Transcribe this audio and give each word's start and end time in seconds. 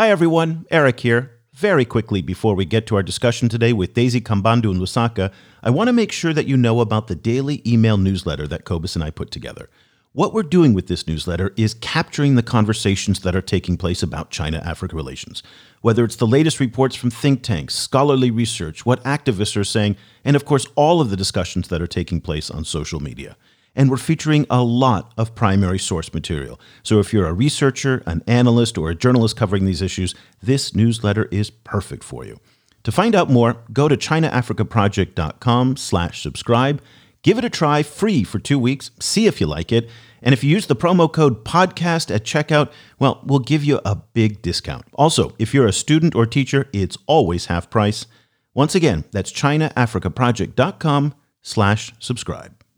Hi, 0.00 0.08
everyone. 0.08 0.64
Eric 0.70 1.00
here. 1.00 1.30
Very 1.52 1.84
quickly, 1.84 2.22
before 2.22 2.54
we 2.54 2.64
get 2.64 2.86
to 2.86 2.96
our 2.96 3.02
discussion 3.02 3.50
today 3.50 3.74
with 3.74 3.92
Daisy 3.92 4.18
Kambandu 4.18 4.70
and 4.70 4.80
Lusaka, 4.80 5.30
I 5.62 5.68
want 5.68 5.88
to 5.88 5.92
make 5.92 6.10
sure 6.10 6.32
that 6.32 6.46
you 6.46 6.56
know 6.56 6.80
about 6.80 7.08
the 7.08 7.14
daily 7.14 7.60
email 7.66 7.98
newsletter 7.98 8.48
that 8.48 8.64
Cobus 8.64 8.94
and 8.94 9.04
I 9.04 9.10
put 9.10 9.30
together. 9.30 9.68
What 10.12 10.32
we're 10.32 10.42
doing 10.42 10.72
with 10.72 10.86
this 10.86 11.06
newsletter 11.06 11.52
is 11.58 11.74
capturing 11.74 12.34
the 12.34 12.42
conversations 12.42 13.20
that 13.20 13.36
are 13.36 13.42
taking 13.42 13.76
place 13.76 14.02
about 14.02 14.30
China 14.30 14.62
Africa 14.64 14.96
relations. 14.96 15.42
Whether 15.82 16.02
it's 16.02 16.16
the 16.16 16.26
latest 16.26 16.60
reports 16.60 16.96
from 16.96 17.10
think 17.10 17.42
tanks, 17.42 17.74
scholarly 17.74 18.30
research, 18.30 18.86
what 18.86 19.04
activists 19.04 19.54
are 19.54 19.64
saying, 19.64 19.96
and 20.24 20.34
of 20.34 20.46
course, 20.46 20.66
all 20.76 21.02
of 21.02 21.10
the 21.10 21.16
discussions 21.16 21.68
that 21.68 21.82
are 21.82 21.86
taking 21.86 22.22
place 22.22 22.50
on 22.50 22.64
social 22.64 23.00
media. 23.00 23.36
And 23.74 23.90
we're 23.90 23.96
featuring 23.96 24.46
a 24.50 24.62
lot 24.62 25.12
of 25.16 25.34
primary 25.34 25.78
source 25.78 26.12
material. 26.12 26.60
So 26.82 26.98
if 26.98 27.12
you're 27.12 27.26
a 27.26 27.32
researcher, 27.32 28.02
an 28.06 28.22
analyst, 28.26 28.76
or 28.76 28.90
a 28.90 28.94
journalist 28.94 29.36
covering 29.36 29.64
these 29.64 29.82
issues, 29.82 30.14
this 30.42 30.74
newsletter 30.74 31.26
is 31.30 31.50
perfect 31.50 32.04
for 32.04 32.24
you. 32.24 32.40
To 32.84 32.92
find 32.92 33.14
out 33.14 33.30
more, 33.30 33.58
go 33.72 33.88
to 33.88 33.96
chinaafricaproject.com 33.96 35.76
slash 35.76 36.22
subscribe 36.22 36.82
Give 37.22 37.36
it 37.36 37.44
a 37.44 37.50
try 37.50 37.82
free 37.82 38.24
for 38.24 38.38
two 38.38 38.58
weeks, 38.58 38.90
see 38.98 39.26
if 39.26 39.40
you 39.40 39.46
like 39.46 39.72
it. 39.72 39.90
And 40.22 40.32
if 40.32 40.42
you 40.42 40.50
use 40.50 40.66
the 40.66 40.76
promo 40.76 41.10
code 41.10 41.44
podcast 41.44 42.14
at 42.14 42.24
checkout, 42.24 42.70
well, 42.98 43.20
we'll 43.24 43.40
give 43.40 43.64
you 43.64 43.80
a 43.84 43.96
big 43.96 44.42
discount. 44.42 44.86
Also, 44.94 45.34
if 45.38 45.52
you're 45.52 45.66
a 45.66 45.72
student 45.72 46.14
or 46.14 46.26
teacher, 46.26 46.68
it's 46.72 46.98
always 47.06 47.46
half 47.46 47.70
price. 47.70 48.06
Once 48.54 48.74
again, 48.74 49.04
that's 49.12 49.32
chinaafricaproject.com 49.32 51.14
slash 51.42 51.92
subscribe. 51.98 52.59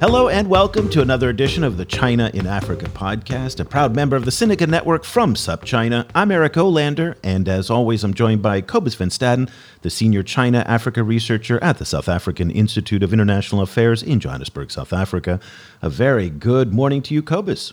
Hello 0.00 0.28
and 0.28 0.48
welcome 0.48 0.88
to 0.90 1.02
another 1.02 1.28
edition 1.28 1.64
of 1.64 1.76
the 1.76 1.84
China 1.84 2.30
in 2.32 2.46
Africa 2.46 2.86
podcast, 2.86 3.58
a 3.58 3.64
proud 3.64 3.96
member 3.96 4.14
of 4.14 4.24
the 4.24 4.30
Sinica 4.30 4.68
Network 4.68 5.02
from 5.02 5.34
SupChina. 5.34 6.08
I'm 6.14 6.30
Eric 6.30 6.52
Olander, 6.52 7.16
and 7.24 7.48
as 7.48 7.68
always, 7.68 8.04
I'm 8.04 8.14
joined 8.14 8.40
by 8.40 8.60
Cobus 8.60 8.94
Van 8.94 9.08
Staden, 9.08 9.50
the 9.82 9.90
senior 9.90 10.22
China 10.22 10.62
Africa 10.68 11.02
researcher 11.02 11.60
at 11.64 11.78
the 11.78 11.84
South 11.84 12.08
African 12.08 12.48
Institute 12.48 13.02
of 13.02 13.12
International 13.12 13.60
Affairs 13.60 14.04
in 14.04 14.20
Johannesburg, 14.20 14.70
South 14.70 14.92
Africa. 14.92 15.40
A 15.82 15.90
very 15.90 16.30
good 16.30 16.72
morning 16.72 17.02
to 17.02 17.12
you, 17.12 17.20
Cobus. 17.20 17.72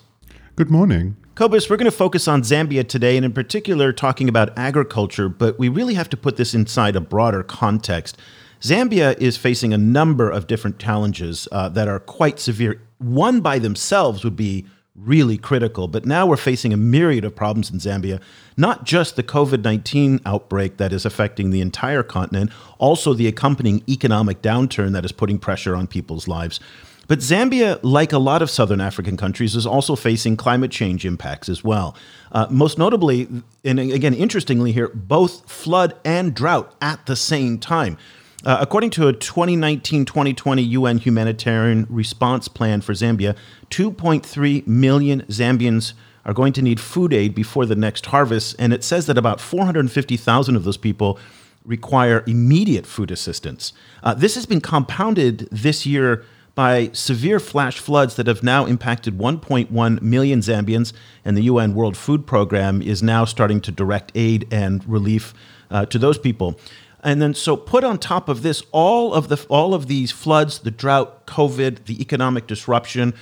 Good 0.55 0.71
morning. 0.71 1.17
Cobus, 1.35 1.69
we're 1.69 1.77
going 1.77 1.85
to 1.85 1.95
focus 1.95 2.27
on 2.27 2.41
Zambia 2.41 2.87
today, 2.87 3.17
and 3.17 3.25
in 3.25 3.33
particular, 3.33 3.93
talking 3.93 4.27
about 4.27 4.57
agriculture, 4.57 5.29
but 5.29 5.59
we 5.59 5.69
really 5.69 5.93
have 5.93 6.09
to 6.09 6.17
put 6.17 6.37
this 6.37 6.55
inside 6.55 6.95
a 6.95 7.01
broader 7.01 7.43
context. 7.43 8.17
Zambia 8.61 9.17
is 9.19 9.37
facing 9.37 9.73
a 9.73 9.77
number 9.77 10.29
of 10.29 10.47
different 10.47 10.79
challenges 10.79 11.47
uh, 11.51 11.69
that 11.69 11.87
are 11.87 11.99
quite 11.99 12.39
severe. 12.39 12.81
One 12.97 13.41
by 13.41 13.59
themselves 13.59 14.23
would 14.23 14.35
be 14.35 14.65
really 14.95 15.37
critical, 15.37 15.87
but 15.87 16.05
now 16.05 16.25
we're 16.25 16.37
facing 16.37 16.71
a 16.71 16.77
myriad 16.77 17.25
of 17.25 17.35
problems 17.35 17.69
in 17.69 17.79
Zambia, 17.79 18.21
not 18.55 18.85
just 18.85 19.17
the 19.17 19.23
COVID 19.23 19.63
19 19.63 20.21
outbreak 20.25 20.77
that 20.77 20.93
is 20.93 21.05
affecting 21.05 21.49
the 21.49 21.61
entire 21.61 22.03
continent, 22.03 22.51
also 22.77 23.13
the 23.13 23.27
accompanying 23.27 23.83
economic 23.89 24.41
downturn 24.41 24.93
that 24.93 25.05
is 25.05 25.11
putting 25.11 25.37
pressure 25.37 25.75
on 25.75 25.87
people's 25.87 26.27
lives. 26.27 26.59
But 27.07 27.19
Zambia, 27.19 27.79
like 27.83 28.13
a 28.13 28.17
lot 28.17 28.41
of 28.41 28.49
southern 28.49 28.81
African 28.81 29.15
countries, 29.15 29.55
is 29.55 29.67
also 29.67 29.95
facing 29.95 30.37
climate 30.37 30.71
change 30.71 31.05
impacts 31.05 31.49
as 31.49 31.63
well. 31.63 31.95
Uh, 32.31 32.47
most 32.49 32.79
notably, 32.79 33.27
and 33.63 33.79
again, 33.79 34.13
interestingly 34.13 34.71
here, 34.71 34.87
both 34.87 35.49
flood 35.49 35.95
and 36.03 36.33
drought 36.33 36.73
at 36.81 37.05
the 37.05 37.15
same 37.15 37.59
time. 37.59 37.97
Uh, 38.45 38.57
according 38.61 38.91
to 38.91 39.07
a 39.07 39.13
2019 39.13 40.05
2020 40.05 40.61
UN 40.61 40.97
humanitarian 40.99 41.87
response 41.89 42.47
plan 42.47 42.79
for 42.79 42.93
Zambia, 42.93 43.35
2.3 43.71 44.67
million 44.67 45.21
Zambians 45.23 45.93
are 46.25 46.33
going 46.33 46.53
to 46.53 46.61
need 46.61 46.79
food 46.79 47.11
aid 47.11 47.33
before 47.33 47.65
the 47.65 47.75
next 47.75 48.07
harvest. 48.07 48.55
And 48.59 48.71
it 48.71 48.83
says 48.83 49.07
that 49.07 49.17
about 49.17 49.41
450,000 49.41 50.55
of 50.55 50.63
those 50.63 50.77
people 50.77 51.19
require 51.65 52.23
immediate 52.27 52.85
food 52.85 53.09
assistance. 53.09 53.73
Uh, 54.03 54.13
this 54.13 54.35
has 54.35 54.45
been 54.45 54.61
compounded 54.61 55.47
this 55.51 55.85
year 55.85 56.23
by 56.53 56.89
severe 56.93 57.39
flash 57.39 57.79
floods 57.79 58.15
that 58.15 58.27
have 58.27 58.41
now 58.41 58.65
impacted 58.65 59.17
1.1 59.17 60.01
million 60.01 60.39
Zambians, 60.39 60.93
and 61.25 61.35
the 61.35 61.43
UN 61.43 61.73
World 61.73 61.97
Food 61.97 62.25
Program 62.25 62.81
is 62.81 63.03
now 63.03 63.25
starting 63.25 63.59
to 63.61 63.71
direct 63.71 64.11
aid 64.15 64.47
and 64.51 64.87
relief 64.87 65.33
uh, 65.69 65.85
to 65.87 65.99
those 65.99 66.17
people. 66.17 66.57
And 67.05 67.21
then 67.21 67.35
so 67.35 67.55
put 67.55 67.83
on 67.83 67.99
top 67.99 68.27
of 68.27 68.41
this 68.41 68.63
all 68.71 69.13
of 69.13 69.27
the 69.27 69.45
all 69.47 69.75
of 69.75 69.85
these 69.85 70.11
floods, 70.11 70.59
the 70.59 70.71
drought, 70.71 71.27
COVID, 71.27 71.85
the 71.85 72.01
economic 72.01 72.47
disruption, 72.47 73.13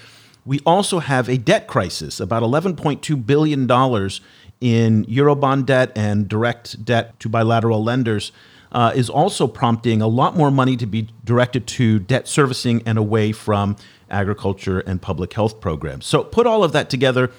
we 0.46 0.62
also 0.66 1.00
have 1.00 1.28
a 1.28 1.38
debt 1.38 1.68
crisis, 1.68 2.22
about 2.22 2.44
11.2 2.44 3.26
billion 3.26 3.68
dollars 3.68 4.22
in 4.62 5.06
eurobond 5.06 5.66
debt 5.66 5.92
and 5.98 6.30
direct 6.30 6.86
debt 6.86 7.20
to 7.20 7.28
bilateral 7.30 7.84
lenders. 7.84 8.32
Uh, 8.72 8.92
is 8.96 9.08
also 9.08 9.46
prompting 9.46 10.02
a 10.02 10.08
lot 10.08 10.36
more 10.36 10.50
money 10.50 10.76
to 10.76 10.88
be 10.88 11.08
directed 11.24 11.68
to 11.68 12.00
debt 12.00 12.28
servicing 12.28 12.82
and 12.88 12.98
away 12.98 13.32
from 13.32 13.76
agriculture 14.10 14.80
and 14.80 15.00
public 15.00 15.32
health 15.34 15.62
programs. 15.62 16.08
So, 16.08 16.24
put 16.24 16.48
all 16.48 16.64
of 16.64 16.72
that 16.72 16.90
together, 16.90 17.30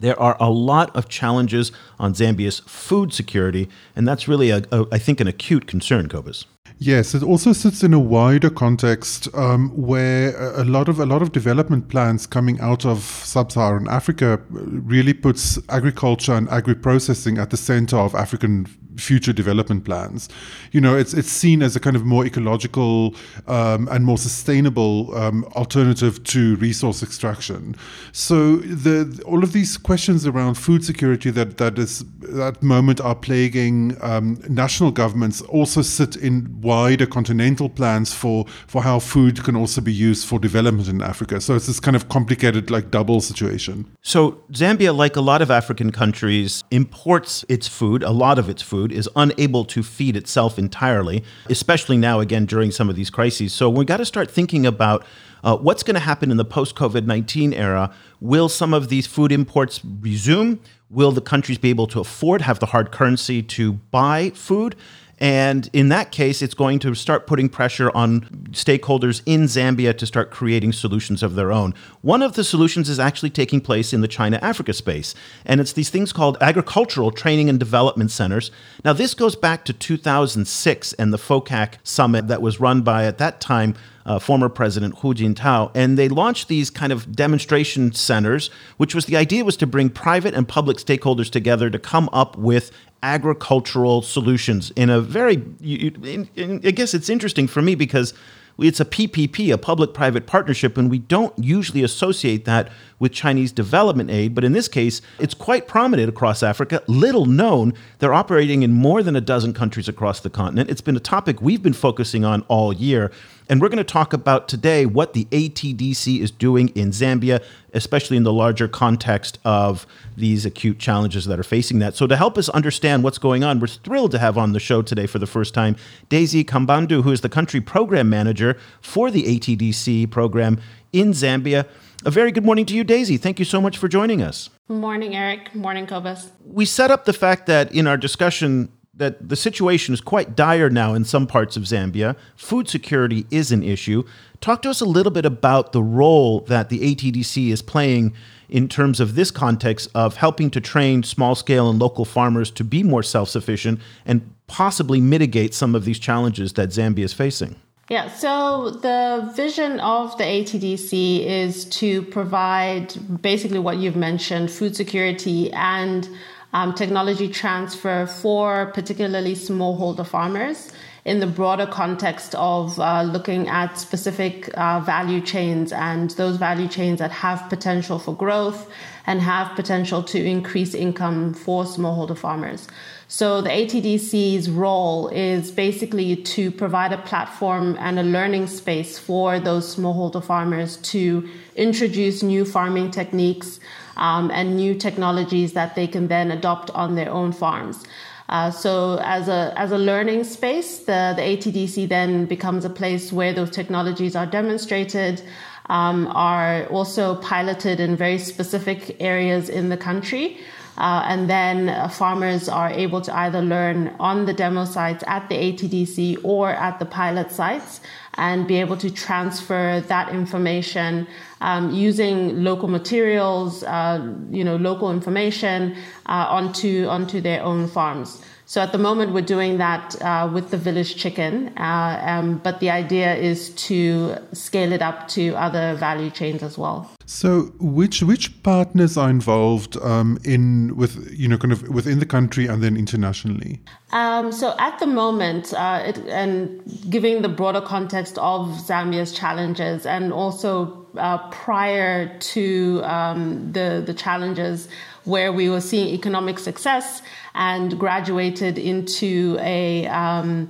there 0.00 0.18
are 0.18 0.36
a 0.40 0.50
lot 0.50 0.94
of 0.96 1.08
challenges 1.08 1.72
on 1.98 2.14
Zambia's 2.14 2.60
food 2.60 3.12
security, 3.12 3.68
and 3.94 4.08
that's 4.08 4.26
really, 4.26 4.50
a, 4.50 4.64
a, 4.72 4.86
I 4.92 4.98
think, 4.98 5.20
an 5.20 5.28
acute 5.28 5.66
concern, 5.66 6.08
Cobus. 6.08 6.44
Yes, 6.78 7.14
it 7.14 7.22
also 7.22 7.52
sits 7.52 7.82
in 7.82 7.92
a 7.92 7.98
wider 7.98 8.50
context 8.50 9.28
um, 9.34 9.70
where 9.70 10.34
a 10.58 10.64
lot 10.64 10.88
of 10.88 10.98
a 10.98 11.06
lot 11.06 11.22
of 11.22 11.32
development 11.32 11.88
plans 11.88 12.26
coming 12.26 12.58
out 12.60 12.86
of 12.86 13.02
sub-Saharan 13.02 13.88
Africa 13.88 14.40
really 14.48 15.12
puts 15.12 15.58
agriculture 15.68 16.32
and 16.32 16.48
agri-processing 16.48 17.38
at 17.38 17.50
the 17.50 17.56
center 17.56 17.96
of 17.96 18.14
African 18.14 18.66
future 18.96 19.32
development 19.32 19.84
plans. 19.84 20.28
You 20.72 20.80
know, 20.80 20.96
it's 20.96 21.14
it's 21.14 21.30
seen 21.30 21.62
as 21.62 21.76
a 21.76 21.80
kind 21.80 21.96
of 21.96 22.04
more 22.04 22.24
ecological 22.24 23.14
um, 23.46 23.88
and 23.90 24.04
more 24.04 24.18
sustainable 24.18 25.14
um, 25.16 25.44
alternative 25.56 26.22
to 26.24 26.56
resource 26.56 27.02
extraction. 27.02 27.76
So 28.12 28.56
the 28.56 29.22
all 29.26 29.42
of 29.42 29.52
these 29.52 29.76
questions 29.76 30.26
around 30.26 30.54
food 30.54 30.84
security 30.84 31.30
that 31.30 31.56
that 31.58 31.78
is 31.78 32.04
that 32.20 32.62
moment 32.62 33.00
are 33.00 33.14
plaguing 33.14 33.96
um, 34.02 34.38
national 34.48 34.90
governments 34.90 35.40
also 35.42 35.82
sit 35.82 36.16
in 36.16 36.59
wider 36.60 37.06
continental 37.06 37.68
plans 37.68 38.14
for 38.14 38.46
for 38.66 38.82
how 38.82 38.98
food 38.98 39.42
can 39.44 39.56
also 39.56 39.80
be 39.80 39.92
used 39.92 40.26
for 40.26 40.38
development 40.38 40.88
in 40.88 41.02
Africa. 41.02 41.40
So 41.40 41.54
it's 41.56 41.66
this 41.66 41.80
kind 41.80 41.96
of 41.96 42.08
complicated 42.08 42.70
like 42.70 42.90
double 42.90 43.20
situation. 43.20 43.90
So 44.02 44.42
Zambia, 44.52 44.96
like 44.96 45.16
a 45.16 45.20
lot 45.20 45.42
of 45.42 45.50
African 45.50 45.92
countries, 45.92 46.64
imports 46.70 47.44
its 47.48 47.68
food, 47.68 48.02
a 48.02 48.10
lot 48.10 48.38
of 48.38 48.48
its 48.48 48.62
food 48.62 48.92
is 48.92 49.08
unable 49.16 49.64
to 49.66 49.82
feed 49.82 50.16
itself 50.16 50.58
entirely, 50.58 51.24
especially 51.48 51.96
now, 51.96 52.20
again, 52.20 52.46
during 52.46 52.70
some 52.70 52.88
of 52.88 52.96
these 52.96 53.10
crises. 53.10 53.52
So 53.52 53.68
we 53.70 53.84
got 53.84 53.98
to 53.98 54.04
start 54.04 54.30
thinking 54.30 54.66
about 54.66 55.04
uh, 55.42 55.56
what's 55.56 55.82
going 55.82 55.94
to 55.94 56.00
happen 56.00 56.30
in 56.30 56.36
the 56.36 56.44
post 56.44 56.74
COVID 56.76 57.06
19 57.06 57.52
era. 57.52 57.92
Will 58.20 58.48
some 58.48 58.74
of 58.74 58.88
these 58.88 59.06
food 59.06 59.32
imports 59.32 59.80
resume? 59.84 60.60
Will 60.90 61.12
the 61.12 61.20
countries 61.20 61.56
be 61.56 61.70
able 61.70 61.86
to 61.86 62.00
afford, 62.00 62.42
have 62.42 62.58
the 62.58 62.66
hard 62.66 62.90
currency 62.90 63.42
to 63.42 63.74
buy 63.74 64.30
food? 64.30 64.74
And 65.20 65.68
in 65.74 65.90
that 65.90 66.12
case, 66.12 66.40
it's 66.40 66.54
going 66.54 66.78
to 66.80 66.94
start 66.94 67.26
putting 67.26 67.50
pressure 67.50 67.94
on 67.94 68.22
stakeholders 68.52 69.20
in 69.26 69.42
Zambia 69.42 69.96
to 69.98 70.06
start 70.06 70.30
creating 70.30 70.72
solutions 70.72 71.22
of 71.22 71.34
their 71.34 71.52
own. 71.52 71.74
One 72.00 72.22
of 72.22 72.34
the 72.34 72.44
solutions 72.44 72.88
is 72.88 72.98
actually 72.98 73.30
taking 73.30 73.60
place 73.60 73.92
in 73.92 74.00
the 74.00 74.08
China 74.08 74.38
Africa 74.40 74.72
space, 74.72 75.14
and 75.44 75.60
it's 75.60 75.74
these 75.74 75.90
things 75.90 76.12
called 76.12 76.38
agricultural 76.40 77.10
training 77.10 77.50
and 77.50 77.58
development 77.58 78.10
centers. 78.10 78.50
Now, 78.82 78.94
this 78.94 79.12
goes 79.12 79.36
back 79.36 79.66
to 79.66 79.74
2006 79.74 80.92
and 80.94 81.12
the 81.12 81.18
FOCAC 81.18 81.74
summit 81.84 82.28
that 82.28 82.40
was 82.40 82.58
run 82.58 82.80
by, 82.80 83.04
at 83.04 83.18
that 83.18 83.40
time, 83.42 83.74
uh, 84.10 84.18
former 84.18 84.48
President 84.48 84.98
Hu 84.98 85.14
Jintao, 85.14 85.70
and 85.72 85.96
they 85.96 86.08
launched 86.08 86.48
these 86.48 86.68
kind 86.68 86.92
of 86.92 87.14
demonstration 87.14 87.92
centers, 87.92 88.50
which 88.76 88.92
was 88.92 89.06
the 89.06 89.16
idea 89.16 89.44
was 89.44 89.56
to 89.58 89.68
bring 89.68 89.88
private 89.88 90.34
and 90.34 90.48
public 90.48 90.78
stakeholders 90.78 91.30
together 91.30 91.70
to 91.70 91.78
come 91.78 92.10
up 92.12 92.36
with 92.36 92.72
agricultural 93.04 94.02
solutions 94.02 94.72
in 94.72 94.90
a 94.90 95.00
very, 95.00 95.34
in, 95.62 96.28
in, 96.34 96.60
I 96.64 96.72
guess 96.72 96.92
it's 96.92 97.08
interesting 97.08 97.46
for 97.46 97.62
me 97.62 97.76
because 97.76 98.12
it's 98.58 98.80
a 98.80 98.84
PPP, 98.84 99.52
a 99.52 99.56
public 99.56 99.94
private 99.94 100.26
partnership, 100.26 100.76
and 100.76 100.90
we 100.90 100.98
don't 100.98 101.32
usually 101.38 101.84
associate 101.84 102.44
that 102.46 102.68
with 102.98 103.12
Chinese 103.12 103.52
development 103.52 104.10
aid, 104.10 104.34
but 104.34 104.44
in 104.44 104.52
this 104.52 104.68
case, 104.68 105.00
it's 105.18 105.34
quite 105.34 105.66
prominent 105.66 106.08
across 106.08 106.42
Africa, 106.42 106.82
little 106.86 107.26
known. 107.26 107.74
They're 108.00 108.12
operating 108.12 108.62
in 108.62 108.72
more 108.72 109.02
than 109.02 109.14
a 109.14 109.20
dozen 109.20 109.54
countries 109.54 109.88
across 109.88 110.20
the 110.20 110.30
continent. 110.30 110.68
It's 110.68 110.80
been 110.80 110.96
a 110.96 111.00
topic 111.00 111.40
we've 111.40 111.62
been 111.62 111.72
focusing 111.72 112.24
on 112.24 112.42
all 112.48 112.72
year. 112.72 113.12
And 113.50 113.60
we're 113.60 113.68
going 113.68 113.78
to 113.78 113.84
talk 113.84 114.12
about 114.12 114.46
today 114.46 114.86
what 114.86 115.12
the 115.12 115.24
ATDC 115.24 116.20
is 116.20 116.30
doing 116.30 116.68
in 116.68 116.92
Zambia, 116.92 117.42
especially 117.74 118.16
in 118.16 118.22
the 118.22 118.32
larger 118.32 118.68
context 118.68 119.40
of 119.44 119.88
these 120.16 120.46
acute 120.46 120.78
challenges 120.78 121.24
that 121.24 121.36
are 121.36 121.42
facing 121.42 121.80
that. 121.80 121.96
So, 121.96 122.06
to 122.06 122.16
help 122.16 122.38
us 122.38 122.48
understand 122.50 123.02
what's 123.02 123.18
going 123.18 123.42
on, 123.42 123.58
we're 123.58 123.66
thrilled 123.66 124.12
to 124.12 124.20
have 124.20 124.38
on 124.38 124.52
the 124.52 124.60
show 124.60 124.82
today 124.82 125.08
for 125.08 125.18
the 125.18 125.26
first 125.26 125.52
time 125.52 125.74
Daisy 126.08 126.44
Kambandu, 126.44 127.02
who 127.02 127.10
is 127.10 127.22
the 127.22 127.28
country 127.28 127.60
program 127.60 128.08
manager 128.08 128.56
for 128.80 129.10
the 129.10 129.24
ATDC 129.24 130.08
program 130.12 130.60
in 130.92 131.10
Zambia. 131.10 131.66
A 132.04 132.10
very 132.12 132.30
good 132.30 132.44
morning 132.44 132.66
to 132.66 132.74
you, 132.76 132.84
Daisy. 132.84 133.16
Thank 133.16 133.40
you 133.40 133.44
so 133.44 133.60
much 133.60 133.78
for 133.78 133.88
joining 133.88 134.22
us. 134.22 134.48
Morning, 134.68 135.16
Eric. 135.16 135.56
Morning, 135.56 135.88
Cobus. 135.88 136.30
We 136.46 136.66
set 136.66 136.92
up 136.92 137.04
the 137.04 137.12
fact 137.12 137.46
that 137.46 137.74
in 137.74 137.88
our 137.88 137.96
discussion 137.96 138.70
that 139.00 139.28
the 139.28 139.34
situation 139.34 139.92
is 139.92 140.00
quite 140.00 140.36
dire 140.36 140.70
now 140.70 140.94
in 140.94 141.04
some 141.04 141.26
parts 141.26 141.56
of 141.56 141.64
Zambia. 141.64 142.14
Food 142.36 142.68
security 142.68 143.26
is 143.30 143.50
an 143.50 143.62
issue. 143.62 144.04
Talk 144.40 144.62
to 144.62 144.70
us 144.70 144.80
a 144.80 144.84
little 144.84 145.10
bit 145.10 145.24
about 145.24 145.72
the 145.72 145.82
role 145.82 146.40
that 146.42 146.68
the 146.68 146.94
ATDC 146.94 147.48
is 147.48 147.62
playing 147.62 148.14
in 148.48 148.68
terms 148.68 149.00
of 149.00 149.14
this 149.14 149.30
context 149.30 149.88
of 149.94 150.16
helping 150.16 150.50
to 150.50 150.60
train 150.60 151.02
small 151.02 151.34
scale 151.34 151.70
and 151.70 151.78
local 151.78 152.04
farmers 152.04 152.50
to 152.52 152.62
be 152.62 152.82
more 152.82 153.02
self 153.02 153.28
sufficient 153.28 153.80
and 154.04 154.20
possibly 154.46 155.00
mitigate 155.00 155.54
some 155.54 155.74
of 155.74 155.84
these 155.84 155.98
challenges 155.98 156.52
that 156.54 156.68
Zambia 156.68 157.04
is 157.04 157.12
facing. 157.12 157.56
Yeah, 157.88 158.08
so 158.08 158.70
the 158.70 159.32
vision 159.34 159.80
of 159.80 160.16
the 160.16 160.22
ATDC 160.22 161.26
is 161.26 161.64
to 161.70 162.02
provide 162.02 162.94
basically 163.20 163.58
what 163.58 163.78
you've 163.78 163.96
mentioned 163.96 164.50
food 164.50 164.76
security 164.76 165.52
and 165.52 166.08
um, 166.52 166.74
technology 166.74 167.28
transfer 167.28 168.06
for 168.06 168.66
particularly 168.74 169.34
smallholder 169.34 170.06
farmers 170.06 170.72
in 171.04 171.20
the 171.20 171.26
broader 171.26 171.66
context 171.66 172.34
of 172.34 172.78
uh, 172.78 173.02
looking 173.02 173.48
at 173.48 173.78
specific 173.78 174.50
uh, 174.54 174.80
value 174.80 175.20
chains 175.20 175.72
and 175.72 176.10
those 176.12 176.36
value 176.36 176.68
chains 176.68 176.98
that 176.98 177.10
have 177.10 177.48
potential 177.48 177.98
for 177.98 178.14
growth 178.14 178.68
and 179.06 179.20
have 179.20 179.54
potential 179.56 180.02
to 180.02 180.22
increase 180.22 180.74
income 180.74 181.32
for 181.32 181.64
smallholder 181.64 182.16
farmers. 182.16 182.68
So 183.08 183.40
the 183.40 183.48
ATDC's 183.48 184.48
role 184.50 185.08
is 185.08 185.50
basically 185.50 186.14
to 186.16 186.50
provide 186.52 186.92
a 186.92 186.98
platform 186.98 187.76
and 187.80 187.98
a 187.98 188.04
learning 188.04 188.46
space 188.46 188.98
for 188.98 189.40
those 189.40 189.74
smallholder 189.74 190.22
farmers 190.22 190.76
to 190.76 191.28
introduce 191.56 192.22
new 192.22 192.44
farming 192.44 192.92
techniques, 192.92 193.58
um, 193.96 194.30
and 194.30 194.56
new 194.56 194.74
technologies 194.74 195.52
that 195.52 195.74
they 195.74 195.86
can 195.86 196.08
then 196.08 196.30
adopt 196.30 196.70
on 196.70 196.94
their 196.94 197.10
own 197.10 197.32
farms. 197.32 197.84
Uh, 198.30 198.48
so 198.48 199.00
as 199.02 199.28
a 199.28 199.52
as 199.56 199.72
a 199.72 199.78
learning 199.78 200.22
space, 200.22 200.78
the, 200.80 201.14
the 201.16 201.22
ATDC 201.22 201.88
then 201.88 202.26
becomes 202.26 202.64
a 202.64 202.70
place 202.70 203.12
where 203.12 203.32
those 203.32 203.50
technologies 203.50 204.14
are 204.14 204.26
demonstrated, 204.26 205.20
um, 205.66 206.06
are 206.14 206.64
also 206.66 207.16
piloted 207.16 207.80
in 207.80 207.96
very 207.96 208.18
specific 208.18 208.96
areas 209.00 209.48
in 209.48 209.68
the 209.68 209.76
country. 209.76 210.38
Uh, 210.78 211.02
and 211.06 211.28
then 211.28 211.68
uh, 211.68 211.88
farmers 211.88 212.48
are 212.48 212.70
able 212.70 213.00
to 213.02 213.14
either 213.14 213.42
learn 213.42 213.94
on 213.98 214.24
the 214.24 214.32
demo 214.32 214.64
sites 214.64 215.04
at 215.06 215.28
the 215.28 215.34
ATDC 215.34 216.24
or 216.24 216.50
at 216.50 216.78
the 216.78 216.86
pilot 216.86 217.30
sites 217.30 217.80
and 218.14 218.46
be 218.46 218.56
able 218.56 218.76
to 218.76 218.90
transfer 218.90 219.80
that 219.88 220.08
information 220.10 221.06
um, 221.40 221.70
using 221.70 222.42
local 222.42 222.68
materials, 222.68 223.62
uh, 223.64 224.14
you 224.30 224.44
know, 224.44 224.56
local 224.56 224.90
information 224.90 225.76
uh, 226.06 226.26
onto 226.28 226.86
onto 226.86 227.20
their 227.20 227.42
own 227.42 227.68
farms. 227.68 228.20
So 228.46 228.60
at 228.60 228.72
the 228.72 228.78
moment, 228.78 229.12
we're 229.12 229.20
doing 229.20 229.58
that 229.58 229.94
uh, 230.02 230.28
with 230.32 230.50
the 230.50 230.56
village 230.56 230.96
chicken, 230.96 231.56
uh, 231.56 232.02
um, 232.04 232.38
but 232.38 232.58
the 232.58 232.70
idea 232.70 233.14
is 233.14 233.50
to 233.68 234.16
scale 234.32 234.72
it 234.72 234.82
up 234.82 235.06
to 235.10 235.34
other 235.36 235.76
value 235.76 236.10
chains 236.10 236.42
as 236.42 236.58
well. 236.58 236.90
So, 237.12 237.52
which 237.58 238.04
which 238.04 238.40
partners 238.44 238.96
are 238.96 239.10
involved 239.10 239.76
um, 239.78 240.16
in 240.22 240.76
with 240.76 241.12
you 241.12 241.26
know 241.26 241.38
kind 241.38 241.50
of 241.50 241.68
within 241.68 241.98
the 241.98 242.06
country 242.06 242.46
and 242.46 242.62
then 242.62 242.76
internationally? 242.76 243.60
Um, 243.90 244.30
so, 244.30 244.54
at 244.60 244.78
the 244.78 244.86
moment, 244.86 245.52
uh, 245.52 245.82
it, 245.86 245.98
and 246.06 246.62
giving 246.88 247.22
the 247.22 247.28
broader 247.28 247.60
context 247.60 248.16
of 248.18 248.46
Zambia's 248.64 249.10
challenges, 249.12 249.86
and 249.86 250.12
also 250.12 250.86
uh, 250.96 251.18
prior 251.30 252.16
to 252.16 252.80
um, 252.84 253.50
the 253.54 253.82
the 253.84 253.92
challenges 253.92 254.68
where 255.02 255.32
we 255.32 255.50
were 255.50 255.60
seeing 255.60 255.88
economic 255.88 256.38
success 256.38 257.02
and 257.34 257.76
graduated 257.76 258.56
into 258.56 259.36
a 259.40 259.84
um, 259.88 260.48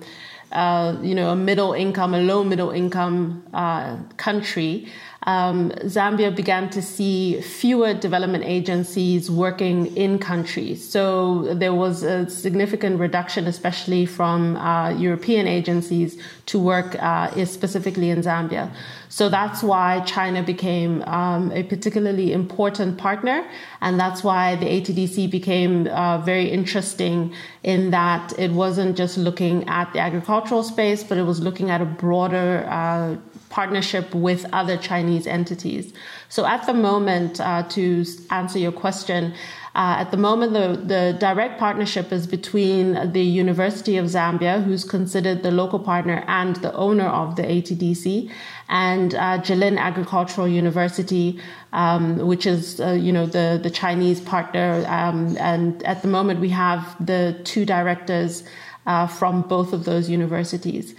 uh, 0.52 0.94
you 1.00 1.14
know 1.14 1.30
a 1.30 1.36
middle 1.36 1.72
income, 1.72 2.12
a 2.12 2.20
low 2.20 2.44
middle 2.44 2.70
income 2.70 3.42
uh, 3.54 3.96
country 4.18 4.92
um, 5.26 5.70
Zambia 5.84 6.34
began 6.34 6.70
to 6.70 6.80
see 6.80 7.40
fewer 7.42 7.92
development 7.92 8.44
agencies 8.44 9.30
working 9.30 9.94
in 9.94 10.18
country. 10.18 10.74
So 10.74 11.54
there 11.54 11.74
was 11.74 12.02
a 12.02 12.28
significant 12.30 12.98
reduction, 12.98 13.46
especially 13.46 14.06
from 14.06 14.56
uh, 14.56 14.90
European 14.90 15.46
agencies, 15.46 16.20
to 16.46 16.58
work 16.58 16.96
uh, 17.02 17.44
specifically 17.44 18.08
in 18.08 18.22
Zambia. 18.22 18.72
So 19.10 19.28
that's 19.28 19.62
why 19.62 20.00
China 20.06 20.42
became 20.42 21.02
um, 21.02 21.50
a 21.52 21.64
particularly 21.64 22.32
important 22.32 22.96
partner, 22.96 23.44
and 23.80 24.00
that's 24.00 24.22
why 24.22 24.54
the 24.56 24.66
ATDC 24.66 25.30
became 25.30 25.88
uh, 25.88 26.18
very 26.18 26.48
interesting 26.48 27.34
in 27.62 27.90
that 27.90 28.32
it 28.38 28.52
wasn't 28.52 28.96
just 28.96 29.18
looking 29.18 29.68
at 29.68 29.92
the 29.92 29.98
agricultural 29.98 30.62
space, 30.62 31.02
but 31.02 31.18
it 31.18 31.24
was 31.24 31.40
looking 31.40 31.70
at 31.70 31.80
a 31.80 31.84
broader 31.84 32.64
uh, 32.70 33.16
partnership 33.50 34.14
with 34.14 34.46
other 34.52 34.76
Chinese 34.76 35.26
entities. 35.26 35.92
So 36.28 36.46
at 36.46 36.66
the 36.66 36.74
moment, 36.74 37.40
uh, 37.40 37.64
to 37.70 38.04
answer 38.30 38.58
your 38.58 38.72
question, 38.72 39.34
uh, 39.74 39.96
at 39.98 40.10
the 40.10 40.16
moment, 40.16 40.52
the, 40.52 40.80
the 40.84 41.16
direct 41.20 41.60
partnership 41.60 42.12
is 42.12 42.26
between 42.26 43.12
the 43.12 43.22
University 43.22 43.96
of 43.96 44.06
Zambia, 44.06 44.64
who's 44.64 44.82
considered 44.82 45.44
the 45.44 45.52
local 45.52 45.78
partner 45.78 46.24
and 46.26 46.56
the 46.56 46.74
owner 46.74 47.06
of 47.06 47.36
the 47.36 47.42
ATDC, 47.42 48.30
and 48.68 49.14
uh, 49.14 49.38
Jilin 49.38 49.78
Agricultural 49.78 50.48
University, 50.48 51.40
um, 51.72 52.18
which 52.26 52.46
is 52.46 52.80
uh, 52.80 52.90
you 52.92 53.12
know 53.12 53.26
the 53.26 53.60
the 53.62 53.70
Chinese 53.70 54.20
partner. 54.20 54.84
Um, 54.88 55.36
and 55.38 55.80
at 55.84 56.02
the 56.02 56.08
moment, 56.08 56.40
we 56.40 56.48
have 56.48 56.96
the 57.04 57.40
two 57.44 57.64
directors 57.64 58.42
uh, 58.86 59.06
from 59.06 59.42
both 59.42 59.72
of 59.72 59.84
those 59.84 60.10
universities, 60.10 60.94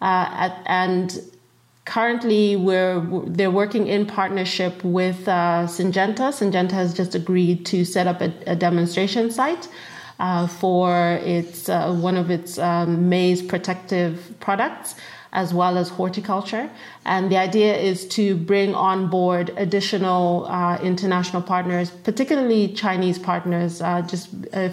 uh, 0.00 0.26
at, 0.32 0.62
and 0.66 1.20
currently 1.86 2.56
we're 2.56 3.00
they're 3.26 3.50
working 3.50 3.86
in 3.86 4.06
partnership 4.06 4.84
with 4.84 5.26
uh, 5.26 5.66
Syngenta. 5.66 6.30
Syngenta 6.32 6.72
has 6.72 6.92
just 6.92 7.14
agreed 7.14 7.64
to 7.66 7.84
set 7.84 8.06
up 8.06 8.20
a, 8.20 8.32
a 8.46 8.54
demonstration 8.54 9.30
site 9.30 9.68
uh, 10.18 10.46
for 10.46 11.18
its 11.22 11.68
uh, 11.68 11.92
one 11.94 12.16
of 12.16 12.30
its 12.30 12.58
um, 12.58 13.08
maize 13.08 13.42
protective 13.42 14.34
products 14.40 14.94
as 15.36 15.52
well 15.52 15.76
as 15.76 15.90
horticulture. 15.90 16.68
And 17.04 17.30
the 17.30 17.36
idea 17.36 17.76
is 17.76 18.08
to 18.08 18.36
bring 18.36 18.74
on 18.74 19.08
board 19.08 19.52
additional 19.56 20.46
uh, 20.46 20.78
international 20.82 21.42
partners, 21.42 21.90
particularly 21.90 22.72
Chinese 22.72 23.18
partners, 23.18 23.82
uh, 23.82 24.02
just 24.02 24.30
uh, 24.54 24.70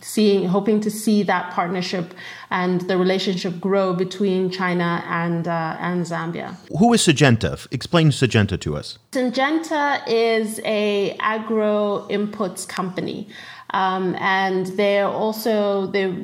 seeing, 0.00 0.48
hoping 0.48 0.80
to 0.80 0.90
see 0.90 1.22
that 1.24 1.52
partnership 1.52 2.14
and 2.50 2.80
the 2.82 2.96
relationship 2.96 3.60
grow 3.60 3.92
between 3.92 4.50
China 4.50 5.04
and, 5.06 5.46
uh, 5.46 5.76
and 5.80 6.06
Zambia. 6.06 6.56
Who 6.78 6.94
is 6.94 7.02
Syngenta? 7.02 7.66
Explain 7.70 8.10
Syngenta 8.10 8.58
to 8.60 8.76
us. 8.76 8.98
Syngenta 9.12 10.02
is 10.08 10.60
a 10.64 11.14
agro 11.20 12.06
inputs 12.08 12.66
company. 12.66 13.28
Um, 13.70 14.14
and 14.16 14.66
they're 14.66 15.08
also 15.08 15.86
they 15.86 16.14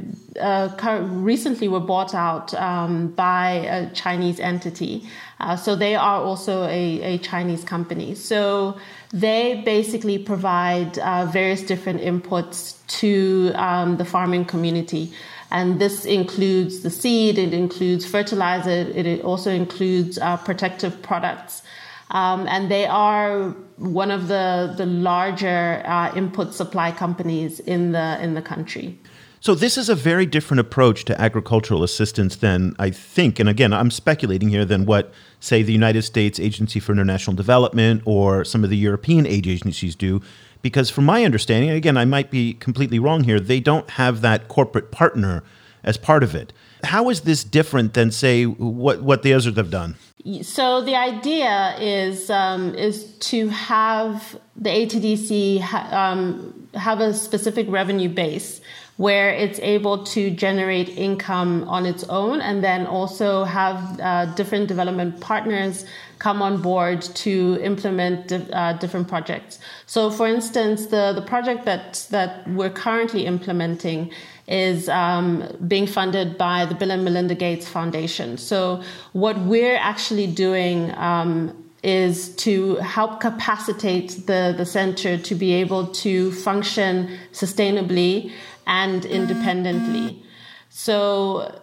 uh, 0.41 0.69
recently 1.11 1.69
were 1.69 1.81
bought 1.81 2.15
out 2.15 2.55
um, 2.55 3.09
by 3.09 3.51
a 3.51 3.91
Chinese 3.91 4.41
entity. 4.41 5.09
Uh, 5.41 5.57
so 5.57 5.75
they 5.75 5.97
are 5.97 6.23
also 6.23 6.65
a, 6.65 7.03
a, 7.03 7.19
Chinese 7.19 7.65
company. 7.65 8.15
So 8.15 8.79
they 9.13 9.61
basically 9.65 10.19
provide 10.19 10.99
uh, 10.99 11.27
various 11.27 11.63
different 11.63 12.01
inputs 12.01 12.79
to 13.01 13.53
um, 13.57 13.97
the 13.97 14.05
farming 14.05 14.45
community. 14.45 15.13
And 15.51 15.81
this 15.81 16.07
includes 16.07 16.81
the 16.81 16.91
seed, 16.91 17.39
it 17.39 17.53
includes 17.53 18.07
fertilizer, 18.07 18.71
it 18.71 19.21
also 19.23 19.51
includes 19.51 20.17
uh, 20.17 20.39
protective 20.39 21.03
products. 21.03 21.63
Um, 22.11 22.47
and 22.47 22.71
they 22.71 22.87
are 22.87 23.55
one 23.83 24.11
of 24.11 24.29
the 24.29 24.75
the 24.77 24.87
larger 24.87 25.83
uh, 25.85 26.15
input 26.15 26.55
supply 26.55 26.93
companies 26.93 27.61
in 27.61 27.93
the 27.93 28.19
in 28.23 28.35
the 28.35 28.43
country. 28.43 28.99
So 29.41 29.57
this 29.57 29.77
is 29.77 29.89
a 29.89 29.97
very 29.97 30.25
different 30.25 30.61
approach 30.61 31.05
to 31.07 31.21
agricultural 31.21 31.83
assistance 31.83 32.37
than 32.37 32.77
I 32.79 32.91
think, 32.91 33.41
and 33.41 33.49
again, 33.49 33.73
I'm 33.73 33.91
speculating 33.91 34.51
here, 34.51 34.65
than 34.65 34.87
what, 34.87 35.13
say, 35.41 35.65
the 35.65 35.73
United 35.73 36.03
States 36.03 36.39
Agency 36.39 36.79
for 36.79 36.93
International 36.93 37.35
Development 37.35 38.03
or 38.05 38.45
some 38.45 38.63
of 38.63 38.71
the 38.71 38.77
European 38.77 39.27
aid 39.27 39.49
agencies 39.49 39.97
do. 39.97 40.23
Because 40.63 40.91
from 40.91 41.07
my 41.07 41.25
understanding, 41.25 41.71
again, 41.71 41.97
I 41.97 42.05
might 42.05 42.31
be 42.31 42.55
completely 42.55 43.01
wrong 43.01 43.25
here, 43.25 43.41
they 43.41 43.59
don't 43.59 43.91
have 43.91 44.21
that 44.21 44.47
corporate 44.47 44.93
partner 44.93 45.43
as 45.83 45.97
part 45.97 46.23
of 46.23 46.37
it. 46.37 46.53
How 46.85 47.09
is 47.11 47.23
this 47.23 47.45
different 47.45 47.95
than, 47.95 48.11
say, 48.11 48.45
what, 48.45 49.03
what 49.03 49.23
the 49.23 49.33
others 49.33 49.57
have 49.57 49.71
done? 49.71 49.97
So 50.43 50.83
the 50.83 50.95
idea 50.95 51.77
is 51.81 52.31
um, 52.31 52.77
is 52.77 53.05
to 53.31 53.49
have 53.49 54.39
the 54.55 54.71
ATDC 54.71 55.61
ha- 55.61 55.89
um, 55.91 56.69
have 56.75 57.01
a 57.01 57.13
specific 57.13 57.67
revenue 57.69 58.09
base 58.09 58.61
where 58.99 59.31
it's 59.31 59.59
able 59.61 60.05
to 60.05 60.31
generate 60.31 60.89
income 60.91 61.65
on 61.65 61.87
its 61.87 62.05
own 62.05 62.41
and 62.41 62.63
then 62.63 62.87
also 62.87 63.43
have 63.43 63.99
uh, 64.01 64.27
different 64.35 64.69
development 64.69 65.21
partners 65.21 65.85
come 66.21 66.41
on 66.41 66.63
board 66.63 67.03
to 67.03 67.59
implement 67.63 68.31
uh, 68.31 68.75
different 68.75 69.09
projects. 69.09 69.59
So, 69.87 70.09
for 70.09 70.29
instance, 70.29 70.87
the, 70.87 71.13
the 71.15 71.23
project 71.23 71.65
that, 71.65 72.07
that 72.11 72.47
we're 72.47 72.71
currently 72.71 73.27
implementing 73.27 74.13
is 74.53 74.87
um, 74.91 75.49
being 75.67 75.87
funded 75.87 76.37
by 76.37 76.67
the 76.67 76.75
Bill 76.75 76.91
and 76.91 77.03
Melinda 77.05 77.35
Gates 77.35 77.67
Foundation. 77.67 78.37
So, 78.37 78.83
what 79.13 79.39
we're 79.39 79.79
actually 79.79 80.27
doing 80.27 80.95
um, 80.97 81.57
is 81.83 82.37
to 82.37 82.77
help 82.77 83.21
capacitate 83.21 84.27
the, 84.27 84.55
the 84.57 84.67
center 84.67 85.17
to 85.17 85.35
be 85.35 85.55
able 85.55 85.87
to 85.87 86.33
function 86.33 87.19
sustainably 87.33 88.31
and 88.67 89.07
independently. 89.07 90.23
So, 90.69 91.61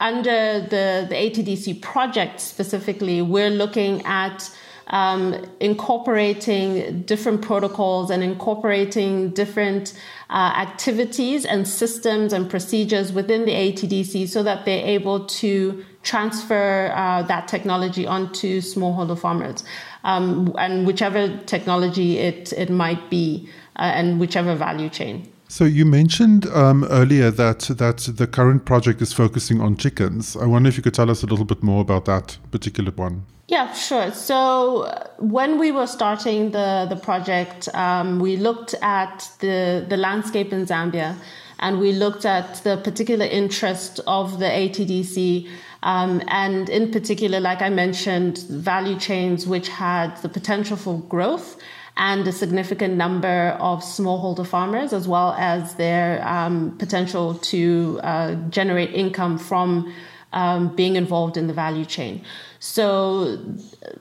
under 0.00 0.60
the, 0.60 1.06
the 1.08 1.14
ATDC 1.14 1.82
project 1.82 2.40
specifically, 2.40 3.20
we're 3.20 3.50
looking 3.50 4.02
at 4.06 4.50
um, 4.88 5.44
incorporating 5.60 7.02
different 7.02 7.42
protocols 7.42 8.10
and 8.10 8.22
incorporating 8.22 9.30
different 9.30 9.98
uh, 10.30 10.52
activities 10.56 11.44
and 11.44 11.66
systems 11.66 12.32
and 12.32 12.50
procedures 12.50 13.12
within 13.12 13.44
the 13.44 13.52
ATDC 13.52 14.28
so 14.28 14.42
that 14.42 14.64
they're 14.64 14.86
able 14.86 15.26
to 15.26 15.84
transfer 16.02 16.92
uh, 16.94 17.22
that 17.22 17.48
technology 17.48 18.06
onto 18.06 18.60
smallholder 18.60 19.18
farmers 19.18 19.64
um, 20.04 20.54
and 20.58 20.86
whichever 20.86 21.36
technology 21.46 22.18
it, 22.18 22.52
it 22.52 22.70
might 22.70 23.08
be 23.08 23.48
uh, 23.76 23.82
and 23.82 24.20
whichever 24.20 24.54
value 24.54 24.88
chain. 24.88 25.30
So 25.48 25.64
you 25.64 25.84
mentioned 25.84 26.46
um, 26.46 26.84
earlier 26.84 27.30
that 27.30 27.60
that 27.78 27.98
the 27.98 28.26
current 28.26 28.64
project 28.64 29.02
is 29.02 29.12
focusing 29.12 29.60
on 29.60 29.76
chickens. 29.76 30.36
I 30.36 30.46
wonder 30.46 30.68
if 30.68 30.76
you 30.76 30.82
could 30.82 30.94
tell 30.94 31.10
us 31.10 31.22
a 31.22 31.26
little 31.26 31.44
bit 31.44 31.62
more 31.62 31.80
about 31.80 32.06
that 32.06 32.38
particular 32.50 32.90
one. 32.90 33.26
Yeah, 33.46 33.72
sure. 33.74 34.10
So 34.10 34.82
uh, 34.82 35.06
when 35.18 35.58
we 35.58 35.70
were 35.70 35.86
starting 35.86 36.52
the 36.52 36.86
the 36.88 36.96
project, 36.96 37.68
um, 37.74 38.18
we 38.20 38.36
looked 38.36 38.74
at 38.80 39.28
the 39.40 39.84
the 39.86 39.96
landscape 39.96 40.52
in 40.52 40.64
Zambia, 40.66 41.14
and 41.58 41.78
we 41.78 41.92
looked 41.92 42.24
at 42.24 42.54
the 42.64 42.78
particular 42.78 43.26
interest 43.26 44.00
of 44.06 44.38
the 44.38 44.46
ATDC. 44.46 45.48
Um, 45.82 46.22
and 46.28 46.70
in 46.70 46.90
particular, 46.90 47.40
like 47.40 47.60
I 47.60 47.68
mentioned, 47.68 48.38
value 48.48 48.98
chains 48.98 49.46
which 49.46 49.68
had 49.68 50.16
the 50.22 50.30
potential 50.30 50.78
for 50.78 50.98
growth 51.00 51.58
and 51.96 52.26
a 52.26 52.32
significant 52.32 52.94
number 52.94 53.56
of 53.60 53.80
smallholder 53.80 54.46
farmers, 54.46 54.92
as 54.92 55.06
well 55.06 55.32
as 55.38 55.74
their 55.76 56.26
um, 56.26 56.76
potential 56.78 57.34
to 57.36 58.00
uh, 58.02 58.34
generate 58.50 58.92
income 58.92 59.38
from 59.38 59.94
um, 60.32 60.74
being 60.74 60.96
involved 60.96 61.36
in 61.36 61.46
the 61.46 61.52
value 61.52 61.84
chain. 61.84 62.24
So, 62.58 63.38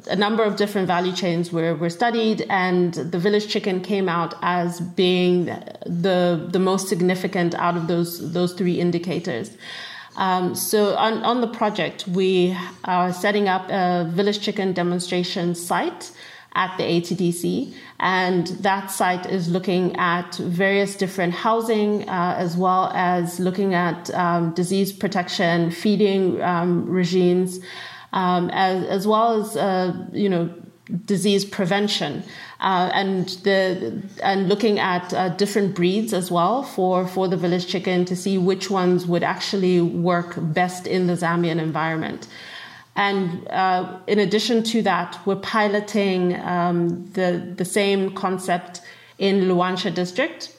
a 0.08 0.16
number 0.16 0.44
of 0.44 0.56
different 0.56 0.88
value 0.88 1.12
chains 1.12 1.52
were, 1.52 1.76
were 1.76 1.92
studied, 1.92 2.46
and 2.50 2.94
the 2.94 3.20
village 3.20 3.48
chicken 3.48 3.82
came 3.82 4.10
out 4.10 4.34
as 4.42 4.82
being 4.82 5.46
the, 5.86 6.48
the 6.52 6.60
most 6.60 6.88
significant 6.88 7.54
out 7.56 7.78
of 7.78 7.88
those, 7.88 8.32
those 8.32 8.54
three 8.54 8.80
indicators. 8.80 9.52
Um, 10.16 10.56
so 10.56 10.96
on, 10.96 11.24
on 11.24 11.42
the 11.42 11.48
project, 11.48 12.08
we 12.08 12.58
are 12.84 13.12
setting 13.12 13.48
up 13.48 13.70
a 13.70 14.10
village 14.12 14.40
chicken 14.42 14.74
demonstration 14.74 15.56
site 15.56 16.12
at 16.56 16.78
the 16.78 16.84
ATDC. 16.84 17.74
And 18.00 18.48
that 18.48 18.92
site 18.92 19.26
is 19.26 19.50
looking 19.50 19.96
at 19.96 20.36
various 20.36 20.96
different 20.96 21.34
housing 21.34 22.08
uh, 22.10 22.36
as 22.38 22.56
well 22.58 22.92
as 22.94 23.40
looking 23.40 23.74
at 23.74 24.14
um, 24.14 24.54
disease 24.54 24.92
protection, 24.92 25.72
feeding 25.72 26.42
um, 26.42 26.90
regimes, 26.90 27.60
um, 28.12 28.50
as, 28.52 28.86
as 28.86 29.08
well 29.08 29.42
as, 29.42 29.58
uh, 29.58 30.08
you 30.12 30.30
know, 30.30 30.54
disease 31.06 31.46
prevention. 31.46 32.24
Uh, 32.60 32.90
and 32.94 33.30
the 33.44 34.02
and 34.22 34.48
looking 34.48 34.80
at 34.80 35.14
uh, 35.14 35.30
different 35.30 35.76
breeds 35.76 36.14
as 36.14 36.32
well 36.32 36.64
for 36.64 37.06
for 37.06 37.28
the 37.28 37.36
village 37.36 37.68
chicken 37.68 38.06
to 38.06 38.16
see 38.16 38.38
which 38.38 38.70
ones 38.70 39.06
would 39.06 39.24
actually 39.24 39.82
work 39.82 40.36
best 40.38 40.88
in 40.88 41.08
the 41.08 41.14
Zambian 41.14 41.60
environment. 41.60 42.28
And 42.96 43.48
uh, 43.48 44.00
in 44.08 44.20
addition 44.20 44.64
to 44.64 44.82
that, 44.84 45.20
we're 45.26 45.36
piloting 45.38 46.40
um, 46.42 47.12
the, 47.14 47.54
the 47.56 47.66
same 47.66 48.14
concept 48.14 48.82
in 49.18 49.42
Luanshya 49.42 49.94
district, 49.94 50.56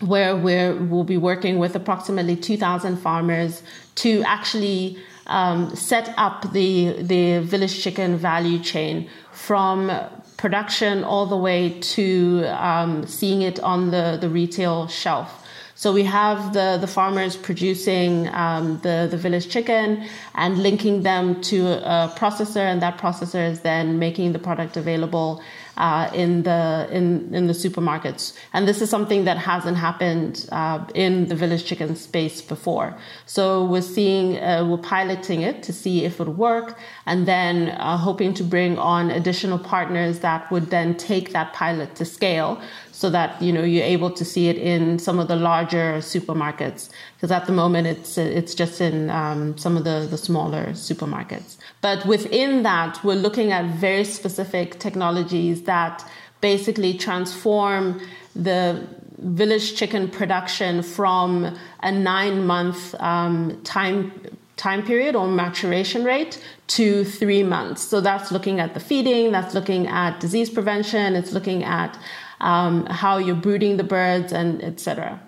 where 0.00 0.34
we 0.34 0.72
will 0.72 1.04
be 1.04 1.16
working 1.16 1.58
with 1.58 1.76
approximately 1.76 2.36
2,000 2.36 2.96
farmers 2.96 3.62
to 3.96 4.22
actually 4.22 4.98
um, 5.26 5.74
set 5.76 6.14
up 6.16 6.52
the, 6.52 7.02
the 7.02 7.38
village 7.40 7.82
chicken 7.82 8.16
value 8.16 8.58
chain 8.58 9.08
from 9.32 9.90
production 10.36 11.04
all 11.04 11.26
the 11.26 11.36
way 11.36 11.78
to 11.80 12.44
um, 12.46 13.06
seeing 13.06 13.42
it 13.42 13.60
on 13.60 13.90
the, 13.90 14.18
the 14.20 14.28
retail 14.28 14.88
shelf. 14.88 15.41
So 15.82 15.92
we 15.92 16.04
have 16.04 16.52
the, 16.52 16.78
the 16.80 16.86
farmers 16.86 17.36
producing 17.36 18.32
um, 18.32 18.78
the, 18.84 19.08
the 19.10 19.16
village 19.16 19.48
chicken 19.48 20.06
and 20.36 20.62
linking 20.62 21.02
them 21.02 21.40
to 21.50 21.70
a 21.70 22.14
processor, 22.16 22.64
and 22.70 22.80
that 22.82 22.98
processor 22.98 23.50
is 23.50 23.62
then 23.62 23.98
making 23.98 24.32
the 24.32 24.38
product 24.38 24.76
available 24.76 25.42
uh, 25.76 26.08
in 26.14 26.42
the 26.42 26.86
in 26.92 27.34
in 27.34 27.46
the 27.46 27.52
supermarkets. 27.52 28.36
And 28.52 28.68
this 28.68 28.80
is 28.82 28.90
something 28.90 29.24
that 29.24 29.38
hasn't 29.38 29.76
happened 29.76 30.46
uh, 30.52 30.84
in 30.94 31.26
the 31.26 31.34
village 31.34 31.64
chicken 31.64 31.96
space 31.96 32.42
before. 32.42 32.96
So 33.26 33.64
we're 33.64 33.82
seeing 33.82 34.38
uh, 34.38 34.64
we're 34.68 34.76
piloting 34.76 35.42
it 35.42 35.62
to 35.64 35.72
see 35.72 36.04
if 36.04 36.20
it 36.20 36.28
would 36.28 36.36
work, 36.36 36.78
and 37.06 37.26
then 37.26 37.70
uh, 37.70 37.96
hoping 37.96 38.34
to 38.34 38.44
bring 38.44 38.78
on 38.78 39.10
additional 39.10 39.58
partners 39.58 40.20
that 40.20 40.48
would 40.52 40.70
then 40.70 40.96
take 40.96 41.32
that 41.32 41.52
pilot 41.54 41.96
to 41.96 42.04
scale 42.04 42.60
so 42.92 43.10
that 43.10 43.40
you 43.42 43.52
know 43.52 43.64
you're 43.64 43.84
able 43.84 44.10
to 44.10 44.24
see 44.24 44.48
it 44.48 44.56
in 44.56 44.98
some 44.98 45.18
of 45.18 45.26
the 45.26 45.34
larger 45.36 45.94
supermarkets 45.98 46.90
because 47.16 47.30
at 47.32 47.46
the 47.46 47.52
moment 47.52 47.86
it's 47.86 48.16
it's 48.18 48.54
just 48.54 48.80
in 48.80 49.10
um, 49.10 49.56
some 49.58 49.76
of 49.76 49.84
the 49.84 50.06
the 50.10 50.18
smaller 50.18 50.66
supermarkets 50.68 51.56
but 51.80 52.04
within 52.06 52.62
that 52.62 53.02
we're 53.02 53.14
looking 53.14 53.50
at 53.50 53.64
very 53.74 54.04
specific 54.04 54.78
technologies 54.78 55.62
that 55.62 56.08
basically 56.40 56.92
transform 56.96 58.00
the 58.36 58.86
village 59.18 59.76
chicken 59.76 60.08
production 60.08 60.82
from 60.82 61.56
a 61.82 61.90
nine 61.90 62.46
month 62.46 62.94
um, 63.00 63.60
time 63.64 64.12
time 64.56 64.84
period 64.84 65.16
or 65.16 65.26
maturation 65.26 66.04
rate 66.04 66.40
to 66.68 67.04
three 67.04 67.42
months. 67.42 67.82
So 67.82 68.00
that's 68.00 68.30
looking 68.30 68.60
at 68.60 68.74
the 68.74 68.80
feeding, 68.80 69.32
that's 69.32 69.54
looking 69.54 69.86
at 69.88 70.20
disease 70.20 70.50
prevention, 70.50 71.16
it's 71.16 71.32
looking 71.32 71.64
at 71.64 71.98
um, 72.42 72.86
how 72.86 73.18
you're 73.18 73.34
brooding 73.34 73.78
the 73.78 73.84
birds, 73.84 74.32
and 74.32 74.62
etc. 74.62 75.20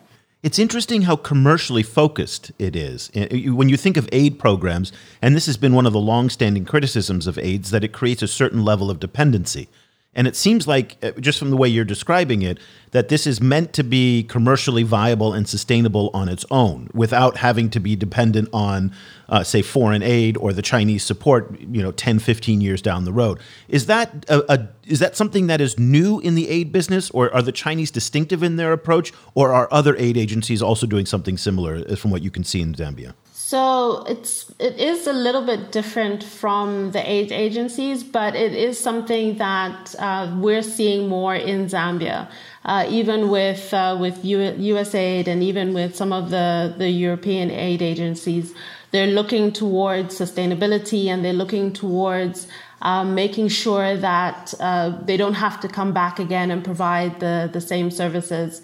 It's 0.42 0.58
interesting 0.58 1.02
how 1.02 1.16
commercially 1.16 1.82
focused 1.82 2.52
it 2.58 2.76
is. 2.76 3.10
When 3.14 3.70
you 3.70 3.78
think 3.78 3.96
of 3.96 4.06
aid 4.12 4.38
programs, 4.38 4.92
and 5.22 5.34
this 5.34 5.46
has 5.46 5.56
been 5.56 5.74
one 5.74 5.86
of 5.86 5.94
the 5.94 5.98
long-standing 5.98 6.66
criticisms 6.66 7.26
of 7.26 7.38
aids, 7.38 7.70
that 7.70 7.82
it 7.82 7.94
creates 7.94 8.22
a 8.22 8.28
certain 8.28 8.62
level 8.62 8.90
of 8.90 9.00
dependency. 9.00 9.68
And 10.14 10.26
it 10.26 10.36
seems 10.36 10.68
like, 10.68 10.96
uh, 11.02 11.12
just 11.12 11.38
from 11.38 11.50
the 11.50 11.56
way 11.56 11.68
you're 11.68 11.84
describing 11.84 12.42
it, 12.42 12.58
that 12.92 13.08
this 13.08 13.26
is 13.26 13.40
meant 13.40 13.72
to 13.72 13.82
be 13.82 14.22
commercially 14.22 14.84
viable 14.84 15.32
and 15.32 15.48
sustainable 15.48 16.10
on 16.14 16.28
its 16.28 16.44
own 16.50 16.88
without 16.94 17.38
having 17.38 17.68
to 17.70 17.80
be 17.80 17.96
dependent 17.96 18.48
on, 18.52 18.92
uh, 19.28 19.42
say, 19.42 19.62
foreign 19.62 20.02
aid 20.02 20.36
or 20.36 20.52
the 20.52 20.62
Chinese 20.62 21.02
support, 21.02 21.58
you 21.58 21.82
know, 21.82 21.90
10, 21.90 22.20
15 22.20 22.60
years 22.60 22.80
down 22.80 23.04
the 23.04 23.12
road. 23.12 23.40
Is 23.68 23.86
that, 23.86 24.24
a, 24.28 24.52
a, 24.52 24.68
is 24.86 25.00
that 25.00 25.16
something 25.16 25.48
that 25.48 25.60
is 25.60 25.78
new 25.78 26.20
in 26.20 26.36
the 26.36 26.48
aid 26.48 26.70
business, 26.70 27.10
or 27.10 27.34
are 27.34 27.42
the 27.42 27.52
Chinese 27.52 27.90
distinctive 27.90 28.42
in 28.42 28.56
their 28.56 28.72
approach, 28.72 29.12
or 29.34 29.52
are 29.52 29.66
other 29.72 29.96
aid 29.96 30.16
agencies 30.16 30.62
also 30.62 30.86
doing 30.86 31.06
something 31.06 31.36
similar 31.36 31.84
uh, 31.88 31.96
from 31.96 32.12
what 32.12 32.22
you 32.22 32.30
can 32.30 32.44
see 32.44 32.60
in 32.60 32.74
Zambia? 32.74 33.14
So 33.46 34.04
it's 34.08 34.50
it 34.58 34.78
is 34.80 35.06
a 35.06 35.12
little 35.12 35.44
bit 35.44 35.70
different 35.70 36.24
from 36.24 36.92
the 36.92 37.02
aid 37.16 37.30
agencies, 37.30 38.02
but 38.02 38.34
it 38.34 38.54
is 38.54 38.80
something 38.80 39.36
that 39.36 39.94
uh, 39.98 40.34
we're 40.40 40.62
seeing 40.62 41.10
more 41.10 41.34
in 41.34 41.66
Zambia, 41.66 42.30
uh, 42.64 42.86
even 42.88 43.28
with 43.28 43.74
uh, 43.74 43.98
with 44.00 44.24
U- 44.24 44.56
USAID 44.72 45.26
and 45.26 45.42
even 45.42 45.74
with 45.74 45.94
some 45.94 46.10
of 46.10 46.30
the 46.30 46.72
the 46.78 46.88
European 46.88 47.50
aid 47.50 47.82
agencies. 47.82 48.54
They're 48.92 49.14
looking 49.20 49.52
towards 49.52 50.18
sustainability 50.18 51.08
and 51.08 51.22
they're 51.22 51.40
looking 51.44 51.74
towards 51.74 52.46
um, 52.80 53.14
making 53.14 53.48
sure 53.48 53.94
that 53.94 54.54
uh, 54.58 54.96
they 55.04 55.18
don't 55.18 55.34
have 55.34 55.60
to 55.60 55.68
come 55.68 55.92
back 55.92 56.18
again 56.18 56.50
and 56.50 56.64
provide 56.64 57.20
the 57.20 57.50
the 57.52 57.60
same 57.60 57.90
services. 57.90 58.62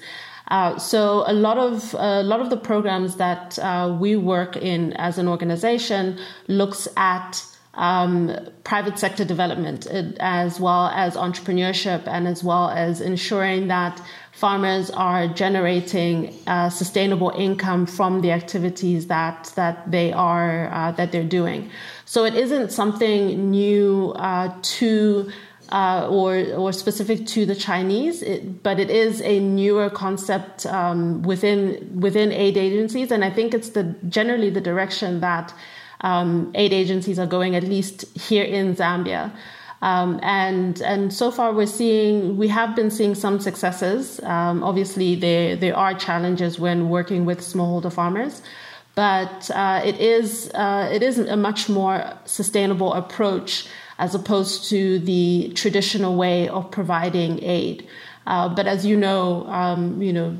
Uh, 0.51 0.77
so 0.79 1.23
a 1.27 1.33
lot 1.33 1.59
of 1.59 1.95
a 1.95 2.23
lot 2.25 2.41
of 2.41 2.51
the 2.51 2.57
programs 2.57 3.17
that 3.17 3.59
uh, 3.61 3.97
we 4.01 4.17
work 4.17 4.57
in 4.57 4.93
as 4.95 5.17
an 5.17 5.29
organization 5.29 6.19
looks 6.49 6.89
at 6.97 7.45
um, 7.75 8.37
private 8.65 8.99
sector 8.99 9.25
development 9.25 9.87
uh, 9.87 10.03
as 10.19 10.59
well 10.59 10.89
as 10.89 11.15
entrepreneurship 11.15 12.03
and 12.09 12.27
as 12.27 12.43
well 12.43 12.69
as 12.71 13.01
ensuring 13.01 13.69
that 13.69 14.03
farmers 14.33 14.91
are 14.91 15.29
generating 15.29 16.37
uh, 16.49 16.69
sustainable 16.69 17.31
income 17.31 17.87
from 17.87 18.21
the 18.21 18.33
activities 18.33 19.07
that 19.07 19.53
that 19.55 19.89
they 19.89 20.13
are 20.13 20.69
uh, 20.73 20.91
that 20.93 21.13
they're 21.13 21.23
doing. 21.23 21.71
So 22.07 22.25
it 22.25 22.35
isn't 22.35 22.73
something 22.73 23.53
new 23.53 24.15
to 24.63 25.31
uh, 25.73 26.09
or 26.11 26.45
or 26.55 26.73
specific 26.73 27.27
to 27.27 27.47
the 27.47 27.55
Chinese, 27.55 28.23
it, 28.23 28.63
but 28.63 28.79
it 28.79 28.91
is 28.91 29.21
a 29.23 29.41
newer 29.41 29.91
concept 29.91 30.67
um, 30.67 31.23
within 31.23 32.01
within 32.01 32.33
aid 32.33 32.57
agencies, 32.57 33.11
and 33.11 33.25
I 33.25 33.31
think 33.31 33.55
it's 33.55 33.71
the 33.71 33.85
generally 34.09 34.51
the 34.51 34.61
direction 34.61 35.21
that 35.21 35.55
um, 36.01 36.51
aid 36.55 36.73
agencies 36.73 37.19
are 37.19 37.27
going, 37.27 37.55
at 37.55 37.65
least 37.65 38.05
here 38.17 38.45
in 38.45 38.75
Zambia. 38.75 39.33
Um, 39.83 40.21
and 40.23 40.81
and 40.83 41.13
so 41.13 41.31
far 41.31 41.55
we're 41.55 41.67
seeing 41.67 42.37
we 42.37 42.49
have 42.49 42.77
been 42.77 42.91
seeing 42.91 43.15
some 43.15 43.41
successes. 43.41 44.21
Um, 44.23 44.63
obviously, 44.63 45.15
there 45.15 45.57
there 45.57 45.77
are 45.77 45.95
challenges 45.95 46.59
when 46.59 46.89
working 46.91 47.25
with 47.25 47.41
smallholder 47.41 47.93
farmers, 47.93 48.43
but 48.95 49.51
uh, 49.55 49.81
it 49.85 49.99
is 49.99 50.51
uh, 50.55 50.91
it 50.93 51.03
is 51.03 51.19
a 51.19 51.37
much 51.37 51.69
more 51.69 52.13
sustainable 52.27 52.93
approach 52.93 53.67
as 54.01 54.15
opposed 54.15 54.69
to 54.71 54.99
the 54.99 55.53
traditional 55.55 56.17
way 56.17 56.49
of 56.49 56.71
providing 56.71 57.43
aid. 57.45 57.87
Uh, 58.27 58.49
but 58.49 58.67
as 58.67 58.85
you 58.85 58.97
know, 58.97 59.47
um, 59.47 60.03
you 60.03 60.13
know, 60.13 60.37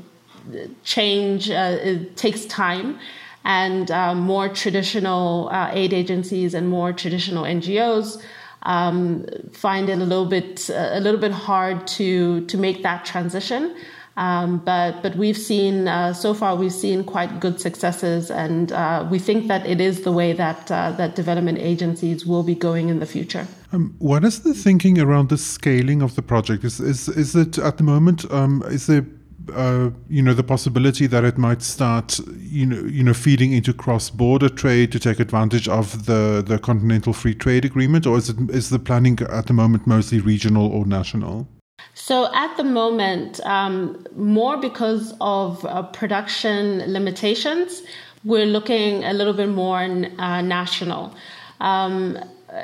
change 0.83 1.49
uh, 1.49 1.99
takes 2.15 2.45
time, 2.45 2.99
and 3.45 3.89
uh, 3.91 4.13
more 4.13 4.49
traditional 4.49 5.49
uh, 5.51 5.69
aid 5.71 5.93
agencies 5.93 6.53
and 6.53 6.67
more 6.67 6.91
traditional 6.91 7.43
NGOs 7.43 8.21
um, 8.63 9.25
find 9.51 9.89
it 9.89 9.97
a 9.99 10.05
little 10.05 10.25
bit 10.25 10.69
a 10.69 10.99
little 10.99 11.19
bit 11.19 11.31
hard 11.31 11.87
to 11.87 12.45
to 12.47 12.57
make 12.57 12.83
that 12.83 13.05
transition. 13.05 13.75
Um, 14.17 14.57
but 14.59 15.01
but 15.01 15.15
we've 15.15 15.37
seen 15.37 15.87
uh, 15.87 16.13
so 16.13 16.33
far 16.33 16.55
we've 16.55 16.73
seen 16.73 17.03
quite 17.03 17.39
good 17.39 17.61
successes, 17.61 18.29
and 18.29 18.71
uh, 18.71 19.07
we 19.09 19.19
think 19.19 19.47
that 19.47 19.65
it 19.65 19.79
is 19.79 20.01
the 20.01 20.11
way 20.11 20.33
that 20.33 20.69
uh, 20.69 20.91
that 20.93 21.15
development 21.15 21.59
agencies 21.59 22.25
will 22.25 22.43
be 22.43 22.55
going 22.55 22.89
in 22.89 22.99
the 22.99 23.05
future. 23.05 23.47
Um, 23.71 23.95
what 23.99 24.25
is 24.25 24.41
the 24.41 24.53
thinking 24.53 24.99
around 24.99 25.29
the 25.29 25.37
scaling 25.37 26.01
of 26.01 26.15
the 26.15 26.21
project? 26.21 26.65
Is 26.65 26.79
is 26.81 27.07
is 27.07 27.35
it 27.35 27.57
at 27.57 27.77
the 27.77 27.83
moment? 27.83 28.29
Um, 28.31 28.63
is 28.67 28.87
there 28.87 29.05
uh, 29.53 29.89
you 30.09 30.21
know 30.21 30.33
the 30.33 30.43
possibility 30.43 31.07
that 31.07 31.23
it 31.23 31.37
might 31.37 31.61
start 31.61 32.19
you 32.37 32.65
know 32.65 32.81
you 32.81 33.03
know 33.03 33.13
feeding 33.13 33.53
into 33.53 33.73
cross-border 33.73 34.49
trade 34.49 34.91
to 34.91 34.99
take 34.99 35.19
advantage 35.19 35.67
of 35.67 36.05
the 36.05 36.43
the 36.45 36.59
continental 36.59 37.13
free 37.13 37.33
trade 37.33 37.65
agreement 37.65 38.05
or 38.05 38.17
is 38.17 38.29
it 38.29 38.37
is 38.49 38.69
the 38.69 38.79
planning 38.79 39.17
at 39.29 39.47
the 39.47 39.53
moment 39.53 39.87
mostly 39.87 40.19
regional 40.19 40.67
or 40.67 40.85
national 40.85 41.47
so 41.93 42.33
at 42.33 42.55
the 42.57 42.63
moment, 42.63 43.39
um, 43.45 44.05
more 44.15 44.57
because 44.57 45.13
of 45.21 45.65
uh, 45.65 45.83
production 45.83 46.91
limitations, 46.91 47.83
we're 48.23 48.45
looking 48.45 49.03
a 49.03 49.13
little 49.13 49.33
bit 49.33 49.49
more 49.49 49.79
uh, 49.79 50.41
national. 50.41 51.15
Um, 51.59 52.17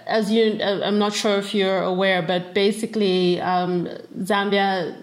as 0.06 0.32
you, 0.32 0.60
uh, 0.62 0.82
I'm 0.84 1.00
not 1.00 1.14
sure 1.14 1.38
if 1.38 1.54
you're 1.54 1.82
aware, 1.82 2.22
but 2.22 2.54
basically, 2.54 3.40
um, 3.42 3.88
Zambia 4.20 4.96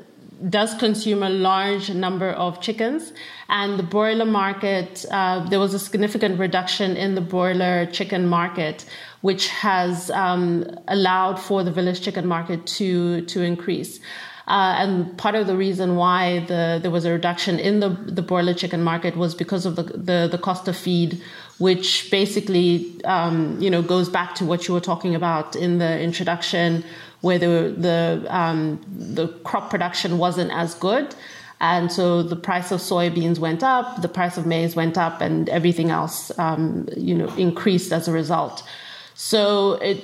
does 0.51 0.75
consume 0.75 1.23
a 1.23 1.31
large 1.31 1.91
number 1.91 2.31
of 2.31 2.61
chickens, 2.61 3.13
and 3.49 3.79
the 3.79 3.83
broiler 3.83 4.25
market, 4.25 5.05
uh, 5.11 5.47
there 5.49 5.61
was 5.61 5.75
a 5.75 5.79
significant 5.79 6.39
reduction 6.39 6.97
in 6.97 7.15
the 7.15 7.21
broiler 7.21 7.87
chicken 7.87 8.27
market, 8.27 8.85
which 9.25 9.49
has 9.49 10.11
um, 10.11 10.67
allowed 10.87 11.41
for 11.41 11.65
the 11.65 11.71
village 11.71 12.03
chicken 12.03 12.27
market 12.27 12.67
to 12.67 13.23
to 13.23 13.41
increase. 13.41 13.99
Uh, 14.47 14.75
and 14.83 15.17
part 15.17 15.35
of 15.35 15.47
the 15.47 15.57
reason 15.57 15.97
why 15.97 16.41
the, 16.41 16.79
there 16.83 16.91
was 16.91 17.07
a 17.07 17.11
reduction 17.11 17.59
in 17.59 17.81
the, 17.81 17.89
the 17.89 18.21
broiler 18.21 18.53
chicken 18.53 18.83
market 18.83 19.17
was 19.17 19.35
because 19.35 19.65
of 19.65 19.77
the, 19.77 19.85
the, 19.85 20.29
the 20.31 20.37
cost 20.37 20.69
of 20.69 20.77
feed, 20.77 21.23
which 21.57 22.11
basically 22.11 23.03
um, 23.05 23.59
you 23.59 23.71
know 23.71 23.81
goes 23.81 24.11
back 24.11 24.35
to 24.35 24.45
what 24.45 24.69
you 24.69 24.75
were 24.75 24.87
talking 24.93 25.15
about 25.15 25.57
in 25.57 25.79
the 25.79 25.99
introduction, 25.99 26.85
where 27.23 27.39
the 27.39 27.75
the 27.79 28.27
um, 28.29 28.79
the 29.17 29.29
crop 29.49 29.71
production 29.71 30.19
wasn't 30.19 30.51
as 30.53 30.75
good. 30.75 31.15
And 31.63 31.91
so 31.91 32.23
the 32.23 32.37
price 32.37 32.71
of 32.73 32.81
soybeans 32.81 33.39
went 33.39 33.63
up, 33.63 34.03
the 34.03 34.09
price 34.19 34.37
of 34.37 34.45
maize 34.45 34.77
went 34.77 34.99
up, 34.99 35.23
and 35.23 35.49
everything 35.49 35.89
else, 35.91 36.31
um, 36.39 36.91
you 36.95 37.15
know, 37.15 37.29
increased 37.37 37.91
as 37.91 38.07
a 38.07 38.13
result. 38.13 38.63
So 39.15 39.75
it 39.75 40.03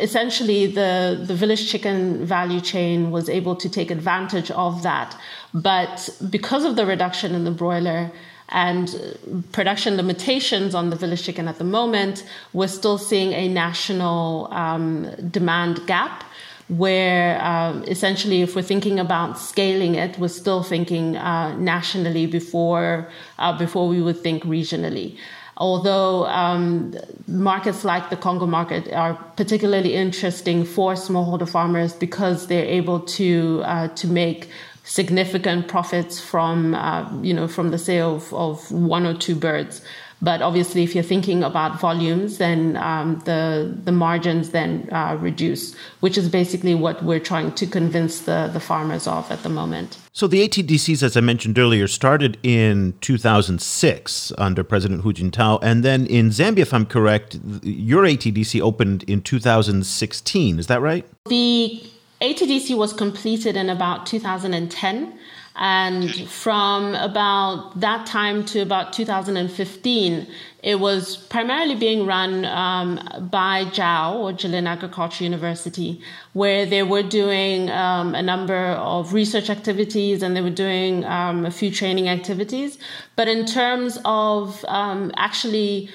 essentially 0.00 0.66
the 0.66 1.22
the 1.24 1.34
village 1.34 1.70
chicken 1.70 2.26
value 2.26 2.60
chain 2.60 3.12
was 3.12 3.28
able 3.28 3.54
to 3.56 3.68
take 3.68 3.90
advantage 3.90 4.50
of 4.50 4.82
that, 4.82 5.16
but 5.54 6.10
because 6.28 6.64
of 6.64 6.74
the 6.74 6.84
reduction 6.84 7.34
in 7.36 7.44
the 7.44 7.52
broiler 7.52 8.10
and 8.48 9.16
production 9.52 9.96
limitations 9.96 10.74
on 10.74 10.90
the 10.90 10.96
village 10.96 11.22
chicken 11.22 11.46
at 11.48 11.58
the 11.58 11.64
moment, 11.64 12.24
we're 12.52 12.68
still 12.68 12.98
seeing 12.98 13.32
a 13.32 13.48
national 13.48 14.48
um, 14.52 15.10
demand 15.30 15.86
gap. 15.86 16.24
Where 16.68 17.44
um, 17.44 17.84
essentially, 17.84 18.40
if 18.40 18.56
we're 18.56 18.62
thinking 18.62 18.98
about 18.98 19.38
scaling 19.38 19.94
it, 19.94 20.18
we're 20.18 20.28
still 20.28 20.62
thinking 20.62 21.16
uh, 21.16 21.54
nationally 21.58 22.26
before 22.26 23.10
uh, 23.38 23.56
before 23.58 23.88
we 23.88 24.00
would 24.00 24.20
think 24.20 24.42
regionally 24.44 25.18
although 25.56 26.26
um, 26.26 26.94
markets 27.26 27.84
like 27.84 28.10
the 28.10 28.16
Congo 28.16 28.46
market 28.46 28.92
are 28.92 29.14
particularly 29.36 29.94
interesting 29.94 30.64
for 30.64 30.94
smallholder 30.94 31.48
farmers 31.48 31.92
because 31.92 32.46
they're 32.46 32.64
able 32.64 33.00
to 33.00 33.62
uh, 33.64 33.88
to 33.88 34.06
make 34.06 34.48
significant 34.84 35.68
profits 35.68 36.20
from 36.20 36.74
uh, 36.74 37.08
you 37.22 37.34
know 37.34 37.46
from 37.46 37.70
the 37.70 37.78
sale 37.78 38.16
of, 38.16 38.32
of 38.34 38.72
one 38.72 39.06
or 39.06 39.14
two 39.14 39.34
birds. 39.34 39.82
But 40.22 40.40
obviously, 40.40 40.84
if 40.84 40.94
you're 40.94 41.02
thinking 41.02 41.42
about 41.42 41.80
volumes, 41.80 42.38
then 42.38 42.76
um, 42.76 43.20
the 43.24 43.76
the 43.84 43.90
margins 43.90 44.50
then 44.50 44.88
uh, 44.92 45.18
reduce, 45.20 45.74
which 45.98 46.16
is 46.16 46.28
basically 46.28 46.76
what 46.76 47.02
we're 47.02 47.20
trying 47.20 47.52
to 47.52 47.66
convince 47.66 48.20
the 48.20 48.48
the 48.52 48.60
farmers 48.60 49.08
of 49.08 49.28
at 49.32 49.42
the 49.42 49.48
moment. 49.48 49.98
So 50.12 50.28
the 50.28 50.46
ATDCs, 50.46 51.02
as 51.02 51.16
I 51.16 51.20
mentioned 51.20 51.58
earlier, 51.58 51.88
started 51.88 52.38
in 52.44 52.94
2006 53.00 54.32
under 54.38 54.62
President 54.62 55.00
Hu 55.02 55.12
Jintao, 55.12 55.58
and 55.60 55.82
then 55.82 56.06
in 56.06 56.28
Zambia, 56.28 56.60
if 56.60 56.72
I'm 56.72 56.86
correct, 56.86 57.40
your 57.64 58.04
ATDC 58.04 58.60
opened 58.60 59.02
in 59.04 59.22
2016. 59.22 60.58
Is 60.60 60.68
that 60.68 60.80
right? 60.80 61.04
The 61.26 61.82
ATDC 62.20 62.76
was 62.76 62.92
completed 62.92 63.56
in 63.56 63.68
about 63.68 64.06
2010. 64.06 65.18
And 65.54 66.10
from 66.30 66.94
about 66.94 67.78
that 67.80 68.06
time 68.06 68.44
to 68.46 68.60
about 68.60 68.92
2015, 68.94 70.26
it 70.62 70.80
was 70.80 71.16
primarily 71.16 71.74
being 71.74 72.06
run 72.06 72.46
um, 72.46 73.28
by 73.30 73.66
JAU, 73.66 74.16
or 74.16 74.32
Jilin 74.32 74.66
Agriculture 74.66 75.24
University, 75.24 76.00
where 76.32 76.64
they 76.64 76.82
were 76.82 77.02
doing 77.02 77.68
um, 77.70 78.14
a 78.14 78.22
number 78.22 78.56
of 78.56 79.12
research 79.12 79.50
activities 79.50 80.22
and 80.22 80.34
they 80.34 80.40
were 80.40 80.50
doing 80.50 81.04
um, 81.04 81.44
a 81.44 81.50
few 81.50 81.70
training 81.70 82.08
activities. 82.08 82.78
But 83.16 83.28
in 83.28 83.44
terms 83.44 83.98
of 84.04 84.64
um, 84.68 85.12
actually 85.16 85.90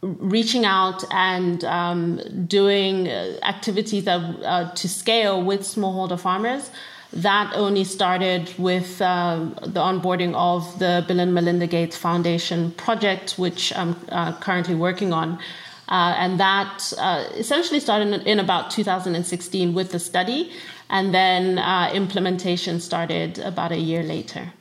reaching 0.00 0.64
out 0.64 1.04
and 1.10 1.64
um, 1.64 2.20
doing 2.46 3.08
uh, 3.08 3.38
activities 3.42 4.04
that, 4.04 4.20
uh, 4.44 4.70
to 4.74 4.88
scale 4.88 5.42
with 5.42 5.60
smallholder 5.60 6.18
farmers, 6.18 6.70
that 7.14 7.52
only 7.54 7.84
started 7.84 8.52
with 8.58 9.00
uh, 9.00 9.46
the 9.62 9.80
onboarding 9.80 10.34
of 10.34 10.78
the 10.78 11.04
Bill 11.06 11.20
and 11.20 11.32
Melinda 11.32 11.66
Gates 11.66 11.96
Foundation 11.96 12.72
project, 12.72 13.38
which 13.38 13.74
I'm 13.76 13.96
uh, 14.08 14.32
currently 14.40 14.74
working 14.74 15.12
on. 15.12 15.38
Uh, 15.88 16.14
and 16.18 16.40
that 16.40 16.92
uh, 16.98 17.24
essentially 17.34 17.78
started 17.78 18.26
in, 18.26 18.40
about 18.40 18.70
2016 18.70 19.74
with 19.74 19.92
the 19.92 19.98
study, 19.98 20.50
and 20.90 21.14
then 21.14 21.58
uh, 21.58 21.90
implementation 21.94 22.80
started 22.80 23.38
about 23.38 23.70
a 23.70 23.78
year 23.78 24.02
later. 24.02 24.52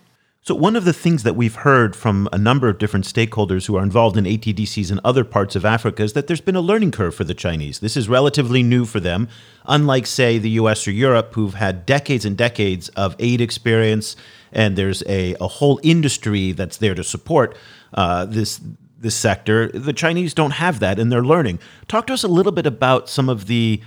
So, 0.45 0.53
one 0.53 0.75
of 0.75 0.83
the 0.83 0.91
things 0.91 1.23
that 1.23 1.37
we've 1.37 1.55
heard 1.55 1.95
from 1.95 2.27
a 2.33 2.37
number 2.37 2.67
of 2.67 2.77
different 2.77 3.05
stakeholders 3.05 3.67
who 3.67 3.77
are 3.77 3.81
involved 3.81 4.17
in 4.17 4.25
ATDCs 4.25 4.91
in 4.91 4.99
other 5.01 5.23
parts 5.23 5.55
of 5.55 5.63
Africa 5.63 6.03
is 6.03 6.11
that 6.13 6.27
there's 6.27 6.41
been 6.41 6.57
a 6.57 6.61
learning 6.61 6.91
curve 6.91 7.15
for 7.15 7.23
the 7.23 7.33
Chinese. 7.33 7.79
This 7.79 7.95
is 7.95 8.09
relatively 8.09 8.61
new 8.61 8.83
for 8.83 8.99
them, 8.99 9.29
unlike, 9.67 10.05
say, 10.05 10.37
the 10.39 10.49
US 10.49 10.85
or 10.85 10.91
Europe, 10.91 11.33
who've 11.33 11.53
had 11.53 11.85
decades 11.85 12.25
and 12.25 12.37
decades 12.37 12.89
of 12.89 13.15
aid 13.19 13.39
experience, 13.39 14.17
and 14.51 14.75
there's 14.75 15.01
a, 15.07 15.33
a 15.39 15.47
whole 15.47 15.79
industry 15.81 16.51
that's 16.51 16.75
there 16.75 16.93
to 16.93 17.05
support 17.05 17.57
uh, 17.93 18.25
this. 18.25 18.59
This 18.99 19.15
sector, 19.15 19.67
the 19.67 19.91
Chinese 19.91 20.33
don't 20.33 20.51
have 20.51 20.79
that, 20.79 20.97
and 20.97 21.11
they're 21.11 21.25
learning. 21.25 21.59
Talk 21.89 22.07
to 22.07 22.13
us 22.13 22.23
a 22.23 22.29
little 22.29 22.53
bit 22.53 22.65
about 22.65 23.09
some 23.09 23.27
of 23.27 23.47
the 23.47 23.81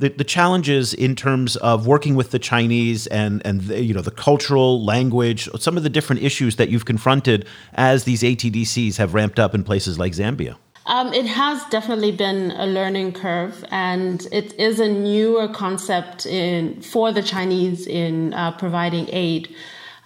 the, 0.00 0.08
the 0.08 0.24
challenges 0.24 0.94
in 0.94 1.14
terms 1.14 1.56
of 1.56 1.86
working 1.86 2.14
with 2.14 2.30
the 2.30 2.38
Chinese 2.38 3.06
and 3.08 3.42
and 3.44 3.60
the, 3.62 3.84
you 3.84 3.94
know 3.94 4.00
the 4.00 4.10
cultural 4.10 4.84
language, 4.84 5.48
some 5.58 5.76
of 5.76 5.82
the 5.82 5.90
different 5.90 6.22
issues 6.22 6.56
that 6.56 6.70
you've 6.70 6.86
confronted 6.86 7.46
as 7.74 8.04
these 8.04 8.22
ATDCs 8.22 8.96
have 8.96 9.14
ramped 9.14 9.38
up 9.38 9.54
in 9.54 9.62
places 9.62 9.98
like 9.98 10.12
Zambia. 10.12 10.56
Um, 10.86 11.12
it 11.12 11.26
has 11.26 11.62
definitely 11.66 12.12
been 12.12 12.52
a 12.52 12.66
learning 12.66 13.12
curve, 13.12 13.64
and 13.70 14.26
it 14.32 14.54
is 14.58 14.80
a 14.80 14.88
newer 14.88 15.46
concept 15.48 16.24
in 16.24 16.80
for 16.80 17.12
the 17.12 17.22
Chinese 17.22 17.86
in 17.86 18.32
uh, 18.32 18.52
providing 18.52 19.06
aid. 19.12 19.54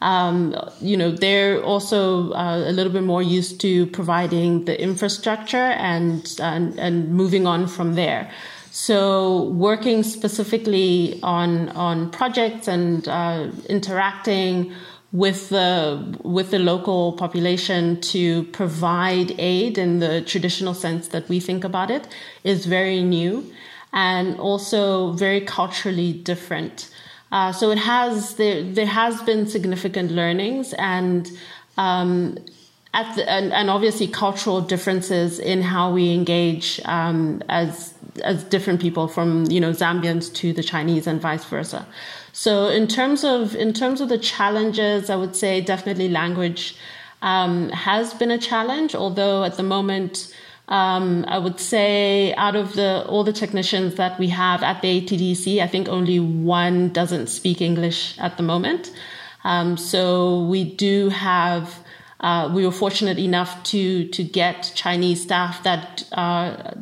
Um, 0.02 0.54
you 0.80 0.96
know, 0.96 1.12
they're 1.12 1.62
also 1.62 2.32
uh, 2.32 2.64
a 2.66 2.72
little 2.72 2.92
bit 2.92 3.04
more 3.04 3.22
used 3.22 3.60
to 3.60 3.86
providing 3.86 4.64
the 4.64 4.78
infrastructure 4.78 5.70
and, 5.92 6.36
and 6.40 6.78
and 6.78 7.10
moving 7.10 7.46
on 7.46 7.68
from 7.68 7.94
there. 7.94 8.30
So 8.76 9.44
working 9.50 10.02
specifically 10.02 11.20
on 11.22 11.68
on 11.68 12.10
projects 12.10 12.66
and 12.66 13.06
uh, 13.06 13.52
interacting 13.68 14.72
with 15.12 15.50
the 15.50 16.18
with 16.24 16.50
the 16.50 16.58
local 16.58 17.12
population 17.12 18.00
to 18.00 18.42
provide 18.46 19.32
aid 19.38 19.78
in 19.78 20.00
the 20.00 20.22
traditional 20.22 20.74
sense 20.74 21.06
that 21.14 21.28
we 21.28 21.38
think 21.38 21.62
about 21.62 21.88
it 21.88 22.08
is 22.42 22.66
very 22.66 23.00
new 23.00 23.48
and 23.92 24.40
also 24.40 25.12
very 25.12 25.42
culturally 25.42 26.12
different. 26.12 26.90
Uh, 27.30 27.52
so 27.52 27.70
it 27.70 27.78
has 27.78 28.34
there 28.34 28.64
there 28.64 28.92
has 29.02 29.22
been 29.22 29.46
significant 29.46 30.10
learnings 30.10 30.72
and 30.78 31.30
um, 31.76 32.36
the, 33.16 33.28
and, 33.28 33.52
and, 33.52 33.70
obviously 33.70 34.06
cultural 34.06 34.60
differences 34.60 35.38
in 35.38 35.62
how 35.62 35.92
we 35.92 36.12
engage 36.12 36.80
um, 36.84 37.42
as 37.48 37.92
as 38.22 38.44
different 38.44 38.80
people 38.80 39.08
from 39.08 39.44
you 39.50 39.60
know 39.60 39.72
Zambians 39.72 40.32
to 40.34 40.52
the 40.52 40.62
Chinese 40.62 41.06
and 41.06 41.20
vice 41.20 41.44
versa. 41.44 41.86
So 42.32 42.68
in 42.68 42.86
terms 42.86 43.24
of 43.24 43.54
in 43.56 43.72
terms 43.72 44.00
of 44.00 44.08
the 44.08 44.18
challenges, 44.18 45.10
I 45.10 45.16
would 45.16 45.34
say 45.34 45.60
definitely 45.60 46.08
language 46.08 46.76
um, 47.22 47.70
has 47.70 48.14
been 48.14 48.30
a 48.30 48.38
challenge. 48.38 48.94
Although 48.94 49.44
at 49.44 49.56
the 49.56 49.62
moment, 49.62 50.32
um, 50.68 51.24
I 51.26 51.38
would 51.38 51.58
say 51.58 52.34
out 52.34 52.56
of 52.56 52.74
the 52.74 53.04
all 53.08 53.24
the 53.24 53.32
technicians 53.32 53.96
that 53.96 54.18
we 54.18 54.28
have 54.28 54.62
at 54.62 54.82
the 54.82 55.00
ATDC, 55.00 55.60
I 55.60 55.66
think 55.66 55.88
only 55.88 56.20
one 56.20 56.90
doesn't 56.90 57.26
speak 57.26 57.60
English 57.60 58.18
at 58.18 58.36
the 58.36 58.42
moment. 58.42 58.92
Um, 59.44 59.76
so 59.76 60.44
we 60.44 60.64
do 60.64 61.10
have 61.10 61.83
uh, 62.24 62.48
we 62.48 62.64
were 62.64 62.72
fortunate 62.72 63.18
enough 63.18 63.62
to 63.64 64.08
to 64.08 64.24
get 64.24 64.72
Chinese 64.74 65.22
staff 65.22 65.62
that 65.62 66.08
uh, 66.12 66.72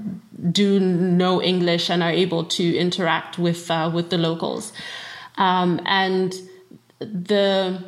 do 0.53 0.79
know 0.79 1.43
English 1.43 1.91
and 1.91 2.01
are 2.01 2.13
able 2.13 2.45
to 2.45 2.77
interact 2.77 3.41
with 3.41 3.69
uh, 3.69 3.91
with 3.93 4.09
the 4.11 4.19
locals, 4.19 4.73
um, 5.39 5.81
and 5.85 6.33
the 7.01 7.83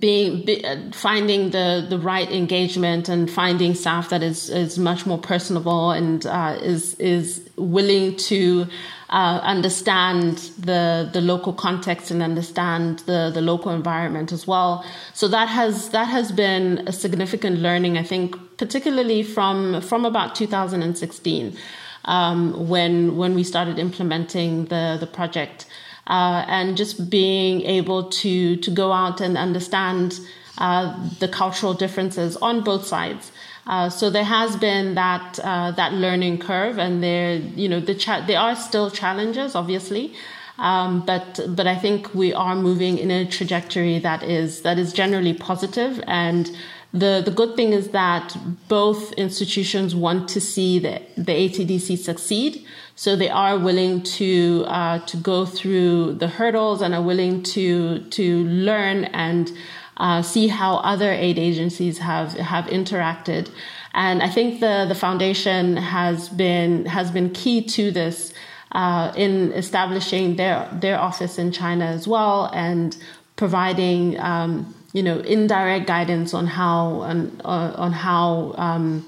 being 0.00 0.44
be, 0.44 0.64
uh, 0.64 0.90
finding 0.90 1.50
the 1.50 1.86
the 1.88 1.98
right 1.98 2.28
engagement 2.32 3.08
and 3.08 3.30
finding 3.30 3.72
staff 3.74 4.08
that 4.08 4.24
is 4.24 4.50
is 4.50 4.80
much 4.80 5.06
more 5.06 5.18
personable 5.18 5.92
and 5.92 6.26
uh, 6.26 6.58
is 6.60 6.94
is 6.94 7.48
willing 7.56 8.16
to 8.16 8.66
uh, 9.10 9.40
understand 9.42 10.36
the 10.58 11.08
the 11.12 11.20
local 11.20 11.52
context 11.52 12.10
and 12.10 12.22
understand 12.22 12.98
the 13.00 13.30
the 13.32 13.40
local 13.40 13.72
environment 13.72 14.32
as 14.32 14.46
well. 14.46 14.84
So 15.14 15.28
that 15.28 15.48
has 15.48 15.90
that 15.90 16.08
has 16.08 16.30
been 16.30 16.86
a 16.86 16.92
significant 16.92 17.58
learning, 17.58 17.96
I 17.96 18.02
think, 18.02 18.36
particularly 18.58 19.22
from 19.22 19.80
from 19.80 20.04
about 20.04 20.34
2016, 20.34 21.56
um, 22.04 22.68
when 22.68 23.16
when 23.16 23.34
we 23.34 23.44
started 23.44 23.78
implementing 23.78 24.66
the 24.66 24.98
the 25.00 25.06
project, 25.06 25.66
uh, 26.06 26.44
and 26.46 26.76
just 26.76 27.08
being 27.08 27.62
able 27.62 28.10
to 28.10 28.56
to 28.56 28.70
go 28.70 28.92
out 28.92 29.22
and 29.22 29.38
understand 29.38 30.20
uh, 30.58 31.08
the 31.18 31.28
cultural 31.28 31.72
differences 31.72 32.36
on 32.36 32.62
both 32.62 32.86
sides. 32.86 33.32
Uh, 33.68 33.90
so 33.90 34.08
there 34.08 34.24
has 34.24 34.56
been 34.56 34.94
that 34.94 35.38
uh, 35.44 35.70
that 35.72 35.92
learning 35.92 36.38
curve, 36.38 36.78
and 36.78 37.02
there 37.02 37.34
you 37.34 37.68
know 37.68 37.80
the 37.80 37.94
cha- 37.94 38.24
there 38.26 38.40
are 38.40 38.56
still 38.56 38.90
challenges, 38.90 39.54
obviously, 39.54 40.14
um, 40.58 41.04
but 41.04 41.38
but 41.50 41.66
I 41.66 41.76
think 41.76 42.14
we 42.14 42.32
are 42.32 42.56
moving 42.56 42.96
in 42.96 43.10
a 43.10 43.26
trajectory 43.26 43.98
that 43.98 44.22
is 44.22 44.62
that 44.62 44.78
is 44.78 44.92
generally 44.92 45.34
positive 45.34 46.02
and. 46.06 46.50
The, 46.90 47.20
the 47.22 47.30
good 47.30 47.54
thing 47.54 47.74
is 47.74 47.90
that 47.90 48.34
both 48.66 49.12
institutions 49.12 49.94
want 49.94 50.26
to 50.30 50.40
see 50.40 50.78
the, 50.78 51.02
the 51.18 51.32
ATDC 51.32 51.98
succeed. 51.98 52.64
So 52.96 53.14
they 53.14 53.28
are 53.28 53.58
willing 53.58 54.02
to 54.04 54.64
uh, 54.66 55.00
to 55.00 55.18
go 55.18 55.44
through 55.44 56.14
the 56.14 56.28
hurdles 56.28 56.80
and 56.80 56.94
are 56.94 57.02
willing 57.02 57.42
to 57.42 57.98
to 57.98 58.44
learn 58.44 59.04
and 59.04 59.52
uh, 59.98 60.22
see 60.22 60.48
how 60.48 60.76
other 60.76 61.12
aid 61.12 61.38
agencies 61.38 61.98
have 61.98 62.32
have 62.34 62.66
interacted. 62.66 63.50
And 63.94 64.22
I 64.22 64.28
think 64.28 64.60
the 64.60 64.86
the 64.88 64.94
foundation 64.94 65.76
has 65.76 66.28
been 66.28 66.86
has 66.86 67.10
been 67.10 67.30
key 67.30 67.62
to 67.76 67.90
this 67.90 68.32
uh, 68.72 69.12
in 69.16 69.52
establishing 69.52 70.36
their 70.36 70.68
their 70.72 70.98
office 70.98 71.38
in 71.38 71.52
China 71.52 71.86
as 71.86 72.06
well 72.06 72.50
and 72.52 72.96
providing 73.36 74.18
um, 74.20 74.74
you 74.92 75.02
know 75.02 75.18
indirect 75.20 75.86
guidance 75.86 76.34
on 76.34 76.46
how 76.46 77.00
on, 77.00 77.40
uh, 77.44 77.74
on 77.76 77.92
how 77.92 78.54
um, 78.56 79.06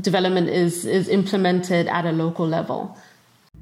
development 0.00 0.48
is 0.48 0.84
is 0.84 1.08
implemented 1.08 1.86
at 1.88 2.06
a 2.06 2.12
local 2.12 2.46
level. 2.46 2.96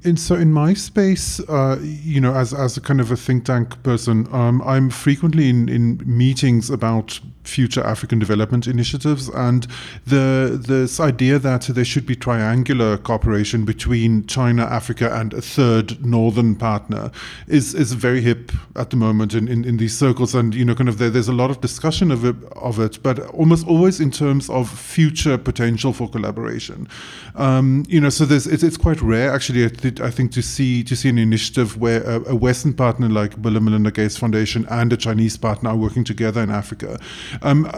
And 0.03 0.17
so 0.17 0.35
in 0.35 0.53
my 0.53 0.73
space, 0.73 1.41
uh, 1.41 1.77
you 1.81 2.21
know, 2.21 2.33
as, 2.33 2.53
as 2.53 2.77
a 2.77 2.81
kind 2.81 3.01
of 3.01 3.11
a 3.11 3.17
think 3.17 3.45
tank 3.45 3.81
person, 3.83 4.27
um, 4.33 4.61
I'm 4.61 4.89
frequently 4.89 5.49
in, 5.49 5.67
in 5.67 6.01
meetings 6.05 6.69
about 6.69 7.19
future 7.49 7.83
African 7.83 8.19
development 8.19 8.67
initiatives 8.67 9.27
and 9.29 9.65
the 10.05 10.61
this 10.67 10.99
idea 10.99 11.39
that 11.39 11.63
there 11.63 11.83
should 11.83 12.05
be 12.05 12.15
triangular 12.15 12.97
cooperation 12.97 13.65
between 13.65 14.25
China, 14.27 14.63
Africa, 14.63 15.13
and 15.13 15.33
a 15.33 15.41
third 15.41 16.05
northern 16.05 16.55
partner 16.55 17.11
is 17.47 17.73
is 17.73 17.93
very 17.93 18.21
hip 18.21 18.51
at 18.75 18.91
the 18.91 18.95
moment 18.95 19.33
in, 19.33 19.47
in, 19.47 19.65
in 19.65 19.77
these 19.77 19.97
circles. 19.97 20.35
And 20.35 20.53
you 20.53 20.63
know, 20.63 20.75
kind 20.75 20.89
of 20.89 20.97
there, 20.97 21.09
there's 21.09 21.27
a 21.27 21.33
lot 21.33 21.49
of 21.49 21.59
discussion 21.59 22.11
of 22.11 22.23
it, 22.23 22.35
of 22.55 22.79
it, 22.79 23.01
but 23.01 23.19
almost 23.31 23.67
always 23.67 23.99
in 23.99 24.11
terms 24.11 24.49
of 24.49 24.69
future 24.69 25.37
potential 25.37 25.91
for 25.91 26.07
collaboration. 26.07 26.87
Um, 27.35 27.85
you 27.87 27.99
know, 27.99 28.09
so 28.09 28.25
there's 28.25 28.47
it's, 28.47 28.63
it's 28.63 28.77
quite 28.77 29.01
rare 29.01 29.33
actually. 29.33 29.63
I, 29.99 30.11
think 30.11 30.31
to 30.33 30.41
see 30.41 30.83
to 30.83 30.95
see 30.95 31.09
an 31.09 31.17
initiative 31.17 31.77
where 31.77 32.03
a, 32.03 32.31
a 32.31 32.35
Western 32.35 32.73
partner 32.73 33.09
like 33.09 33.41
Bill 33.41 33.55
and 33.55 33.65
Melinda 33.65 33.91
Gates 33.91 34.17
Foundation 34.17 34.65
and 34.69 34.91
a 34.93 34.97
Chinese 34.97 35.37
partner 35.37 35.71
are 35.71 35.77
working 35.77 36.03
together 36.03 36.41
in 36.41 36.49
Africa. 36.49 36.99
Um, 37.41 37.69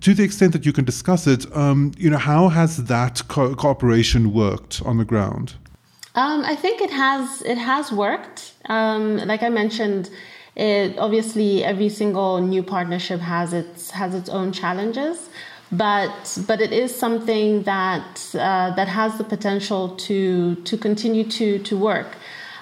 to 0.00 0.14
the 0.14 0.22
extent 0.22 0.52
that 0.52 0.66
you 0.66 0.72
can 0.72 0.84
discuss 0.84 1.26
it, 1.26 1.46
um, 1.56 1.92
you 1.96 2.10
know, 2.10 2.18
how 2.18 2.48
has 2.48 2.84
that 2.84 3.22
co- 3.28 3.54
cooperation 3.54 4.32
worked 4.32 4.82
on 4.84 4.98
the 4.98 5.04
ground? 5.04 5.54
Um, 6.14 6.44
I 6.44 6.56
think 6.56 6.80
it 6.80 6.90
has. 6.90 7.42
It 7.42 7.58
has 7.58 7.92
worked. 7.92 8.54
Um, 8.66 9.18
like 9.18 9.42
I 9.42 9.50
mentioned, 9.50 10.10
it 10.56 10.98
obviously 10.98 11.62
every 11.62 11.90
single 11.90 12.40
new 12.40 12.62
partnership 12.62 13.20
has 13.20 13.52
its 13.52 13.90
has 13.90 14.14
its 14.14 14.30
own 14.30 14.52
challenges, 14.52 15.28
but 15.72 16.38
but 16.46 16.60
it 16.60 16.72
is 16.72 16.94
something 16.94 17.62
that 17.64 18.34
uh, 18.34 18.74
that 18.74 18.88
has 18.88 19.18
the 19.18 19.24
potential 19.24 19.96
to 19.96 20.54
to 20.56 20.76
continue 20.76 21.24
to 21.24 21.58
to 21.60 21.76
work. 21.76 22.16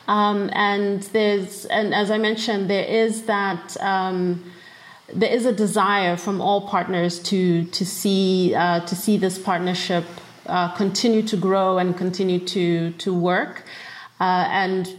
Um, 0.06 0.50
and 0.52 1.02
there's 1.02 1.66
and 1.66 1.94
as 1.94 2.10
I 2.10 2.18
mentioned, 2.18 2.68
there 2.68 2.84
is 2.84 3.22
that 3.22 3.76
um, 3.80 4.52
there 5.12 5.30
is 5.30 5.46
a 5.46 5.52
desire 5.52 6.16
from 6.16 6.40
all 6.40 6.68
partners 6.68 7.18
to 7.24 7.64
to 7.64 7.84
see 7.84 8.54
uh, 8.54 8.80
to 8.80 8.96
see 8.96 9.16
this 9.16 9.38
partnership 9.38 10.04
uh, 10.46 10.74
continue 10.74 11.22
to 11.22 11.36
grow 11.36 11.78
and 11.78 11.96
continue 11.96 12.38
to 12.40 12.92
to 12.92 13.12
work, 13.12 13.64
uh, 14.20 14.46
and 14.50 14.94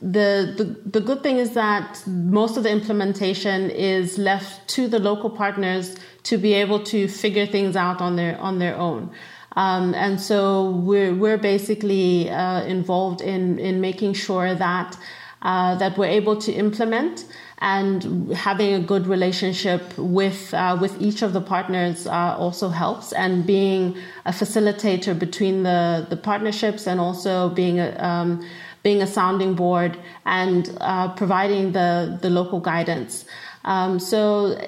the, 0.00 0.54
the 0.56 0.90
the 0.90 1.00
good 1.00 1.22
thing 1.22 1.38
is 1.38 1.54
that 1.54 2.02
most 2.06 2.56
of 2.56 2.62
the 2.62 2.70
implementation 2.70 3.70
is 3.70 4.18
left 4.18 4.68
to 4.68 4.86
the 4.86 4.98
local 4.98 5.30
partners 5.30 5.96
to 6.24 6.36
be 6.36 6.54
able 6.54 6.82
to 6.84 7.08
figure 7.08 7.46
things 7.46 7.76
out 7.76 8.00
on 8.00 8.16
their 8.16 8.38
on 8.40 8.58
their 8.58 8.76
own. 8.76 9.10
Um, 9.56 9.94
and 9.94 10.20
so 10.20 10.70
we're 10.70 11.14
we're 11.14 11.38
basically 11.38 12.28
uh, 12.30 12.62
involved 12.64 13.20
in 13.20 13.58
in 13.58 13.80
making 13.80 14.14
sure 14.14 14.54
that 14.54 14.98
uh, 15.42 15.76
that 15.76 15.96
we're 15.96 16.06
able 16.06 16.36
to 16.36 16.52
implement 16.52 17.26
and 17.58 18.32
having 18.34 18.74
a 18.74 18.80
good 18.80 19.06
relationship 19.06 19.96
with 19.96 20.52
uh, 20.54 20.76
with 20.80 21.00
each 21.00 21.22
of 21.22 21.32
the 21.32 21.40
partners 21.40 22.06
uh, 22.06 22.34
also 22.36 22.68
helps 22.68 23.12
and 23.12 23.46
being 23.46 23.96
a 24.24 24.32
facilitator 24.32 25.16
between 25.16 25.62
the 25.62 26.06
the 26.10 26.16
partnerships 26.16 26.86
and 26.86 26.98
also 26.98 27.48
being 27.50 27.78
a 27.78 27.96
um, 27.98 28.44
being 28.82 29.00
a 29.00 29.06
sounding 29.06 29.54
board 29.54 29.96
and 30.26 30.76
uh, 30.80 31.08
providing 31.14 31.72
the 31.72 32.18
the 32.22 32.30
local 32.30 32.58
guidance 32.58 33.24
um, 33.64 34.00
so 34.00 34.58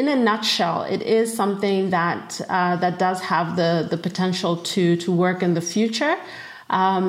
in 0.00 0.08
a 0.08 0.16
nutshell, 0.16 0.82
it 0.82 1.02
is 1.02 1.26
something 1.42 1.90
that 1.90 2.40
uh, 2.48 2.76
that 2.76 2.98
does 2.98 3.20
have 3.20 3.56
the 3.56 3.86
the 3.92 3.98
potential 4.08 4.56
to 4.72 4.96
to 4.96 5.12
work 5.12 5.42
in 5.42 5.52
the 5.54 5.60
future. 5.74 6.16
Um, 6.70 7.04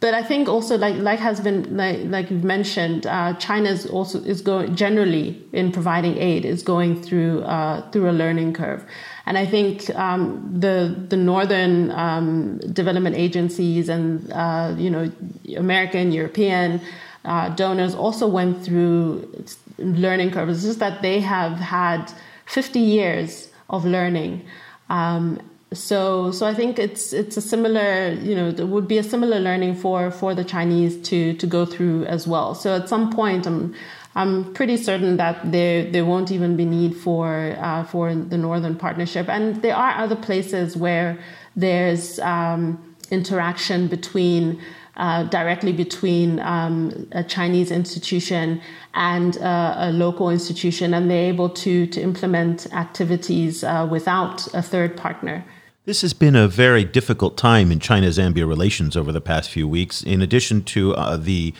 but 0.00 0.12
I 0.14 0.22
think 0.22 0.48
also 0.48 0.76
like 0.76 0.96
like 1.08 1.18
has 1.18 1.40
been 1.40 1.76
like 1.76 1.98
like 2.04 2.30
you've 2.30 2.44
mentioned, 2.44 3.06
uh, 3.06 3.34
China 3.46 3.70
is 3.70 3.86
also 3.86 4.20
is 4.32 4.40
going 4.42 4.76
generally 4.76 5.26
in 5.52 5.72
providing 5.72 6.14
aid 6.18 6.44
is 6.44 6.62
going 6.62 7.02
through 7.02 7.42
uh, 7.42 7.90
through 7.90 8.08
a 8.10 8.16
learning 8.22 8.52
curve, 8.52 8.84
and 9.26 9.36
I 9.38 9.46
think 9.46 9.74
um, 9.96 10.22
the 10.64 10.76
the 11.08 11.16
northern 11.16 11.90
um, 11.90 12.58
development 12.80 13.16
agencies 13.16 13.88
and 13.88 14.30
uh, 14.32 14.74
you 14.76 14.90
know 14.90 15.10
American 15.56 16.12
European 16.12 16.80
uh, 17.24 17.48
donors 17.50 17.94
also 17.94 18.26
went 18.26 18.64
through 18.64 19.44
learning 19.82 20.30
curve. 20.30 20.48
It's 20.48 20.62
just 20.62 20.78
that 20.78 21.02
they 21.02 21.20
have 21.20 21.58
had 21.58 22.12
50 22.46 22.78
years 22.78 23.50
of 23.68 23.84
learning. 23.84 24.44
Um, 24.88 25.40
so 25.72 26.30
so 26.30 26.46
I 26.46 26.54
think 26.54 26.78
it's 26.78 27.12
it's 27.12 27.36
a 27.36 27.40
similar 27.40 28.12
you 28.12 28.34
know 28.34 28.50
there 28.50 28.66
would 28.66 28.86
be 28.86 28.98
a 28.98 29.02
similar 29.02 29.38
learning 29.38 29.76
for 29.76 30.10
for 30.10 30.34
the 30.34 30.44
Chinese 30.44 31.00
to 31.08 31.34
to 31.34 31.46
go 31.46 31.64
through 31.64 32.04
as 32.04 32.26
well. 32.26 32.54
So 32.54 32.76
at 32.76 32.88
some 32.88 33.10
point 33.10 33.46
I'm 33.46 33.74
I'm 34.14 34.52
pretty 34.52 34.76
certain 34.76 35.16
that 35.16 35.50
there 35.50 35.90
there 35.90 36.04
won't 36.04 36.30
even 36.30 36.56
be 36.56 36.64
need 36.64 36.96
for 36.96 37.56
uh, 37.58 37.84
for 37.84 38.14
the 38.14 38.36
Northern 38.36 38.76
Partnership, 38.76 39.28
and 39.28 39.62
there 39.62 39.74
are 39.74 39.92
other 39.92 40.16
places 40.16 40.76
where 40.76 41.18
there's 41.56 42.18
um, 42.20 42.94
interaction 43.10 43.88
between. 43.88 44.60
Uh, 44.94 45.22
directly 45.30 45.72
between 45.72 46.38
um, 46.40 47.08
a 47.12 47.24
Chinese 47.24 47.70
institution 47.70 48.60
and 48.92 49.38
uh, 49.38 49.74
a 49.78 49.90
local 49.90 50.28
institution, 50.28 50.92
and 50.92 51.10
they're 51.10 51.32
able 51.32 51.48
to 51.48 51.86
to 51.86 51.98
implement 52.02 52.66
activities 52.74 53.64
uh, 53.64 53.88
without 53.90 54.46
a 54.52 54.60
third 54.60 54.94
partner. 54.94 55.46
This 55.86 56.02
has 56.02 56.12
been 56.12 56.36
a 56.36 56.46
very 56.46 56.84
difficult 56.84 57.38
time 57.38 57.72
in 57.72 57.80
China 57.80 58.08
Zambia 58.08 58.46
relations 58.46 58.94
over 58.94 59.12
the 59.12 59.20
past 59.22 59.48
few 59.48 59.66
weeks. 59.66 60.02
In 60.02 60.20
addition 60.20 60.62
to 60.64 60.94
uh, 60.94 61.16
the, 61.16 61.54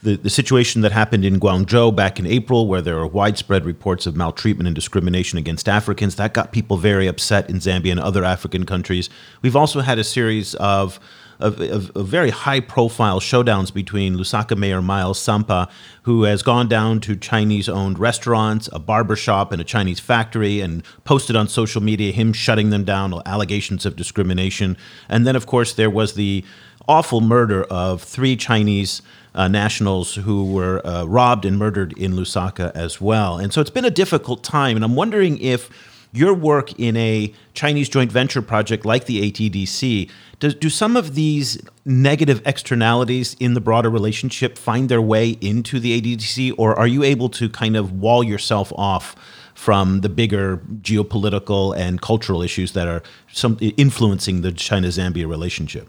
the, 0.00 0.14
the 0.16 0.30
situation 0.30 0.80
that 0.82 0.92
happened 0.92 1.24
in 1.24 1.40
Guangzhou 1.40 1.96
back 1.96 2.20
in 2.20 2.26
April, 2.26 2.68
where 2.68 2.80
there 2.80 2.94
were 2.94 3.08
widespread 3.08 3.66
reports 3.66 4.06
of 4.06 4.14
maltreatment 4.14 4.68
and 4.68 4.74
discrimination 4.74 5.36
against 5.36 5.68
Africans, 5.68 6.14
that 6.14 6.32
got 6.32 6.52
people 6.52 6.76
very 6.76 7.08
upset 7.08 7.50
in 7.50 7.56
Zambia 7.56 7.90
and 7.90 8.00
other 8.00 8.24
African 8.24 8.64
countries. 8.64 9.10
We've 9.42 9.56
also 9.56 9.80
had 9.80 9.98
a 9.98 10.04
series 10.04 10.54
of 10.54 11.00
of, 11.40 11.60
of, 11.60 11.90
of 11.96 12.08
very 12.08 12.30
high 12.30 12.60
profile 12.60 13.20
showdowns 13.20 13.72
between 13.72 14.16
Lusaka 14.16 14.56
Mayor 14.56 14.82
Miles 14.82 15.18
Sampa, 15.18 15.68
who 16.02 16.24
has 16.24 16.42
gone 16.42 16.68
down 16.68 17.00
to 17.00 17.16
Chinese 17.16 17.68
owned 17.68 17.98
restaurants, 17.98 18.68
a 18.72 18.78
barber 18.78 19.16
shop, 19.16 19.52
and 19.52 19.60
a 19.60 19.64
Chinese 19.64 20.00
factory 20.00 20.60
and 20.60 20.82
posted 21.04 21.36
on 21.36 21.48
social 21.48 21.82
media 21.82 22.12
him 22.12 22.32
shutting 22.32 22.70
them 22.70 22.84
down, 22.84 23.14
allegations 23.26 23.86
of 23.86 23.96
discrimination. 23.96 24.76
And 25.08 25.26
then, 25.26 25.36
of 25.36 25.46
course, 25.46 25.72
there 25.74 25.90
was 25.90 26.14
the 26.14 26.44
awful 26.88 27.20
murder 27.20 27.64
of 27.64 28.02
three 28.02 28.34
Chinese 28.34 29.02
uh, 29.34 29.46
nationals 29.46 30.14
who 30.14 30.52
were 30.52 30.84
uh, 30.86 31.04
robbed 31.04 31.44
and 31.44 31.58
murdered 31.58 31.92
in 31.98 32.12
Lusaka 32.12 32.72
as 32.74 33.00
well. 33.00 33.38
And 33.38 33.52
so 33.52 33.60
it's 33.60 33.70
been 33.70 33.84
a 33.84 33.90
difficult 33.90 34.42
time. 34.42 34.74
And 34.74 34.84
I'm 34.84 34.96
wondering 34.96 35.38
if 35.38 35.70
your 36.12 36.34
work 36.34 36.78
in 36.78 36.96
a 36.96 37.32
Chinese 37.54 37.88
joint 37.88 38.10
venture 38.10 38.42
project 38.42 38.84
like 38.84 39.06
the 39.06 39.30
ATDC, 39.30 40.10
does, 40.38 40.54
do 40.54 40.70
some 40.70 40.96
of 40.96 41.14
these 41.14 41.60
negative 41.84 42.40
externalities 42.46 43.36
in 43.40 43.54
the 43.54 43.60
broader 43.60 43.90
relationship 43.90 44.56
find 44.56 44.88
their 44.88 45.02
way 45.02 45.30
into 45.40 45.80
the 45.80 46.00
ATDC, 46.00 46.54
or 46.56 46.78
are 46.78 46.86
you 46.86 47.02
able 47.02 47.28
to 47.30 47.48
kind 47.48 47.76
of 47.76 47.92
wall 47.92 48.22
yourself 48.22 48.72
off 48.76 49.16
from 49.54 50.02
the 50.02 50.08
bigger 50.08 50.58
geopolitical 50.80 51.76
and 51.76 52.00
cultural 52.00 52.42
issues 52.42 52.72
that 52.72 52.86
are 52.86 53.02
some, 53.32 53.58
influencing 53.60 54.42
the 54.42 54.52
China 54.52 54.88
Zambia 54.88 55.28
relationship? 55.28 55.88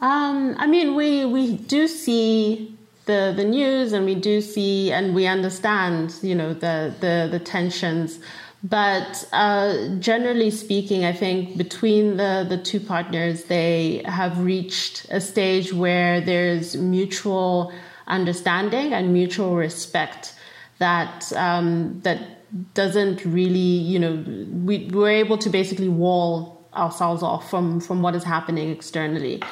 Um, 0.00 0.54
I 0.58 0.66
mean, 0.66 0.94
we, 0.94 1.24
we 1.24 1.56
do 1.56 1.86
see 1.86 2.76
the, 3.04 3.32
the 3.36 3.44
news 3.44 3.92
and 3.92 4.06
we 4.06 4.14
do 4.14 4.40
see 4.40 4.90
and 4.90 5.14
we 5.14 5.26
understand, 5.26 6.14
you 6.22 6.34
know, 6.34 6.54
the, 6.54 6.94
the, 7.00 7.28
the 7.30 7.38
tensions. 7.38 8.18
But 8.64 9.28
uh, 9.30 9.88
generally 9.98 10.50
speaking, 10.50 11.04
I 11.04 11.12
think 11.12 11.58
between 11.58 12.16
the, 12.16 12.46
the 12.48 12.56
two 12.56 12.80
partners, 12.80 13.44
they 13.44 14.02
have 14.06 14.38
reached 14.38 15.06
a 15.10 15.20
stage 15.20 15.74
where 15.74 16.22
there's 16.22 16.74
mutual 16.74 17.74
understanding 18.06 18.94
and 18.94 19.12
mutual 19.12 19.54
respect 19.54 20.34
that 20.78 21.30
um, 21.34 22.00
that 22.04 22.72
doesn't 22.72 23.22
really, 23.26 23.58
you 23.58 23.98
know, 23.98 24.24
we, 24.64 24.88
we're 24.94 25.10
able 25.10 25.36
to 25.38 25.50
basically 25.50 25.88
wall 25.88 26.66
ourselves 26.74 27.22
off 27.22 27.50
from, 27.50 27.80
from 27.80 28.00
what 28.00 28.14
is 28.14 28.24
happening 28.24 28.70
externally. 28.70 29.42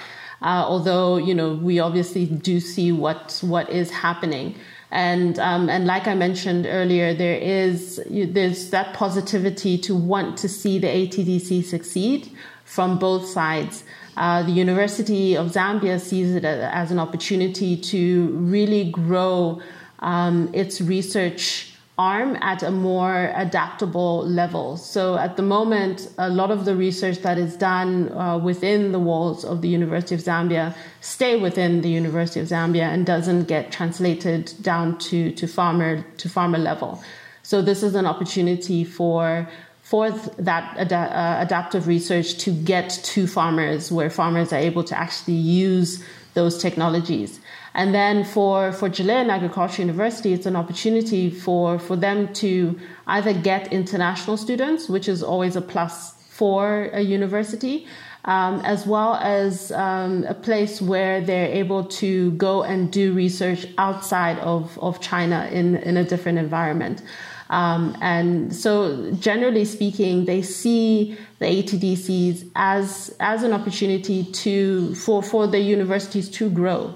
Uh, 0.40 0.64
although, 0.66 1.18
you 1.18 1.34
know, 1.34 1.54
we 1.54 1.78
obviously 1.78 2.24
do 2.26 2.58
see 2.60 2.90
what 2.90 3.38
what 3.42 3.70
is 3.70 3.90
happening. 3.90 4.56
And 4.92 5.38
um, 5.38 5.70
and 5.70 5.86
like 5.86 6.06
I 6.06 6.14
mentioned 6.14 6.66
earlier, 6.68 7.14
there 7.14 7.38
is 7.38 7.98
there's 8.10 8.68
that 8.70 8.92
positivity 8.92 9.78
to 9.78 9.96
want 9.96 10.36
to 10.38 10.48
see 10.50 10.78
the 10.78 10.86
ATDC 10.86 11.64
succeed 11.64 12.30
from 12.66 12.98
both 12.98 13.26
sides. 13.26 13.84
Uh, 14.18 14.42
the 14.42 14.52
University 14.52 15.34
of 15.34 15.46
Zambia 15.46 15.98
sees 15.98 16.34
it 16.34 16.44
as 16.44 16.90
an 16.90 16.98
opportunity 16.98 17.74
to 17.74 18.26
really 18.32 18.90
grow 18.90 19.62
um, 20.00 20.50
its 20.52 20.82
research 20.82 21.71
arm 21.98 22.36
at 22.40 22.62
a 22.62 22.70
more 22.70 23.32
adaptable 23.36 24.26
level. 24.26 24.76
So 24.76 25.18
at 25.18 25.36
the 25.36 25.42
moment, 25.42 26.08
a 26.16 26.30
lot 26.30 26.50
of 26.50 26.64
the 26.64 26.74
research 26.74 27.18
that 27.18 27.36
is 27.36 27.54
done 27.56 28.10
uh, 28.12 28.38
within 28.38 28.92
the 28.92 28.98
walls 28.98 29.44
of 29.44 29.60
the 29.60 29.68
University 29.68 30.14
of 30.14 30.22
Zambia 30.22 30.74
stay 31.00 31.38
within 31.38 31.82
the 31.82 31.90
University 31.90 32.40
of 32.40 32.46
Zambia 32.48 32.84
and 32.84 33.04
doesn't 33.04 33.44
get 33.44 33.70
translated 33.70 34.52
down 34.62 34.98
to, 34.98 35.32
to 35.32 35.46
farmer 35.46 36.02
to 36.16 36.28
farmer 36.28 36.58
level. 36.58 37.02
So 37.42 37.60
this 37.60 37.82
is 37.82 37.94
an 37.94 38.06
opportunity 38.06 38.84
for 38.84 39.48
for 39.82 40.10
that 40.10 40.78
ad- 40.78 40.92
uh, 40.92 41.36
adaptive 41.40 41.86
research 41.86 42.38
to 42.38 42.50
get 42.50 42.88
to 43.04 43.26
farmers 43.26 43.92
where 43.92 44.08
farmers 44.08 44.50
are 44.52 44.58
able 44.58 44.84
to 44.84 44.98
actually 44.98 45.34
use 45.34 46.02
those 46.32 46.56
technologies. 46.56 47.40
And 47.74 47.94
then 47.94 48.24
for, 48.24 48.72
for 48.72 48.90
Jilin 48.90 49.30
Agriculture 49.30 49.82
University, 49.82 50.32
it's 50.32 50.46
an 50.46 50.56
opportunity 50.56 51.30
for, 51.30 51.78
for 51.78 51.96
them 51.96 52.32
to 52.34 52.78
either 53.06 53.32
get 53.32 53.72
international 53.72 54.36
students, 54.36 54.88
which 54.88 55.08
is 55.08 55.22
always 55.22 55.56
a 55.56 55.62
plus 55.62 56.14
for 56.28 56.90
a 56.92 57.00
university, 57.00 57.86
um, 58.26 58.60
as 58.60 58.86
well 58.86 59.14
as 59.14 59.72
um, 59.72 60.24
a 60.24 60.34
place 60.34 60.82
where 60.82 61.20
they're 61.20 61.50
able 61.50 61.84
to 61.84 62.32
go 62.32 62.62
and 62.62 62.92
do 62.92 63.12
research 63.14 63.66
outside 63.78 64.38
of, 64.40 64.78
of 64.78 65.00
China 65.00 65.48
in, 65.50 65.76
in 65.76 65.96
a 65.96 66.04
different 66.04 66.38
environment. 66.38 67.02
Um, 67.48 67.96
and 68.00 68.54
so, 68.54 69.12
generally 69.12 69.66
speaking, 69.66 70.24
they 70.24 70.40
see 70.40 71.18
the 71.38 71.44
ATDCs 71.44 72.50
as 72.56 73.14
as 73.20 73.42
an 73.42 73.52
opportunity 73.52 74.24
to 74.24 74.94
for 74.94 75.22
for 75.22 75.46
the 75.46 75.58
universities 75.58 76.30
to 76.30 76.48
grow 76.48 76.94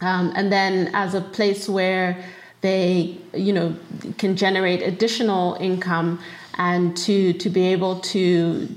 um, 0.00 0.32
and 0.34 0.52
then 0.52 0.90
as 0.94 1.14
a 1.14 1.20
place 1.20 1.68
where 1.68 2.22
they 2.60 3.16
you 3.34 3.52
know 3.52 3.74
can 4.18 4.36
generate 4.36 4.82
additional 4.82 5.56
income 5.60 6.20
and 6.58 6.96
to 6.96 7.32
to 7.34 7.50
be 7.50 7.66
able 7.66 8.00
to 8.00 8.68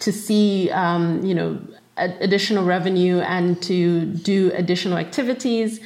to 0.00 0.12
see 0.12 0.70
um, 0.70 1.24
you 1.24 1.34
know 1.34 1.60
additional 1.96 2.64
revenue 2.64 3.18
and 3.20 3.62
to 3.62 4.06
do 4.06 4.50
additional 4.54 4.96
activities 4.96 5.80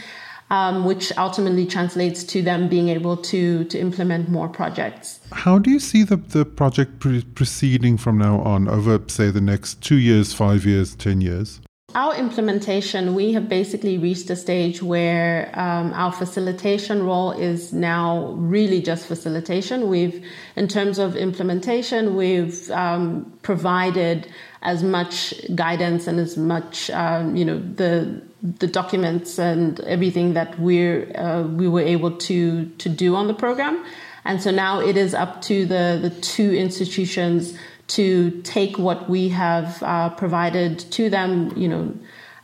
um, 0.50 0.84
which 0.84 1.16
ultimately 1.16 1.66
translates 1.66 2.22
to 2.24 2.42
them 2.42 2.68
being 2.68 2.88
able 2.88 3.16
to 3.16 3.64
to 3.64 3.78
implement 3.78 4.28
more 4.28 4.48
projects. 4.48 5.20
How 5.32 5.58
do 5.58 5.70
you 5.70 5.80
see 5.80 6.02
the, 6.02 6.16
the 6.16 6.44
project 6.44 7.00
pre- 7.00 7.22
proceeding 7.22 7.96
from 7.96 8.18
now 8.18 8.40
on 8.40 8.68
over, 8.68 9.00
say, 9.08 9.30
the 9.30 9.40
next 9.40 9.82
two 9.82 9.96
years, 9.96 10.32
five 10.32 10.64
years, 10.64 10.94
ten 10.94 11.20
years? 11.20 11.60
Our 11.94 12.14
implementation, 12.16 13.14
we 13.14 13.32
have 13.34 13.48
basically 13.48 13.98
reached 13.98 14.28
a 14.28 14.36
stage 14.36 14.82
where 14.82 15.50
um, 15.54 15.92
our 15.94 16.10
facilitation 16.10 17.04
role 17.04 17.30
is 17.30 17.72
now 17.72 18.32
really 18.32 18.82
just 18.82 19.06
facilitation. 19.06 19.88
We've, 19.88 20.24
in 20.56 20.66
terms 20.66 20.98
of 20.98 21.14
implementation, 21.14 22.16
we've 22.16 22.68
um, 22.70 23.32
provided 23.42 24.26
as 24.62 24.82
much 24.82 25.34
guidance 25.54 26.06
and 26.08 26.18
as 26.18 26.36
much, 26.36 26.90
um, 26.90 27.36
you 27.36 27.44
know, 27.44 27.58
the 27.58 28.22
the 28.42 28.66
documents 28.66 29.38
and 29.38 29.80
everything 29.80 30.34
that 30.34 30.58
we're 30.60 31.10
uh, 31.16 31.42
we 31.42 31.66
were 31.66 31.80
able 31.80 32.10
to 32.10 32.66
to 32.66 32.88
do 32.88 33.14
on 33.14 33.26
the 33.26 33.34
program. 33.34 33.84
And 34.26 34.42
so 34.42 34.50
now 34.50 34.80
it 34.80 34.96
is 34.96 35.14
up 35.14 35.42
to 35.42 35.64
the 35.66 35.98
the 36.02 36.10
two 36.10 36.52
institutions 36.52 37.56
to 37.86 38.30
take 38.42 38.78
what 38.78 39.08
we 39.08 39.28
have 39.28 39.82
uh, 39.82 40.10
provided 40.10 40.78
to 40.78 41.10
them, 41.10 41.52
you 41.56 41.68
know, 41.68 41.94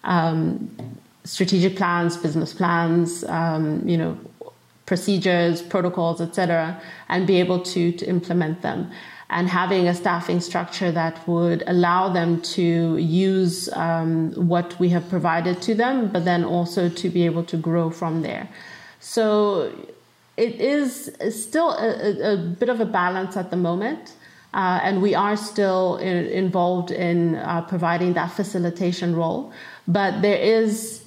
um, 0.04 0.70
strategic 1.24 1.76
plans, 1.76 2.16
business 2.16 2.52
plans, 2.52 3.24
um, 3.24 3.86
you 3.88 3.96
know, 3.96 4.18
procedures, 4.86 5.62
protocols, 5.62 6.20
etc., 6.20 6.80
and 7.08 7.26
be 7.26 7.38
able 7.38 7.60
to, 7.60 7.92
to 7.92 8.06
implement 8.06 8.62
them. 8.62 8.90
And 9.32 9.48
having 9.48 9.86
a 9.86 9.94
staffing 9.94 10.40
structure 10.40 10.90
that 10.90 11.26
would 11.28 11.62
allow 11.68 12.08
them 12.08 12.42
to 12.56 12.96
use 12.96 13.68
um, 13.74 14.32
what 14.32 14.78
we 14.80 14.88
have 14.88 15.08
provided 15.08 15.62
to 15.62 15.74
them, 15.76 16.08
but 16.08 16.24
then 16.24 16.44
also 16.44 16.88
to 16.88 17.08
be 17.08 17.24
able 17.26 17.44
to 17.44 17.56
grow 17.56 17.90
from 17.90 18.22
there. 18.22 18.48
So 18.98 19.72
it 20.36 20.60
is 20.60 21.12
still 21.30 21.70
a, 21.70 22.32
a 22.32 22.36
bit 22.36 22.68
of 22.68 22.80
a 22.80 22.86
balance 22.86 23.36
at 23.36 23.50
the 23.50 23.56
moment. 23.56 24.14
Uh, 24.52 24.80
and 24.82 25.00
we 25.00 25.14
are 25.14 25.36
still 25.36 25.96
in, 25.98 26.26
involved 26.26 26.90
in 26.90 27.36
uh, 27.36 27.62
providing 27.62 28.14
that 28.14 28.32
facilitation 28.32 29.14
role. 29.14 29.52
But 29.86 30.22
there 30.22 30.36
is 30.36 31.04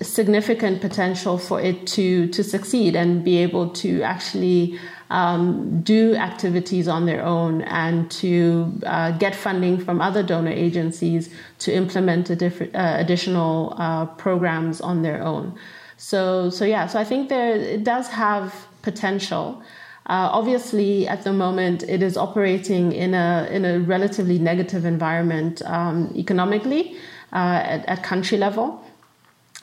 significant 0.00 0.80
potential 0.80 1.38
for 1.38 1.60
it 1.60 1.86
to, 1.88 2.28
to 2.28 2.42
succeed 2.42 2.96
and 2.96 3.24
be 3.24 3.38
able 3.38 3.70
to 3.70 4.02
actually 4.02 4.78
um, 5.10 5.82
do 5.82 6.14
activities 6.14 6.88
on 6.88 7.04
their 7.04 7.22
own 7.22 7.62
and 7.62 8.10
to 8.10 8.72
uh, 8.86 9.10
get 9.12 9.34
funding 9.34 9.78
from 9.78 10.00
other 10.00 10.22
donor 10.22 10.50
agencies 10.50 11.28
to 11.58 11.72
implement 11.72 12.30
uh, 12.30 12.34
additional 12.74 13.74
uh, 13.76 14.06
programs 14.06 14.80
on 14.80 15.02
their 15.02 15.22
own. 15.22 15.54
So, 15.98 16.50
so 16.50 16.64
yeah, 16.64 16.86
so 16.86 16.98
I 16.98 17.04
think 17.04 17.28
there 17.28 17.54
it 17.54 17.84
does 17.84 18.08
have 18.08 18.66
potential. 18.80 19.62
Uh, 20.06 20.28
obviously, 20.32 21.06
at 21.06 21.22
the 21.22 21.32
moment, 21.32 21.84
it 21.84 22.02
is 22.02 22.16
operating 22.16 22.92
in 22.92 23.14
a 23.14 23.48
in 23.52 23.64
a 23.64 23.78
relatively 23.78 24.38
negative 24.38 24.84
environment 24.84 25.62
um, 25.66 26.12
economically 26.16 26.96
uh, 27.32 27.62
at, 27.64 27.86
at, 27.86 28.02
country 28.02 28.36
level, 28.36 28.84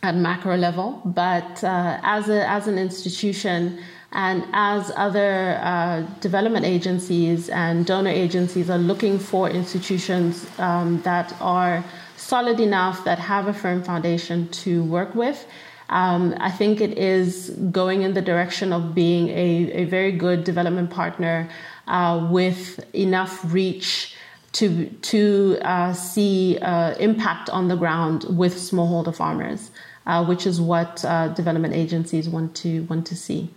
at 0.01 0.15
macro 0.15 0.55
level. 0.55 1.01
But 1.03 1.61
uh, 1.63 1.99
as 2.03 2.29
a 2.29 2.49
as 2.49 2.67
an 2.67 2.77
institution 2.77 3.79
and 4.13 4.45
as 4.53 4.91
other 4.95 5.59
uh, 5.61 6.01
development 6.21 6.65
agencies 6.65 7.49
and 7.49 7.85
donor 7.85 8.09
agencies 8.09 8.69
are 8.69 8.77
looking 8.77 9.19
for 9.19 9.49
institutions 9.49 10.47
um, 10.57 11.01
that 11.01 11.35
are 11.41 11.83
solid 12.15 12.59
enough, 12.59 13.03
that 13.03 13.19
have 13.19 13.47
a 13.47 13.53
firm 13.53 13.83
foundation 13.83 14.47
to 14.49 14.83
work 14.85 15.13
with 15.15 15.45
um, 15.89 16.35
I 16.39 16.51
think 16.51 16.81
it 16.81 16.97
is 16.97 17.49
going 17.71 18.03
in 18.03 18.13
the 18.13 18.21
direction 18.21 18.71
of 18.71 18.93
being 18.93 19.29
a, 19.29 19.71
a 19.73 19.85
very 19.85 20.11
good 20.11 20.43
development 20.43 20.91
partner 20.91 21.49
uh, 21.87 22.27
with 22.31 22.85
enough 22.93 23.41
reach 23.51 24.15
to 24.51 24.87
to 24.87 25.57
uh, 25.61 25.93
see 25.93 26.57
uh, 26.61 26.95
impact 26.95 27.49
on 27.49 27.67
the 27.67 27.75
ground 27.75 28.25
with 28.29 28.55
smallholder 28.55 29.15
farmers, 29.15 29.71
uh, 30.05 30.23
which 30.25 30.45
is 30.47 30.61
what 30.61 31.03
uh, 31.05 31.27
development 31.29 31.73
agencies 31.73 32.29
want 32.29 32.55
to 32.55 32.83
want 32.83 33.05
to 33.07 33.15
see 33.15 33.49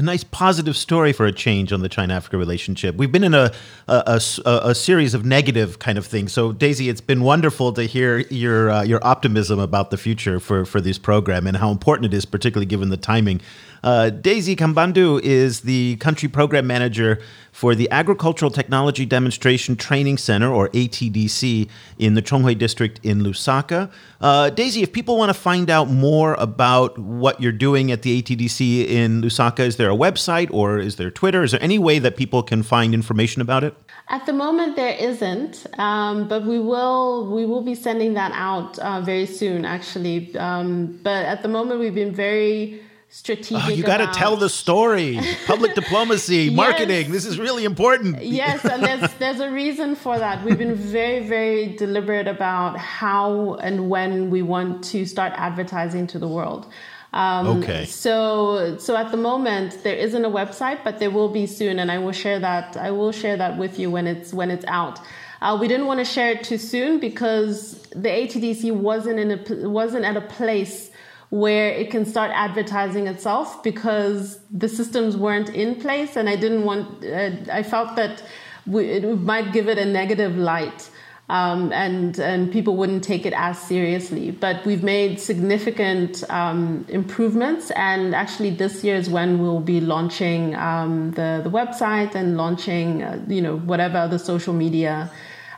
a 0.00 0.02
nice 0.02 0.24
positive 0.24 0.76
story 0.76 1.12
for 1.12 1.26
a 1.26 1.32
change 1.32 1.72
on 1.72 1.80
the 1.80 1.88
China 1.88 2.14
Africa 2.14 2.38
relationship. 2.38 2.96
We've 2.96 3.12
been 3.12 3.22
in 3.22 3.34
a, 3.34 3.52
a, 3.86 4.20
a, 4.46 4.50
a, 4.64 4.74
series 4.74 5.12
of 5.14 5.24
negative 5.24 5.78
kind 5.78 5.98
of 5.98 6.06
things. 6.06 6.32
So, 6.32 6.52
Daisy, 6.52 6.88
it's 6.88 7.02
been 7.02 7.20
wonderful 7.22 7.72
to 7.74 7.84
hear 7.84 8.18
your 8.30 8.70
uh, 8.70 8.82
your 8.82 9.04
optimism 9.04 9.58
about 9.58 9.90
the 9.90 9.98
future 9.98 10.40
for, 10.40 10.64
for 10.64 10.80
this 10.80 10.98
program 10.98 11.46
and 11.46 11.56
how 11.56 11.70
important 11.70 12.12
it 12.12 12.16
is, 12.16 12.24
particularly 12.24 12.66
given 12.66 12.88
the 12.88 12.96
timing. 12.96 13.40
Uh, 13.82 14.10
Daisy 14.10 14.56
Kambandu 14.56 15.20
is 15.22 15.60
the 15.62 15.96
country 15.96 16.28
program 16.28 16.66
manager 16.66 17.20
for 17.52 17.74
the 17.74 17.90
Agricultural 17.90 18.50
Technology 18.50 19.04
Demonstration 19.04 19.76
Training 19.76 20.18
Center, 20.18 20.52
or 20.52 20.68
ATDC, 20.70 21.68
in 21.98 22.14
the 22.14 22.22
Chongwe 22.22 22.56
district 22.56 23.00
in 23.02 23.20
Lusaka. 23.20 23.90
Uh, 24.20 24.50
Daisy, 24.50 24.82
if 24.82 24.92
people 24.92 25.16
want 25.16 25.30
to 25.30 25.34
find 25.34 25.68
out 25.68 25.88
more 25.90 26.34
about 26.34 26.98
what 26.98 27.40
you're 27.40 27.52
doing 27.52 27.90
at 27.90 28.02
the 28.02 28.22
ATDC 28.22 28.86
in 28.86 29.22
Lusaka, 29.22 29.60
is 29.60 29.76
there 29.76 29.90
a 29.90 29.96
website 29.96 30.52
or 30.52 30.78
is 30.78 30.96
there 30.96 31.10
Twitter? 31.10 31.42
Is 31.42 31.52
there 31.52 31.62
any 31.62 31.78
way 31.78 31.98
that 31.98 32.16
people 32.16 32.42
can 32.42 32.62
find 32.62 32.94
information 32.94 33.42
about 33.42 33.64
it? 33.64 33.74
At 34.08 34.26
the 34.26 34.32
moment, 34.32 34.76
there 34.76 34.96
isn't, 34.96 35.66
um, 35.78 36.28
but 36.28 36.44
we 36.44 36.58
will 36.58 37.32
we 37.32 37.46
will 37.46 37.62
be 37.62 37.74
sending 37.74 38.14
that 38.14 38.32
out 38.34 38.78
uh, 38.78 39.00
very 39.00 39.26
soon, 39.26 39.64
actually. 39.64 40.36
Um, 40.36 40.98
but 41.02 41.24
at 41.26 41.42
the 41.42 41.48
moment, 41.48 41.78
we've 41.80 41.94
been 41.94 42.14
very 42.14 42.82
strategic. 43.10 43.66
Oh, 43.66 43.68
you 43.68 43.82
got 43.82 43.98
to 43.98 44.18
tell 44.18 44.36
the 44.36 44.48
story. 44.48 45.20
Public 45.46 45.74
diplomacy, 45.74 46.44
yes. 46.44 46.56
marketing. 46.56 47.12
This 47.12 47.26
is 47.26 47.38
really 47.38 47.64
important. 47.64 48.22
Yes, 48.22 48.64
and 48.64 48.82
there's 48.82 49.12
there's 49.14 49.40
a 49.40 49.50
reason 49.50 49.94
for 49.94 50.18
that. 50.18 50.42
We've 50.44 50.56
been 50.56 50.74
very 50.74 51.26
very 51.26 51.76
deliberate 51.76 52.28
about 52.28 52.78
how 52.78 53.54
and 53.56 53.90
when 53.90 54.30
we 54.30 54.40
want 54.42 54.84
to 54.84 55.04
start 55.04 55.32
advertising 55.36 56.06
to 56.08 56.18
the 56.18 56.28
world. 56.28 56.66
Um, 57.12 57.62
okay. 57.62 57.84
So 57.86 58.78
so 58.78 58.96
at 58.96 59.10
the 59.10 59.16
moment 59.16 59.82
there 59.82 59.96
isn't 59.96 60.24
a 60.24 60.30
website, 60.30 60.82
but 60.84 60.98
there 61.00 61.10
will 61.10 61.28
be 61.28 61.46
soon, 61.46 61.78
and 61.78 61.90
I 61.90 61.98
will 61.98 62.12
share 62.12 62.38
that. 62.38 62.76
I 62.76 62.92
will 62.92 63.12
share 63.12 63.36
that 63.36 63.58
with 63.58 63.78
you 63.78 63.90
when 63.90 64.06
it's 64.06 64.32
when 64.32 64.50
it's 64.50 64.64
out. 64.66 65.00
Uh, 65.42 65.56
we 65.58 65.66
didn't 65.66 65.86
want 65.86 65.98
to 65.98 66.04
share 66.04 66.32
it 66.32 66.44
too 66.44 66.58
soon 66.58 67.00
because 67.00 67.80
the 67.90 68.10
ATDC 68.10 68.72
wasn't 68.72 69.18
in 69.18 69.30
a 69.32 69.68
wasn't 69.68 70.04
at 70.04 70.16
a 70.16 70.20
place 70.20 70.89
where 71.30 71.70
it 71.70 71.90
can 71.90 72.04
start 72.04 72.32
advertising 72.34 73.06
itself 73.06 73.62
because 73.62 74.40
the 74.50 74.68
systems 74.68 75.16
weren't 75.16 75.48
in 75.48 75.76
place 75.76 76.16
and 76.16 76.28
I 76.28 76.36
didn't 76.36 76.64
want, 76.64 77.04
uh, 77.04 77.30
I 77.52 77.62
felt 77.62 77.94
that 77.96 78.22
we, 78.66 78.86
it 78.90 79.04
might 79.20 79.52
give 79.52 79.68
it 79.68 79.78
a 79.78 79.84
negative 79.84 80.36
light. 80.36 80.90
Um, 81.28 81.72
and 81.72 82.18
and 82.18 82.50
people 82.50 82.76
wouldn't 82.76 83.04
take 83.04 83.24
it 83.24 83.32
as 83.36 83.56
seriously. 83.56 84.32
But 84.32 84.66
we've 84.66 84.82
made 84.82 85.20
significant 85.20 86.28
um, 86.28 86.84
improvements, 86.88 87.70
and 87.76 88.16
actually 88.16 88.50
this 88.50 88.82
year 88.82 88.96
is 88.96 89.08
when 89.08 89.38
we'll 89.38 89.60
be 89.60 89.80
launching 89.80 90.56
um, 90.56 91.12
the 91.12 91.40
the 91.44 91.48
website 91.48 92.16
and 92.16 92.36
launching 92.36 93.04
uh, 93.04 93.24
you 93.28 93.42
know 93.42 93.58
whatever 93.58 94.08
the 94.08 94.18
social 94.18 94.52
media. 94.52 95.08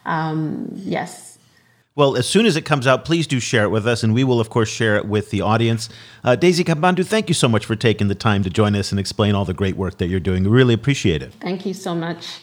Um, 0.04 0.68
yes, 0.74 1.31
well, 1.94 2.16
as 2.16 2.26
soon 2.26 2.46
as 2.46 2.56
it 2.56 2.64
comes 2.64 2.86
out, 2.86 3.04
please 3.04 3.26
do 3.26 3.38
share 3.38 3.64
it 3.64 3.68
with 3.68 3.86
us, 3.86 4.02
and 4.02 4.14
we 4.14 4.24
will, 4.24 4.40
of 4.40 4.48
course, 4.48 4.70
share 4.70 4.96
it 4.96 5.06
with 5.06 5.30
the 5.30 5.42
audience. 5.42 5.90
Uh, 6.24 6.34
Daisy 6.34 6.64
Kambandu, 6.64 7.06
thank 7.06 7.28
you 7.28 7.34
so 7.34 7.48
much 7.48 7.66
for 7.66 7.76
taking 7.76 8.08
the 8.08 8.14
time 8.14 8.42
to 8.44 8.50
join 8.50 8.74
us 8.74 8.92
and 8.92 8.98
explain 8.98 9.34
all 9.34 9.44
the 9.44 9.52
great 9.52 9.76
work 9.76 9.98
that 9.98 10.06
you're 10.06 10.20
doing. 10.20 10.44
We 10.44 10.50
really 10.50 10.72
appreciate 10.72 11.22
it. 11.22 11.34
Thank 11.40 11.66
you 11.66 11.74
so 11.74 11.94
much. 11.94 12.40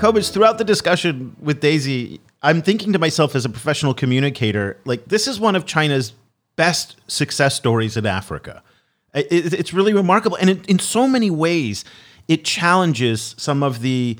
Cobus, 0.00 0.30
throughout 0.30 0.56
the 0.56 0.64
discussion 0.64 1.36
with 1.40 1.60
Daisy, 1.60 2.20
I'm 2.42 2.62
thinking 2.62 2.92
to 2.94 2.98
myself 2.98 3.34
as 3.34 3.44
a 3.44 3.50
professional 3.50 3.92
communicator, 3.92 4.78
like, 4.86 5.04
this 5.06 5.26
is 5.26 5.38
one 5.38 5.54
of 5.54 5.66
China's 5.66 6.14
best 6.56 6.96
success 7.06 7.54
stories 7.54 7.96
in 7.96 8.06
Africa. 8.06 8.62
It, 9.12 9.52
it's 9.52 9.74
really 9.74 9.92
remarkable. 9.92 10.36
And 10.38 10.48
in, 10.48 10.64
in 10.64 10.78
so 10.78 11.06
many 11.06 11.30
ways, 11.30 11.84
it 12.28 12.44
challenges 12.44 13.34
some 13.36 13.62
of 13.62 13.80
the 13.80 14.16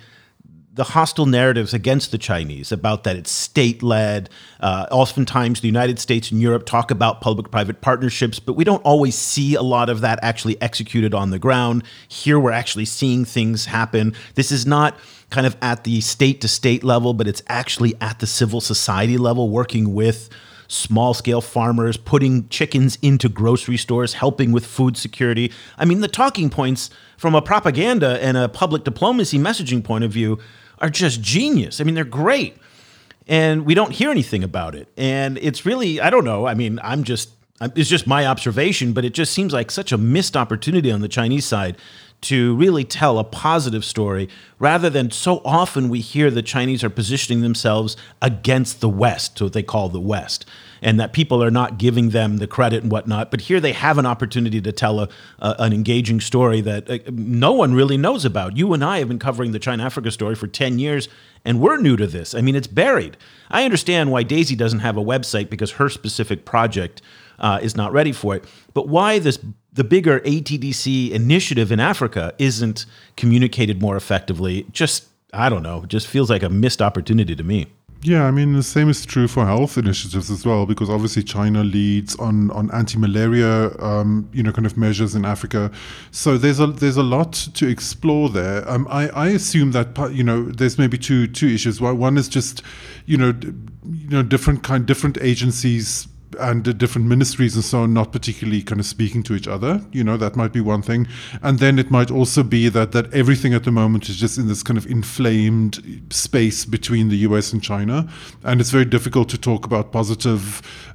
the 0.79 0.85
hostile 0.85 1.27
narratives 1.27 1.75
against 1.75 2.13
the 2.13 2.19
Chinese 2.19 2.71
about 2.71 3.03
that 3.03 3.17
it's 3.17 3.33
state 3.33 3.83
led. 3.83 4.31
Uh, 4.61 4.87
oftentimes, 4.93 5.61
the 5.61 5.67
United 5.67 5.99
States 5.99 6.31
and 6.31 6.41
Europe 6.41 6.67
talk 6.67 6.93
about 6.93 7.21
public 7.21 7.51
private 7.51 7.81
partnerships, 7.81 8.39
but 8.39 8.53
we 8.53 8.63
don't 8.63 8.83
always 8.85 9.17
see 9.17 9.57
a 9.57 9.63
lot 9.63 9.91
of 9.91 10.03
that 10.03 10.21
actually 10.23 10.61
executed 10.63 11.15
on 11.15 11.31
the 11.31 11.39
ground. 11.39 11.83
Here, 12.07 12.39
we're 12.39 12.53
actually 12.53 12.85
seeing 12.85 13.25
things 13.25 13.67
happen. 13.67 14.15
This 14.37 14.53
is 14.53 14.67
not 14.67 14.97
kind 15.31 15.49
of 15.49 15.57
at 15.61 15.83
the 15.83 16.01
state 16.01 16.41
to 16.43 16.49
state 16.49 16.85
level, 16.85 17.13
but 17.13 17.27
it's 17.27 17.43
actually 17.49 17.95
at 18.01 18.21
the 18.21 18.27
civil 18.29 18.61
society 18.61 19.19
level, 19.19 19.51
working 19.51 19.95
with 19.95 20.31
small 20.69 21.13
scale 21.13 21.41
farmers, 21.41 21.97
putting 21.97 22.49
chickens 22.51 22.99
into 23.03 23.29
grocery 23.29 23.79
stores, 23.79 24.15
helping 24.15 24.53
with 24.53 24.65
food 24.65 24.97
security. 24.97 25.51
I 25.77 25.87
mean, 25.87 26.03
the 26.03 26.09
talking 26.09 26.51
points 26.51 26.89
from 27.17 27.35
a 27.35 27.43
propaganda 27.43 28.23
and 28.23 28.37
a 28.37 28.49
public 28.49 28.85
diplomacy 28.85 29.39
messaging 29.41 29.83
point 29.83 30.05
of 30.05 30.13
view 30.13 30.39
are 30.81 30.91
just 30.91 31.21
genius. 31.21 31.81
I 31.81 31.85
mean, 31.85 31.95
they're 31.95 32.05
great. 32.05 32.57
And 33.27 33.67
we 33.67 33.75
don't 33.75 33.93
hear 33.93 34.11
anything 34.11 34.43
about 34.43 34.75
it. 34.75 34.89
And 34.97 35.39
it's 35.39 35.67
really, 35.67 36.01
I 36.01 36.09
don't 36.09 36.25
know. 36.25 36.47
I 36.47 36.55
mean, 36.55 36.81
I'm 36.83 37.05
just 37.05 37.31
it's 37.61 37.89
just 37.89 38.07
my 38.07 38.25
observation, 38.27 38.93
but 38.93 39.05
it 39.05 39.15
just 39.15 39.33
seems 39.33 39.53
like 39.53 39.71
such 39.71 39.91
a 39.91 39.99
missed 39.99 40.37
opportunity 40.37 40.93
on 40.93 41.01
the 41.01 41.09
Chinese 41.09 41.45
side 41.45 41.77
to 42.21 42.55
really 42.57 42.85
tell 42.85 43.19
a 43.19 43.25
positive 43.25 43.85
story 43.85 44.29
rather 44.59 44.91
than 44.91 45.11
so 45.11 45.41
often 45.45 45.89
we 45.89 46.01
hear 46.01 46.31
the 46.31 46.43
Chinese 46.43 46.83
are 46.83 46.91
positioning 46.91 47.43
themselves 47.43 47.97
against 48.23 48.81
the 48.81 48.89
West, 48.89 49.41
what 49.41 49.53
they 49.53 49.63
call 49.63 49.89
the 49.89 50.01
West, 50.01 50.47
and 50.83 50.99
that 51.01 51.13
people 51.13 51.43
are 51.43 51.51
not 51.51 51.79
giving 51.79 52.11
them 52.11 52.39
the 52.39 52.47
credit 52.47 52.83
and 52.83 52.93
whatnot. 52.93 53.31
But 53.31 53.43
here 53.43 53.61
they 53.61 53.73
have 53.73 53.99
an 53.99 54.07
opportunity 54.07 54.61
to 54.61 54.73
tell 54.73 55.01
a, 55.01 55.09
a, 55.39 55.57
an 55.59 55.73
engaging 55.73 56.21
story 56.21 56.61
that 56.63 56.91
uh, 56.91 56.99
no 57.11 57.53
one 57.53 57.75
really 57.75 57.97
knows 57.97 58.25
about. 58.25 58.57
You 58.57 58.73
and 58.73 58.85
I 58.85 58.99
have 58.99 59.09
been 59.09 59.19
covering 59.19 59.53
the 59.53 59.59
China 59.59 59.85
Africa 59.85 60.11
story 60.11 60.35
for 60.35 60.47
10 60.47 60.79
years, 60.79 61.09
and 61.45 61.61
we're 61.61 61.79
new 61.79 61.97
to 61.97 62.07
this. 62.07 62.35
I 62.35 62.41
mean, 62.41 62.55
it's 62.55 62.67
buried. 62.67 63.17
I 63.51 63.65
understand 63.65 64.11
why 64.11 64.23
Daisy 64.23 64.57
doesn't 64.57 64.81
have 64.81 64.97
a 64.97 65.05
website 65.05 65.51
because 65.51 65.73
her 65.73 65.89
specific 65.89 66.45
project 66.45 67.03
uh, 67.39 67.59
is 67.63 67.77
not 67.77 67.93
ready 67.93 68.13
for 68.13 68.37
it. 68.37 68.45
But 68.75 68.89
why 68.89 69.19
this 69.19 69.39
the 69.73 69.85
bigger 69.85 70.21
ATDC 70.21 71.11
initiative 71.11 71.71
in 71.71 71.79
Africa 71.79 72.35
isn't 72.39 72.85
communicated 73.17 73.81
more 73.81 73.97
effectively? 73.97 74.67
Just 74.73 75.07
I 75.33 75.49
don't 75.49 75.63
know. 75.63 75.85
Just 75.87 76.07
feels 76.07 76.31
like 76.31 76.43
a 76.43 76.49
missed 76.49 76.83
opportunity 76.83 77.37
to 77.37 77.43
me. 77.43 77.67
Yeah, 78.03 78.27
I 78.27 78.31
mean 78.31 78.53
the 78.53 78.63
same 78.63 78.89
is 78.89 79.05
true 79.05 79.27
for 79.27 79.45
health 79.45 79.77
initiatives 79.77 80.31
as 80.31 80.47
well, 80.47 80.67
because 80.67 80.89
obviously 80.89 81.25
China 81.25 81.65
leads 81.65 82.15
on 82.17 82.51
on 82.53 82.71
anti-malaria, 82.71 83.77
um, 83.81 84.29
you 84.33 84.41
know, 84.43 84.53
kind 84.53 84.67
of 84.67 84.77
measures 84.77 85.17
in 85.17 85.25
Africa. 85.25 85.73
So 86.13 86.39
there's 86.39 86.61
a 86.61 86.69
there's 86.69 86.97
a 86.97 87.03
lot 87.03 87.33
to 87.33 87.67
explore 87.67 88.29
there. 88.29 88.69
Um, 88.71 88.87
I 88.89 89.09
I 89.09 89.29
assume 89.31 89.73
that 89.73 89.97
you 90.13 90.23
know 90.23 90.45
there's 90.45 90.79
maybe 90.79 90.97
two 90.97 91.27
two 91.27 91.49
issues. 91.49 91.81
One 91.81 92.17
is 92.17 92.29
just 92.29 92.63
you 93.07 93.17
know 93.17 93.35
you 93.85 94.09
know 94.11 94.23
different 94.23 94.63
kind 94.63 94.87
different 94.87 95.19
agencies 95.21 96.07
and 96.39 96.65
the 96.65 96.75
different 96.75 97.07
ministries 97.07 97.55
and 97.55 97.65
so 97.65 97.83
on 97.83 97.95
not 97.95 98.13
particularly 98.13 98.63
kind 98.63 98.81
of 98.81 98.87
speaking 98.87 99.23
to 99.23 99.35
each 99.35 99.49
other 99.49 99.83
you 99.93 100.05
know 100.05 100.17
that 100.17 100.37
might 100.37 100.53
be 100.53 100.61
one 100.61 100.83
thing. 100.83 101.09
And 101.43 101.59
then 101.59 101.79
it 101.79 101.91
might 101.91 102.11
also 102.11 102.43
be 102.43 102.69
that 102.69 102.93
that 102.93 103.13
everything 103.13 103.55
at 103.55 103.65
the 103.65 103.71
moment 103.73 104.09
is 104.09 104.17
just 104.17 104.39
in 104.39 104.49
this 104.49 104.63
kind 104.63 104.79
of 104.79 104.87
inflamed 104.87 105.75
space 106.11 106.65
between 106.65 107.09
the 107.09 107.19
US 107.29 107.53
and 107.53 107.63
China. 107.63 108.09
And 108.45 108.61
it's 108.61 108.71
very 108.71 108.85
difficult 108.85 109.29
to 109.31 109.39
talk 109.39 109.67
about 109.67 109.93
positive 109.93 110.43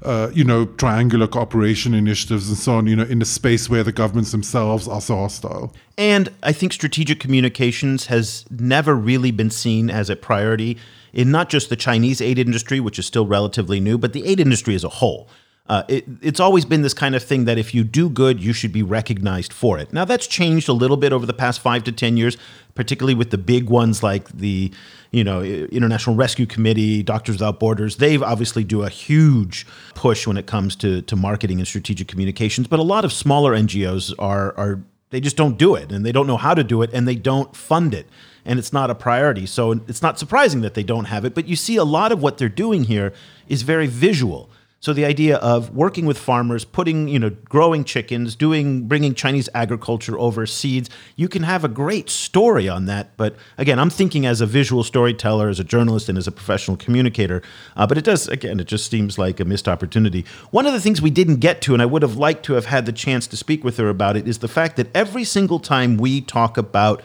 uh, 0.03 0.29
you 0.33 0.43
know 0.43 0.65
triangular 0.65 1.27
cooperation 1.27 1.93
initiatives 1.93 2.49
and 2.49 2.57
so 2.57 2.73
on 2.75 2.87
you 2.87 2.95
know 2.95 3.03
in 3.03 3.21
a 3.21 3.25
space 3.25 3.69
where 3.69 3.83
the 3.83 3.91
governments 3.91 4.31
themselves 4.31 4.87
are 4.87 5.01
so 5.01 5.15
hostile. 5.15 5.73
And 5.97 6.29
i 6.41 6.51
think 6.51 6.73
strategic 6.73 7.19
communications 7.19 8.07
has 8.07 8.45
never 8.49 8.95
really 8.95 9.31
been 9.31 9.51
seen 9.51 9.89
as 9.89 10.09
a 10.09 10.15
priority 10.15 10.77
in 11.13 11.31
not 11.31 11.49
just 11.49 11.69
the 11.69 11.75
Chinese 11.75 12.21
aid 12.21 12.39
industry, 12.39 12.79
which 12.79 12.99
is 12.99 13.05
still 13.05 13.25
relatively 13.25 13.79
new, 13.79 13.97
but 13.97 14.13
the 14.13 14.25
aid 14.25 14.39
industry 14.39 14.75
as 14.75 14.83
a 14.83 14.89
whole. 14.89 15.29
Uh, 15.67 15.83
it, 15.87 16.03
it's 16.21 16.41
always 16.41 16.65
been 16.65 16.81
this 16.81 16.93
kind 16.93 17.15
of 17.15 17.23
thing 17.23 17.45
that 17.45 17.57
if 17.57 17.73
you 17.73 17.85
do 17.85 18.09
good, 18.09 18.43
you 18.43 18.51
should 18.51 18.73
be 18.73 18.83
recognized 18.83 19.53
for 19.53 19.79
it. 19.79 19.93
Now 19.93 20.03
that's 20.03 20.27
changed 20.27 20.67
a 20.67 20.73
little 20.73 20.97
bit 20.97 21.13
over 21.13 21.25
the 21.25 21.33
past 21.33 21.61
five 21.61 21.85
to 21.85 21.91
ten 21.93 22.17
years, 22.17 22.35
particularly 22.75 23.13
with 23.15 23.29
the 23.29 23.37
big 23.37 23.69
ones 23.69 24.03
like 24.03 24.27
the, 24.27 24.73
you 25.11 25.23
know, 25.23 25.41
International 25.41 26.17
Rescue 26.17 26.45
Committee, 26.45 27.01
Doctors 27.01 27.35
Without 27.35 27.61
Borders. 27.61 27.95
They've 27.95 28.21
obviously 28.21 28.65
do 28.65 28.83
a 28.83 28.89
huge 28.89 29.65
push 29.95 30.27
when 30.27 30.35
it 30.35 30.47
comes 30.47 30.75
to 30.77 31.01
to 31.03 31.15
marketing 31.15 31.59
and 31.59 31.67
strategic 31.67 32.09
communications. 32.09 32.67
But 32.67 32.79
a 32.79 32.83
lot 32.83 33.05
of 33.05 33.13
smaller 33.13 33.53
NGOs 33.53 34.13
are 34.19 34.53
are 34.57 34.83
they 35.11 35.21
just 35.21 35.37
don't 35.37 35.57
do 35.57 35.75
it, 35.75 35.93
and 35.93 36.05
they 36.05 36.11
don't 36.11 36.27
know 36.27 36.37
how 36.37 36.53
to 36.53 36.63
do 36.65 36.81
it, 36.81 36.89
and 36.91 37.07
they 37.07 37.15
don't 37.15 37.55
fund 37.55 37.93
it 37.93 38.09
and 38.45 38.59
it's 38.59 38.73
not 38.73 38.89
a 38.89 38.95
priority. 38.95 39.45
So 39.45 39.71
it's 39.87 40.01
not 40.01 40.19
surprising 40.19 40.61
that 40.61 40.73
they 40.73 40.83
don't 40.83 41.05
have 41.05 41.25
it. 41.25 41.33
But 41.33 41.47
you 41.47 41.55
see, 41.55 41.75
a 41.77 41.83
lot 41.83 42.11
of 42.11 42.21
what 42.21 42.37
they're 42.37 42.49
doing 42.49 42.85
here 42.85 43.13
is 43.47 43.61
very 43.61 43.87
visual. 43.87 44.49
So 44.83 44.91
the 44.91 45.05
idea 45.05 45.37
of 45.37 45.73
working 45.73 46.05
with 46.05 46.17
farmers, 46.17 46.65
putting, 46.65 47.07
you 47.07 47.17
know, 47.17 47.29
growing 47.29 47.85
chickens, 47.85 48.35
doing, 48.35 48.85
bringing 48.85 49.13
Chinese 49.13 49.47
agriculture 49.53 50.19
over 50.19 50.45
seeds, 50.45 50.89
you 51.15 51.29
can 51.29 51.43
have 51.43 51.63
a 51.63 51.69
great 51.69 52.09
story 52.09 52.67
on 52.67 52.83
that. 52.87 53.15
But 53.15 53.37
again, 53.57 53.79
I'm 53.79 53.89
thinking 53.89 54.25
as 54.25 54.41
a 54.41 54.45
visual 54.45 54.83
storyteller, 54.83 55.47
as 55.47 55.57
a 55.57 55.63
journalist, 55.63 56.09
and 56.09 56.17
as 56.17 56.27
a 56.27 56.33
professional 56.33 56.75
communicator. 56.75 57.41
Uh, 57.77 57.87
but 57.87 57.97
it 57.97 58.03
does, 58.03 58.27
again, 58.27 58.59
it 58.59 58.67
just 58.67 58.91
seems 58.91 59.17
like 59.17 59.39
a 59.39 59.45
missed 59.45 59.69
opportunity. 59.69 60.25
One 60.51 60.65
of 60.65 60.73
the 60.73 60.81
things 60.81 61.01
we 61.01 61.11
didn't 61.11 61.37
get 61.37 61.61
to, 61.61 61.71
and 61.71 61.81
I 61.81 61.85
would 61.85 62.01
have 62.01 62.17
liked 62.17 62.43
to 62.47 62.53
have 62.55 62.65
had 62.65 62.85
the 62.85 62.91
chance 62.91 63.25
to 63.27 63.37
speak 63.37 63.63
with 63.63 63.77
her 63.77 63.87
about 63.87 64.17
it, 64.17 64.27
is 64.27 64.39
the 64.39 64.49
fact 64.49 64.75
that 64.75 64.93
every 64.93 65.23
single 65.23 65.59
time 65.59 65.95
we 65.95 66.19
talk 66.19 66.57
about 66.57 67.01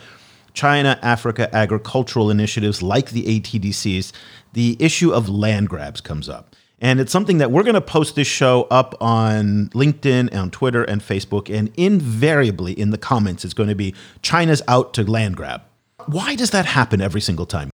China 0.59 0.99
Africa 1.03 1.49
agricultural 1.55 2.33
initiatives 2.33 2.83
like 2.83 3.11
the 3.11 3.41
ATDCs, 3.41 4.11
the 4.55 4.77
issue 4.81 5.13
of 5.13 5.29
land 5.29 5.69
grabs 5.69 6.01
comes 6.01 6.29
up. 6.29 6.57
And 6.81 6.99
it's 6.99 7.13
something 7.13 7.39
that 7.39 7.53
we're 7.53 7.63
going 7.63 7.77
to 7.77 7.81
post 7.81 8.17
this 8.17 8.27
show 8.27 8.67
up 8.69 8.97
on 9.01 9.69
LinkedIn, 9.69 10.35
on 10.35 10.51
Twitter, 10.51 10.83
and 10.83 11.01
Facebook. 11.01 11.49
And 11.57 11.73
invariably 11.77 12.73
in 12.73 12.91
the 12.91 12.99
comments, 12.99 13.45
it's 13.45 13.55
going 13.55 13.69
to 13.69 13.77
be 13.77 13.95
China's 14.23 14.61
out 14.67 14.95
to 14.95 15.09
land 15.09 15.37
grab. 15.37 15.63
Why 16.07 16.35
does 16.35 16.51
that 16.51 16.67
happen 16.67 17.01
every 17.01 17.21
single 17.21 17.47
time? 17.47 17.71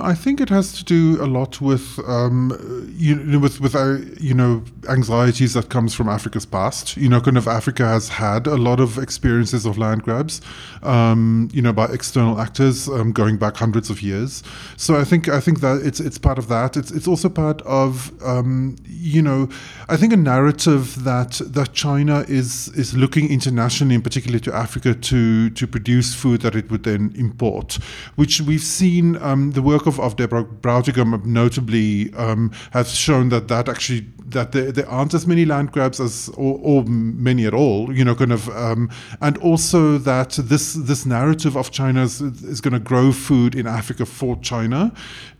I 0.00 0.12
think 0.12 0.40
it 0.40 0.48
has 0.48 0.72
to 0.72 0.82
do 0.82 1.22
a 1.22 1.26
lot 1.26 1.60
with 1.60 2.00
um, 2.08 2.50
you 2.96 3.14
know, 3.14 3.38
with 3.38 3.60
with 3.60 3.76
uh, 3.76 3.98
you 4.18 4.34
know 4.34 4.64
anxieties 4.88 5.54
that 5.54 5.68
comes 5.68 5.94
from 5.94 6.08
Africa's 6.08 6.44
past. 6.44 6.96
You 6.96 7.08
know, 7.08 7.20
kind 7.20 7.38
of 7.38 7.46
Africa 7.46 7.84
has 7.84 8.08
had 8.08 8.48
a 8.48 8.56
lot 8.56 8.80
of 8.80 8.98
experiences 8.98 9.64
of 9.64 9.78
land 9.78 10.02
grabs, 10.02 10.40
um, 10.82 11.48
you 11.52 11.62
know, 11.62 11.72
by 11.72 11.84
external 11.86 12.40
actors 12.40 12.88
um, 12.88 13.12
going 13.12 13.36
back 13.36 13.56
hundreds 13.56 13.88
of 13.88 14.02
years. 14.02 14.42
So 14.76 14.96
I 14.96 15.04
think 15.04 15.28
I 15.28 15.38
think 15.38 15.60
that 15.60 15.82
it's 15.84 16.00
it's 16.00 16.18
part 16.18 16.38
of 16.38 16.48
that. 16.48 16.76
It's 16.76 16.90
it's 16.90 17.06
also 17.06 17.28
part 17.28 17.62
of 17.62 18.10
um, 18.24 18.74
you 18.84 19.22
know 19.22 19.48
I 19.88 19.96
think 19.96 20.12
a 20.12 20.16
narrative 20.16 21.04
that 21.04 21.40
that 21.44 21.72
China 21.72 22.24
is 22.26 22.66
is 22.70 22.96
looking 22.96 23.30
internationally, 23.30 23.94
in 23.94 24.02
particular 24.02 24.40
to 24.40 24.52
Africa, 24.52 24.92
to 24.92 25.50
to 25.50 25.66
produce 25.68 26.16
food 26.16 26.40
that 26.40 26.56
it 26.56 26.68
would 26.68 26.82
then 26.82 27.14
import, 27.16 27.78
which 28.16 28.40
we've 28.40 28.60
seen 28.60 29.22
um, 29.22 29.52
the 29.52 29.62
work 29.62 29.83
work 29.84 29.98
of, 29.98 30.00
of 30.00 30.16
Deborah 30.16 30.44
Brautigam 30.44 31.24
notably 31.24 32.12
um, 32.14 32.50
has 32.72 32.94
shown 32.94 33.28
that 33.30 33.48
that 33.48 33.68
actually 33.68 34.06
that 34.26 34.52
there, 34.52 34.72
there 34.72 34.88
aren't 34.88 35.14
as 35.14 35.26
many 35.26 35.44
land 35.44 35.72
grabs 35.72 36.00
as 36.00 36.28
or, 36.36 36.58
or 36.62 36.84
many 36.84 37.46
at 37.46 37.54
all 37.54 37.94
you 37.94 38.04
know 38.04 38.14
kind 38.14 38.32
of 38.32 38.48
um, 38.50 38.90
and 39.20 39.38
also 39.38 39.98
that 39.98 40.30
this 40.32 40.74
this 40.74 41.06
narrative 41.06 41.56
of 41.56 41.70
China 41.70 42.02
is, 42.02 42.20
going 42.60 42.72
to 42.72 42.80
grow 42.80 43.12
food 43.12 43.54
in 43.54 43.66
Africa 43.66 44.06
for 44.06 44.36
China 44.40 44.92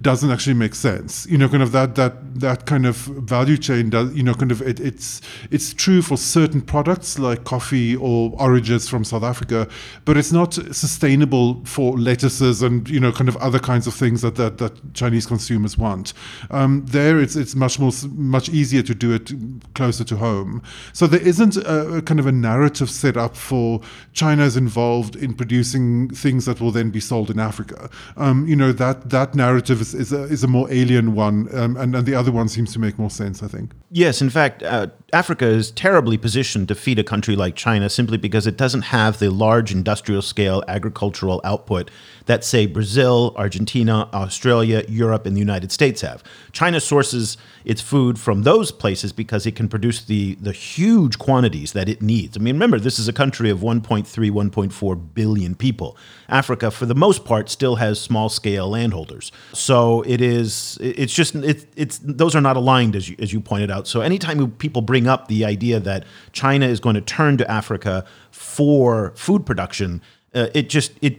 doesn't 0.02 0.30
actually 0.30 0.54
make 0.54 0.74
sense. 0.74 1.26
You 1.26 1.38
know 1.38 1.48
kind 1.48 1.62
of 1.62 1.72
that 1.72 1.94
that 1.94 2.40
that 2.40 2.66
kind 2.66 2.86
of 2.86 2.96
value 2.96 3.56
chain 3.56 3.90
does 3.90 4.14
you 4.14 4.22
know 4.22 4.34
kind 4.34 4.52
of 4.52 4.60
it, 4.62 4.80
it's 4.80 5.20
it's 5.50 5.72
true 5.72 6.02
for 6.02 6.16
certain 6.16 6.60
products 6.60 7.18
like 7.18 7.44
coffee 7.44 7.96
or 7.96 8.32
oranges 8.38 8.88
from 8.88 9.04
South 9.04 9.22
Africa 9.22 9.66
but 10.04 10.16
it's 10.16 10.32
not 10.32 10.54
sustainable 10.54 11.64
for 11.64 11.96
lettuces 11.98 12.62
and 12.62 12.88
you 12.88 13.00
know 13.00 13.12
kind 13.12 13.28
of 13.28 13.36
other 13.38 13.58
kinds 13.58 13.86
of 13.86 13.94
things 13.94 14.22
that 14.22 14.33
that, 14.36 14.58
that, 14.58 14.94
Chinese 14.94 15.26
consumers 15.26 15.76
want. 15.76 16.12
Um, 16.50 16.84
there, 16.86 17.20
it's 17.20 17.36
it's 17.36 17.54
much 17.54 17.78
more 17.78 17.90
much 18.12 18.48
easier 18.48 18.82
to 18.82 18.94
do 18.94 19.12
it 19.12 19.32
closer 19.74 20.04
to 20.04 20.16
home. 20.16 20.62
So 20.92 21.06
there 21.06 21.20
isn't 21.20 21.56
a, 21.56 21.96
a 21.96 22.02
kind 22.02 22.20
of 22.20 22.26
a 22.26 22.32
narrative 22.32 22.90
set 22.90 23.16
up 23.16 23.36
for 23.36 23.80
China 24.12 24.44
is 24.44 24.56
involved 24.56 25.16
in 25.16 25.34
producing 25.34 26.10
things 26.10 26.44
that 26.44 26.60
will 26.60 26.70
then 26.70 26.90
be 26.90 27.00
sold 27.00 27.30
in 27.30 27.38
Africa. 27.38 27.90
Um, 28.16 28.46
you 28.46 28.56
know 28.56 28.72
that 28.72 29.10
that 29.10 29.34
narrative 29.34 29.80
is 29.80 29.94
is 29.94 30.12
a, 30.12 30.22
is 30.24 30.44
a 30.44 30.48
more 30.48 30.70
alien 30.70 31.14
one, 31.14 31.48
um, 31.56 31.76
and 31.76 31.94
and 31.96 32.06
the 32.06 32.14
other 32.14 32.32
one 32.32 32.48
seems 32.48 32.72
to 32.74 32.78
make 32.78 32.98
more 32.98 33.10
sense. 33.10 33.42
I 33.42 33.48
think. 33.48 33.72
Yes, 33.90 34.20
in 34.20 34.30
fact, 34.30 34.62
uh, 34.62 34.88
Africa 35.14 35.46
is 35.46 35.70
terribly 35.70 36.18
positioned 36.18 36.66
to 36.66 36.74
feed 36.74 36.98
a 36.98 37.04
country 37.04 37.36
like 37.36 37.54
China 37.54 37.88
simply 37.88 38.18
because 38.18 38.48
it 38.48 38.56
doesn't 38.56 38.82
have 38.82 39.20
the 39.20 39.30
large 39.30 39.70
industrial 39.70 40.22
scale 40.22 40.64
agricultural 40.66 41.40
output 41.44 41.88
that, 42.26 42.42
say, 42.42 42.66
Brazil, 42.66 43.32
Argentina, 43.36 44.08
Australia, 44.12 44.82
Europe, 44.88 45.24
and 45.24 45.36
the 45.36 45.40
United 45.40 45.70
States 45.70 46.00
have. 46.00 46.24
China 46.50 46.80
sources 46.80 47.36
its 47.64 47.80
food 47.80 48.18
from 48.18 48.42
those 48.42 48.72
places 48.72 49.12
because 49.12 49.46
it 49.46 49.54
can 49.54 49.68
produce 49.68 50.04
the, 50.04 50.34
the 50.36 50.52
huge 50.52 51.18
quantities 51.18 51.72
that 51.74 51.88
it 51.88 52.02
needs. 52.02 52.36
I 52.36 52.40
mean, 52.40 52.56
remember, 52.56 52.80
this 52.80 52.98
is 52.98 53.06
a 53.06 53.12
country 53.12 53.50
of 53.50 53.60
1.3, 53.60 54.04
1.4 54.04 55.14
billion 55.14 55.54
people. 55.54 55.96
Africa, 56.28 56.70
for 56.70 56.86
the 56.86 56.94
most 56.94 57.24
part, 57.24 57.48
still 57.48 57.76
has 57.76 58.00
small 58.00 58.28
scale 58.28 58.68
landholders. 58.68 59.30
So 59.52 60.02
it 60.02 60.20
is, 60.20 60.76
it's 60.80 61.14
just, 61.14 61.34
it, 61.36 61.66
it's, 61.76 61.98
those 62.02 62.34
are 62.34 62.40
not 62.40 62.56
aligned, 62.56 62.96
as 62.96 63.08
you, 63.08 63.16
as 63.18 63.32
you 63.32 63.40
pointed 63.40 63.70
out. 63.70 63.86
So 63.86 64.00
anytime 64.00 64.50
people 64.52 64.82
bring 64.82 65.03
up 65.06 65.28
the 65.28 65.44
idea 65.44 65.80
that 65.80 66.04
China 66.32 66.66
is 66.66 66.80
going 66.80 66.94
to 66.94 67.00
turn 67.00 67.36
to 67.38 67.50
Africa 67.50 68.04
for 68.30 69.12
food 69.16 69.46
production, 69.46 70.02
uh, 70.34 70.48
it 70.54 70.68
just, 70.68 70.92
it, 71.00 71.18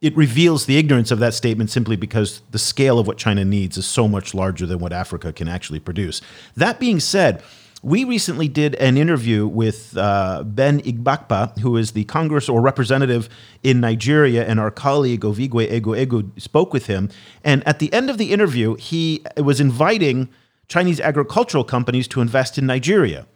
it 0.00 0.16
reveals 0.16 0.66
the 0.66 0.76
ignorance 0.76 1.10
of 1.10 1.18
that 1.18 1.34
statement 1.34 1.70
simply 1.70 1.96
because 1.96 2.42
the 2.50 2.58
scale 2.58 2.98
of 2.98 3.06
what 3.06 3.16
China 3.16 3.44
needs 3.44 3.76
is 3.78 3.86
so 3.86 4.06
much 4.06 4.34
larger 4.34 4.66
than 4.66 4.78
what 4.78 4.92
Africa 4.92 5.32
can 5.32 5.48
actually 5.48 5.80
produce. 5.80 6.20
That 6.56 6.78
being 6.78 7.00
said, 7.00 7.42
we 7.84 8.04
recently 8.04 8.48
did 8.48 8.74
an 8.76 8.96
interview 8.96 9.46
with 9.46 9.94
uh, 9.96 10.42
Ben 10.44 10.80
Igbakpa, 10.80 11.58
who 11.58 11.76
is 11.76 11.92
the 11.92 12.04
Congress 12.04 12.48
or 12.48 12.62
representative 12.62 13.28
in 13.62 13.80
Nigeria, 13.80 14.46
and 14.46 14.58
our 14.58 14.70
colleague 14.70 15.20
Ovigwe 15.20 15.70
Eguegu 15.70 16.40
spoke 16.40 16.72
with 16.72 16.86
him. 16.86 17.10
And 17.44 17.66
at 17.68 17.80
the 17.80 17.92
end 17.92 18.08
of 18.08 18.16
the 18.16 18.32
interview, 18.32 18.76
he 18.76 19.22
was 19.36 19.60
inviting 19.60 20.30
Chinese 20.68 21.00
agricultural 21.00 21.64
companies 21.64 22.08
to 22.08 22.20
invest 22.20 22.58
in 22.58 22.66
Nigeria. 22.66 23.26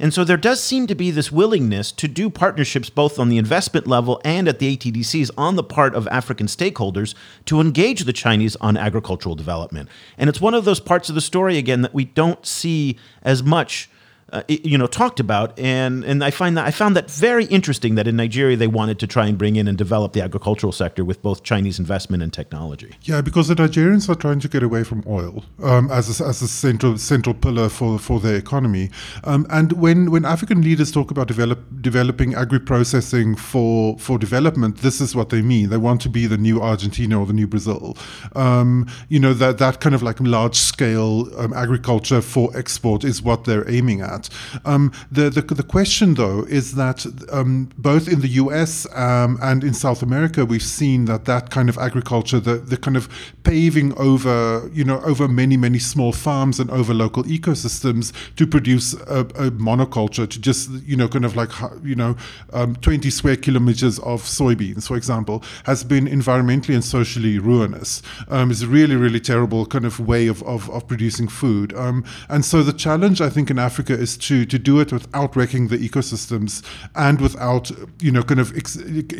And 0.00 0.14
so 0.14 0.22
there 0.22 0.36
does 0.36 0.62
seem 0.62 0.86
to 0.86 0.94
be 0.94 1.10
this 1.10 1.32
willingness 1.32 1.90
to 1.92 2.06
do 2.06 2.30
partnerships 2.30 2.88
both 2.88 3.18
on 3.18 3.28
the 3.28 3.38
investment 3.38 3.88
level 3.88 4.20
and 4.24 4.46
at 4.46 4.60
the 4.60 4.76
ATDCs 4.76 5.30
on 5.36 5.56
the 5.56 5.64
part 5.64 5.94
of 5.94 6.06
African 6.08 6.46
stakeholders 6.46 7.14
to 7.46 7.60
engage 7.60 8.04
the 8.04 8.12
Chinese 8.12 8.54
on 8.56 8.76
agricultural 8.76 9.34
development. 9.34 9.88
And 10.16 10.28
it's 10.30 10.40
one 10.40 10.54
of 10.54 10.64
those 10.64 10.78
parts 10.78 11.08
of 11.08 11.16
the 11.16 11.20
story, 11.20 11.58
again, 11.58 11.82
that 11.82 11.94
we 11.94 12.04
don't 12.04 12.46
see 12.46 12.96
as 13.22 13.42
much 13.42 13.90
uh, 14.32 14.42
you 14.48 14.76
know 14.76 14.86
talked 14.86 15.20
about 15.20 15.58
and 15.58 16.04
and 16.04 16.22
I 16.22 16.30
find 16.30 16.56
that 16.56 16.66
I 16.66 16.70
found 16.70 16.96
that 16.96 17.10
very 17.10 17.46
interesting 17.46 17.94
that 17.94 18.06
in 18.06 18.16
Nigeria 18.16 18.56
they 18.56 18.66
wanted 18.66 18.98
to 18.98 19.06
try 19.06 19.26
and 19.26 19.38
bring 19.38 19.56
in 19.56 19.66
and 19.66 19.78
develop 19.78 20.12
the 20.12 20.20
agricultural 20.20 20.72
sector 20.72 21.04
with 21.04 21.22
both 21.22 21.42
Chinese 21.42 21.78
investment 21.78 22.22
and 22.22 22.32
technology. 22.32 22.94
Yeah, 23.02 23.22
because 23.22 23.48
the 23.48 23.54
Nigerians 23.54 24.08
are 24.08 24.14
trying 24.14 24.40
to 24.40 24.48
get 24.48 24.62
away 24.62 24.84
from 24.84 25.02
oil 25.06 25.44
um, 25.62 25.90
as 25.90 26.20
a, 26.20 26.24
as 26.26 26.42
a 26.42 26.48
central 26.48 26.98
central 26.98 27.34
pillar 27.34 27.68
for 27.68 27.98
for 27.98 28.20
their 28.20 28.36
economy. 28.36 28.90
Um, 29.24 29.46
and 29.50 29.72
when 29.72 30.10
when 30.10 30.24
African 30.24 30.60
leaders 30.62 30.92
talk 30.92 31.10
about 31.10 31.28
develop, 31.28 31.60
developing 31.80 32.34
agri 32.34 32.60
processing 32.60 33.34
for 33.34 33.98
for 33.98 34.18
development, 34.18 34.78
this 34.78 35.00
is 35.00 35.14
what 35.16 35.30
they 35.30 35.42
mean. 35.42 35.70
They 35.70 35.78
want 35.78 36.00
to 36.02 36.10
be 36.10 36.26
the 36.26 36.38
new 36.38 36.60
Argentina 36.60 37.18
or 37.18 37.24
the 37.24 37.32
new 37.32 37.46
Brazil. 37.46 37.96
Um, 38.36 38.86
you 39.08 39.20
know 39.20 39.32
that 39.34 39.58
that 39.58 39.80
kind 39.80 39.94
of 39.94 40.02
like 40.02 40.20
large 40.20 40.56
scale 40.56 41.28
um, 41.38 41.52
agriculture 41.54 42.20
for 42.20 42.54
export 42.54 43.04
is 43.04 43.22
what 43.22 43.44
they're 43.44 43.68
aiming 43.70 44.02
at 44.02 44.17
that. 44.18 44.30
Um, 44.64 44.92
the, 45.10 45.30
the, 45.30 45.42
the 45.42 45.62
question, 45.62 46.14
though, 46.14 46.44
is 46.44 46.74
that 46.74 47.06
um, 47.32 47.70
both 47.78 48.08
in 48.08 48.20
the 48.20 48.28
US 48.28 48.86
um, 48.94 49.38
and 49.42 49.64
in 49.64 49.74
South 49.74 50.02
America, 50.02 50.44
we've 50.44 50.62
seen 50.62 51.06
that 51.06 51.24
that 51.26 51.50
kind 51.50 51.68
of 51.68 51.78
agriculture, 51.78 52.40
the, 52.40 52.56
the 52.56 52.76
kind 52.76 52.96
of 52.96 53.08
paving 53.44 53.96
over, 53.98 54.68
you 54.72 54.84
know, 54.84 55.00
over 55.00 55.28
many, 55.28 55.56
many 55.56 55.78
small 55.78 56.12
farms 56.12 56.60
and 56.60 56.70
over 56.70 56.94
local 56.94 57.24
ecosystems 57.24 58.12
to 58.36 58.46
produce 58.46 58.94
a, 58.94 59.20
a 59.20 59.50
monoculture, 59.50 60.28
to 60.28 60.40
just, 60.40 60.70
you 60.84 60.96
know, 60.96 61.08
kind 61.08 61.24
of 61.24 61.36
like, 61.36 61.50
you 61.82 61.94
know, 61.94 62.16
um, 62.52 62.76
20 62.76 63.10
square 63.10 63.36
kilometers 63.36 63.98
of 64.00 64.22
soybeans, 64.22 64.86
for 64.86 64.96
example, 64.96 65.42
has 65.64 65.84
been 65.84 66.06
environmentally 66.06 66.74
and 66.74 66.84
socially 66.84 67.38
ruinous. 67.38 68.02
Um, 68.28 68.50
it's 68.50 68.62
a 68.62 68.66
really, 68.66 68.96
really 68.96 69.20
terrible 69.20 69.66
kind 69.66 69.84
of 69.84 70.00
way 70.00 70.26
of, 70.26 70.42
of, 70.42 70.70
of 70.70 70.86
producing 70.86 71.28
food. 71.28 71.74
Um, 71.74 72.04
and 72.28 72.44
so 72.44 72.62
the 72.62 72.72
challenge, 72.72 73.20
I 73.20 73.28
think, 73.28 73.50
in 73.50 73.58
Africa 73.58 73.92
is 73.92 74.07
is 74.08 74.16
to 74.16 74.44
to 74.46 74.58
do 74.58 74.80
it 74.80 74.92
without 74.92 75.36
wrecking 75.36 75.68
the 75.68 75.78
ecosystems 75.78 76.62
and 76.94 77.20
without 77.20 77.70
you 78.00 78.10
know 78.10 78.22
kind 78.22 78.40
of 78.40 78.56
ex- 78.56 78.76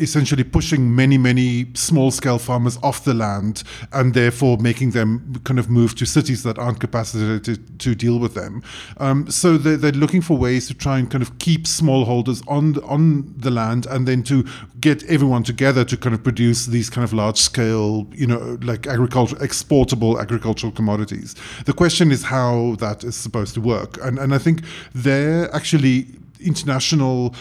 essentially 0.07 0.43
pushing 0.43 0.95
many 0.95 1.17
many 1.17 1.67
small 1.73 2.11
scale 2.11 2.39
farmers 2.39 2.77
off 2.83 3.03
the 3.03 3.13
land 3.13 3.63
and 3.91 4.13
therefore 4.13 4.57
making 4.57 4.91
them 4.91 5.09
kind 5.43 5.59
of 5.59 5.69
move 5.69 5.95
to 5.95 6.05
cities 6.05 6.43
that 6.43 6.57
aren't 6.57 6.79
capacitated 6.79 7.43
to, 7.43 7.53
to 7.77 7.95
deal 7.95 8.19
with 8.19 8.33
them. 8.33 8.63
Um, 8.97 9.29
so 9.29 9.57
they're, 9.57 9.77
they're 9.77 9.91
looking 9.91 10.21
for 10.21 10.37
ways 10.37 10.67
to 10.67 10.73
try 10.73 10.97
and 10.99 11.09
kind 11.09 11.21
of 11.21 11.37
keep 11.39 11.63
smallholders 11.65 12.43
on 12.47 12.73
the, 12.73 12.81
on 12.83 13.33
the 13.37 13.51
land 13.51 13.85
and 13.85 14.07
then 14.07 14.23
to 14.23 14.45
get 14.79 15.03
everyone 15.05 15.43
together 15.43 15.83
to 15.85 15.97
kind 15.97 16.15
of 16.15 16.23
produce 16.23 16.65
these 16.65 16.89
kind 16.89 17.03
of 17.03 17.13
large 17.13 17.37
scale 17.37 18.07
you 18.13 18.27
know 18.27 18.57
like 18.61 18.87
agriculture 18.87 19.37
exportable 19.41 20.19
agricultural 20.19 20.71
commodities. 20.71 21.35
The 21.65 21.73
question 21.73 22.11
is 22.11 22.23
how 22.23 22.75
that 22.79 23.03
is 23.03 23.15
supposed 23.15 23.53
to 23.55 23.61
work, 23.61 23.97
and 24.03 24.17
and 24.19 24.33
I 24.33 24.37
think 24.37 24.63
there 24.93 25.53
actually 25.55 26.07
international 26.39 27.33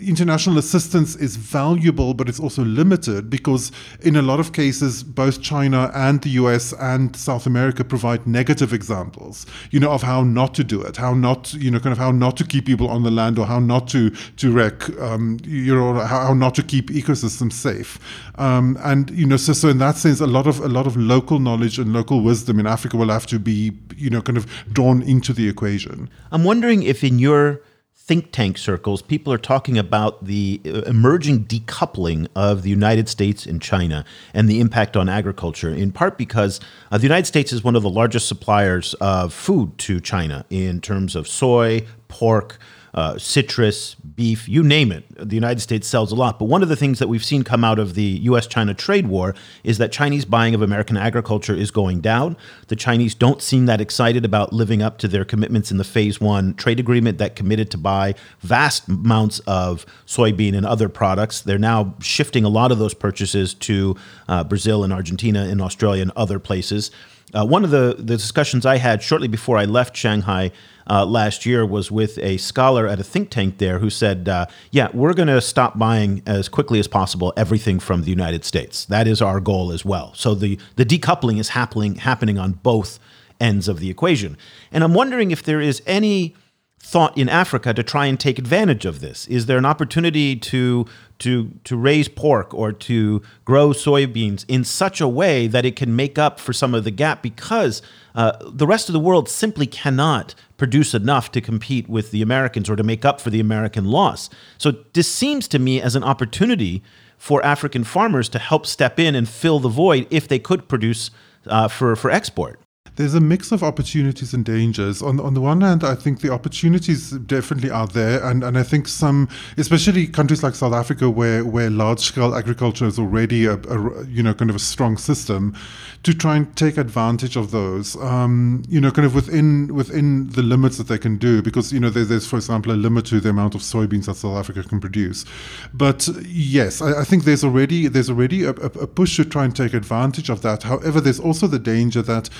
international 0.00 0.58
assistance 0.58 1.16
is 1.16 1.36
valuable, 1.36 2.14
but 2.14 2.28
it's 2.28 2.40
also 2.40 2.64
limited 2.64 3.30
because, 3.30 3.72
in 4.00 4.16
a 4.16 4.22
lot 4.22 4.40
of 4.40 4.52
cases, 4.52 5.02
both 5.02 5.42
China 5.42 5.90
and 5.94 6.22
the 6.22 6.30
US 6.30 6.72
and 6.74 7.14
South 7.14 7.46
America 7.46 7.84
provide 7.84 8.26
negative 8.26 8.72
examples, 8.72 9.46
you 9.70 9.80
know, 9.80 9.90
of 9.90 10.02
how 10.02 10.22
not 10.22 10.54
to 10.54 10.64
do 10.64 10.80
it, 10.82 10.96
how 10.96 11.14
not, 11.14 11.52
you 11.54 11.70
know, 11.70 11.80
kind 11.80 11.92
of 11.92 11.98
how 11.98 12.10
not 12.10 12.36
to 12.38 12.44
keep 12.44 12.66
people 12.66 12.88
on 12.88 13.02
the 13.02 13.10
land 13.10 13.38
or 13.38 13.46
how 13.46 13.58
not 13.58 13.88
to 13.88 14.10
to 14.10 14.52
wreck, 14.52 14.88
um, 14.98 15.38
you 15.44 15.74
know, 15.74 15.94
how 15.94 16.34
not 16.34 16.54
to 16.54 16.62
keep 16.62 16.90
ecosystems 16.90 17.52
safe. 17.52 17.98
Um, 18.36 18.78
and 18.82 19.10
you 19.10 19.26
know, 19.26 19.36
so 19.36 19.52
so 19.52 19.68
in 19.68 19.78
that 19.78 19.96
sense, 19.96 20.20
a 20.20 20.26
lot 20.26 20.46
of 20.46 20.60
a 20.60 20.68
lot 20.68 20.86
of 20.86 20.96
local 20.96 21.38
knowledge 21.38 21.78
and 21.78 21.92
local 21.92 22.22
wisdom 22.22 22.58
in 22.58 22.66
Africa 22.66 22.96
will 22.96 23.10
have 23.10 23.26
to 23.26 23.38
be, 23.38 23.72
you 23.96 24.10
know, 24.10 24.22
kind 24.22 24.38
of 24.38 24.46
drawn 24.72 25.02
into 25.02 25.32
the 25.32 25.48
equation. 25.48 26.08
I'm 26.32 26.44
wondering 26.44 26.82
if 26.82 27.04
in 27.04 27.18
your 27.18 27.60
think 28.02 28.32
tank 28.32 28.58
circles, 28.58 29.02
people 29.02 29.32
are 29.32 29.38
talking 29.38 29.78
about 29.78 30.24
the 30.24 30.60
uh, 30.64 30.80
emerging 30.82 31.44
decoupling 31.44 32.26
of 32.34 32.62
the 32.62 32.70
United 32.70 33.08
States 33.08 33.46
and 33.46 33.60
China 33.60 34.04
and 34.34 34.48
the 34.48 34.58
impact 34.58 34.96
on 34.96 35.08
agriculture, 35.08 35.68
in 35.68 35.92
part 35.92 36.18
because 36.18 36.60
uh, 36.90 36.98
the 36.98 37.04
United 37.04 37.26
States 37.26 37.52
is 37.52 37.62
one 37.62 37.76
of 37.76 37.82
the 37.82 37.90
largest 37.90 38.26
suppliers 38.26 38.94
of 38.94 39.32
food 39.32 39.76
to 39.78 40.00
China 40.00 40.44
in 40.50 40.80
terms 40.80 41.14
of 41.14 41.28
soy, 41.28 41.86
pork, 42.08 42.58
uh, 42.94 43.18
citrus, 43.18 43.94
beef, 43.94 44.48
you 44.48 44.62
name 44.62 44.90
it. 44.90 45.04
The 45.16 45.34
United 45.34 45.60
States 45.60 45.86
sells 45.86 46.10
a 46.12 46.14
lot. 46.14 46.38
But 46.38 46.46
one 46.46 46.62
of 46.62 46.68
the 46.68 46.76
things 46.76 46.98
that 46.98 47.08
we've 47.08 47.24
seen 47.24 47.44
come 47.44 47.64
out 47.64 47.78
of 47.78 47.94
the 47.94 48.02
US 48.02 48.46
China 48.46 48.74
trade 48.74 49.06
war 49.06 49.34
is 49.62 49.78
that 49.78 49.92
Chinese 49.92 50.24
buying 50.24 50.54
of 50.54 50.62
American 50.62 50.96
agriculture 50.96 51.54
is 51.54 51.70
going 51.70 52.00
down. 52.00 52.36
The 52.68 52.76
Chinese 52.76 53.14
don't 53.14 53.40
seem 53.40 53.66
that 53.66 53.80
excited 53.80 54.24
about 54.24 54.52
living 54.52 54.82
up 54.82 54.98
to 54.98 55.08
their 55.08 55.24
commitments 55.24 55.70
in 55.70 55.76
the 55.76 55.84
phase 55.84 56.20
one 56.20 56.54
trade 56.54 56.80
agreement 56.80 57.18
that 57.18 57.36
committed 57.36 57.70
to 57.70 57.78
buy 57.78 58.14
vast 58.40 58.88
amounts 58.88 59.38
of 59.40 59.86
soybean 60.06 60.56
and 60.56 60.66
other 60.66 60.88
products. 60.88 61.40
They're 61.40 61.58
now 61.58 61.94
shifting 62.00 62.44
a 62.44 62.48
lot 62.48 62.72
of 62.72 62.78
those 62.78 62.94
purchases 62.94 63.54
to 63.54 63.96
uh, 64.28 64.44
Brazil 64.44 64.82
and 64.84 64.92
Argentina 64.92 65.44
and 65.44 65.60
Australia 65.60 66.02
and 66.02 66.12
other 66.16 66.38
places. 66.38 66.90
Uh, 67.32 67.46
one 67.46 67.64
of 67.64 67.70
the, 67.70 67.94
the 67.96 68.16
discussions 68.16 68.66
I 68.66 68.78
had 68.78 69.02
shortly 69.02 69.28
before 69.28 69.56
I 69.56 69.64
left 69.64 69.96
Shanghai 69.96 70.50
uh, 70.90 71.06
last 71.06 71.46
year 71.46 71.64
was 71.64 71.90
with 71.90 72.18
a 72.18 72.36
scholar 72.38 72.88
at 72.88 72.98
a 72.98 73.04
think 73.04 73.30
tank 73.30 73.58
there 73.58 73.78
who 73.78 73.88
said, 73.88 74.28
uh, 74.28 74.46
Yeah, 74.72 74.88
we're 74.92 75.14
going 75.14 75.28
to 75.28 75.40
stop 75.40 75.78
buying 75.78 76.22
as 76.26 76.48
quickly 76.48 76.80
as 76.80 76.88
possible 76.88 77.32
everything 77.36 77.78
from 77.78 78.02
the 78.02 78.10
United 78.10 78.44
States. 78.44 78.84
That 78.86 79.06
is 79.06 79.22
our 79.22 79.40
goal 79.40 79.70
as 79.70 79.84
well. 79.84 80.12
So 80.14 80.34
the, 80.34 80.58
the 80.74 80.84
decoupling 80.84 81.38
is 81.38 81.50
happening, 81.50 81.94
happening 81.94 82.38
on 82.38 82.52
both 82.54 82.98
ends 83.40 83.68
of 83.68 83.78
the 83.78 83.88
equation. 83.88 84.36
And 84.72 84.82
I'm 84.82 84.92
wondering 84.92 85.30
if 85.30 85.42
there 85.44 85.60
is 85.60 85.80
any 85.86 86.34
thought 86.80 87.16
in 87.16 87.28
Africa 87.28 87.74
to 87.74 87.82
try 87.82 88.06
and 88.06 88.18
take 88.18 88.38
advantage 88.38 88.84
of 88.84 89.00
this? 89.00 89.26
Is 89.28 89.46
there 89.46 89.58
an 89.58 89.66
opportunity 89.66 90.34
to 90.36 90.86
to 91.20 91.52
to 91.64 91.76
raise 91.76 92.08
pork 92.08 92.52
or 92.52 92.72
to 92.72 93.22
grow 93.44 93.70
soybeans 93.70 94.44
in 94.48 94.64
such 94.64 95.00
a 95.00 95.08
way 95.08 95.46
that 95.46 95.64
it 95.64 95.76
can 95.76 95.94
make 95.94 96.18
up 96.18 96.40
for 96.40 96.52
some 96.52 96.74
of 96.74 96.84
the 96.84 96.90
gap 96.90 97.22
because 97.22 97.80
uh, 98.14 98.32
the 98.44 98.66
rest 98.66 98.88
of 98.88 98.92
the 98.92 99.00
world 99.00 99.28
simply 99.28 99.66
cannot 99.66 100.34
produce 100.56 100.94
enough 100.94 101.30
to 101.32 101.40
compete 101.40 101.88
with 101.88 102.10
the 102.10 102.22
Americans 102.22 102.68
or 102.68 102.76
to 102.76 102.82
make 102.82 103.04
up 103.04 103.20
for 103.20 103.30
the 103.30 103.40
American 103.40 103.84
loss. 103.84 104.28
So 104.58 104.72
this 104.92 105.10
seems 105.10 105.46
to 105.48 105.58
me 105.58 105.80
as 105.80 105.96
an 105.96 106.02
opportunity 106.02 106.82
for 107.16 107.44
African 107.44 107.84
farmers 107.84 108.28
to 108.30 108.38
help 108.38 108.66
step 108.66 108.98
in 108.98 109.14
and 109.14 109.28
fill 109.28 109.60
the 109.60 109.68
void 109.68 110.06
if 110.10 110.26
they 110.26 110.38
could 110.38 110.68
produce 110.68 111.10
uh, 111.46 111.68
for 111.68 111.96
for 111.96 112.10
export 112.10 112.60
there's 112.96 113.14
a 113.14 113.20
mix 113.20 113.52
of 113.52 113.62
opportunities 113.62 114.34
and 114.34 114.44
dangers. 114.44 115.02
On 115.02 115.20
on 115.20 115.34
the 115.34 115.40
one 115.40 115.60
hand, 115.60 115.84
I 115.84 115.94
think 115.94 116.20
the 116.20 116.30
opportunities 116.30 117.10
definitely 117.10 117.70
are 117.70 117.86
there, 117.86 118.22
and, 118.24 118.42
and 118.44 118.58
I 118.58 118.62
think 118.62 118.88
some, 118.88 119.28
especially 119.56 120.06
countries 120.06 120.42
like 120.42 120.54
South 120.54 120.72
Africa, 120.72 121.08
where 121.08 121.44
where 121.44 121.70
large 121.70 122.00
scale 122.00 122.34
agriculture 122.34 122.86
is 122.86 122.98
already 122.98 123.46
a, 123.46 123.54
a, 123.54 124.04
you 124.06 124.22
know 124.22 124.34
kind 124.34 124.50
of 124.50 124.56
a 124.56 124.60
strong 124.60 124.96
system, 124.96 125.54
to 126.02 126.14
try 126.14 126.36
and 126.36 126.54
take 126.56 126.76
advantage 126.76 127.36
of 127.36 127.50
those. 127.50 127.96
Um, 127.96 128.62
you 128.68 128.80
know, 128.80 128.90
kind 128.90 129.06
of 129.06 129.14
within 129.14 129.74
within 129.74 130.28
the 130.28 130.42
limits 130.42 130.78
that 130.78 130.88
they 130.88 130.98
can 130.98 131.16
do, 131.16 131.42
because 131.42 131.72
you 131.72 131.80
know 131.80 131.90
there, 131.90 132.04
there's 132.04 132.26
for 132.26 132.36
example 132.36 132.72
a 132.72 132.74
limit 132.74 133.06
to 133.06 133.20
the 133.20 133.30
amount 133.30 133.54
of 133.54 133.60
soybeans 133.60 134.06
that 134.06 134.16
South 134.16 134.36
Africa 134.36 134.62
can 134.62 134.80
produce. 134.80 135.24
But 135.72 136.08
yes, 136.24 136.82
I, 136.82 137.00
I 137.00 137.04
think 137.04 137.24
there's 137.24 137.44
already 137.44 137.88
there's 137.88 138.10
already 138.10 138.44
a, 138.44 138.50
a 138.50 138.86
push 138.86 139.16
to 139.16 139.24
try 139.24 139.44
and 139.44 139.54
take 139.54 139.74
advantage 139.74 140.28
of 140.28 140.42
that. 140.42 140.64
However, 140.64 141.00
there's 141.00 141.20
also 141.20 141.46
the 141.46 141.58
danger 141.58 142.02
that 142.02 142.30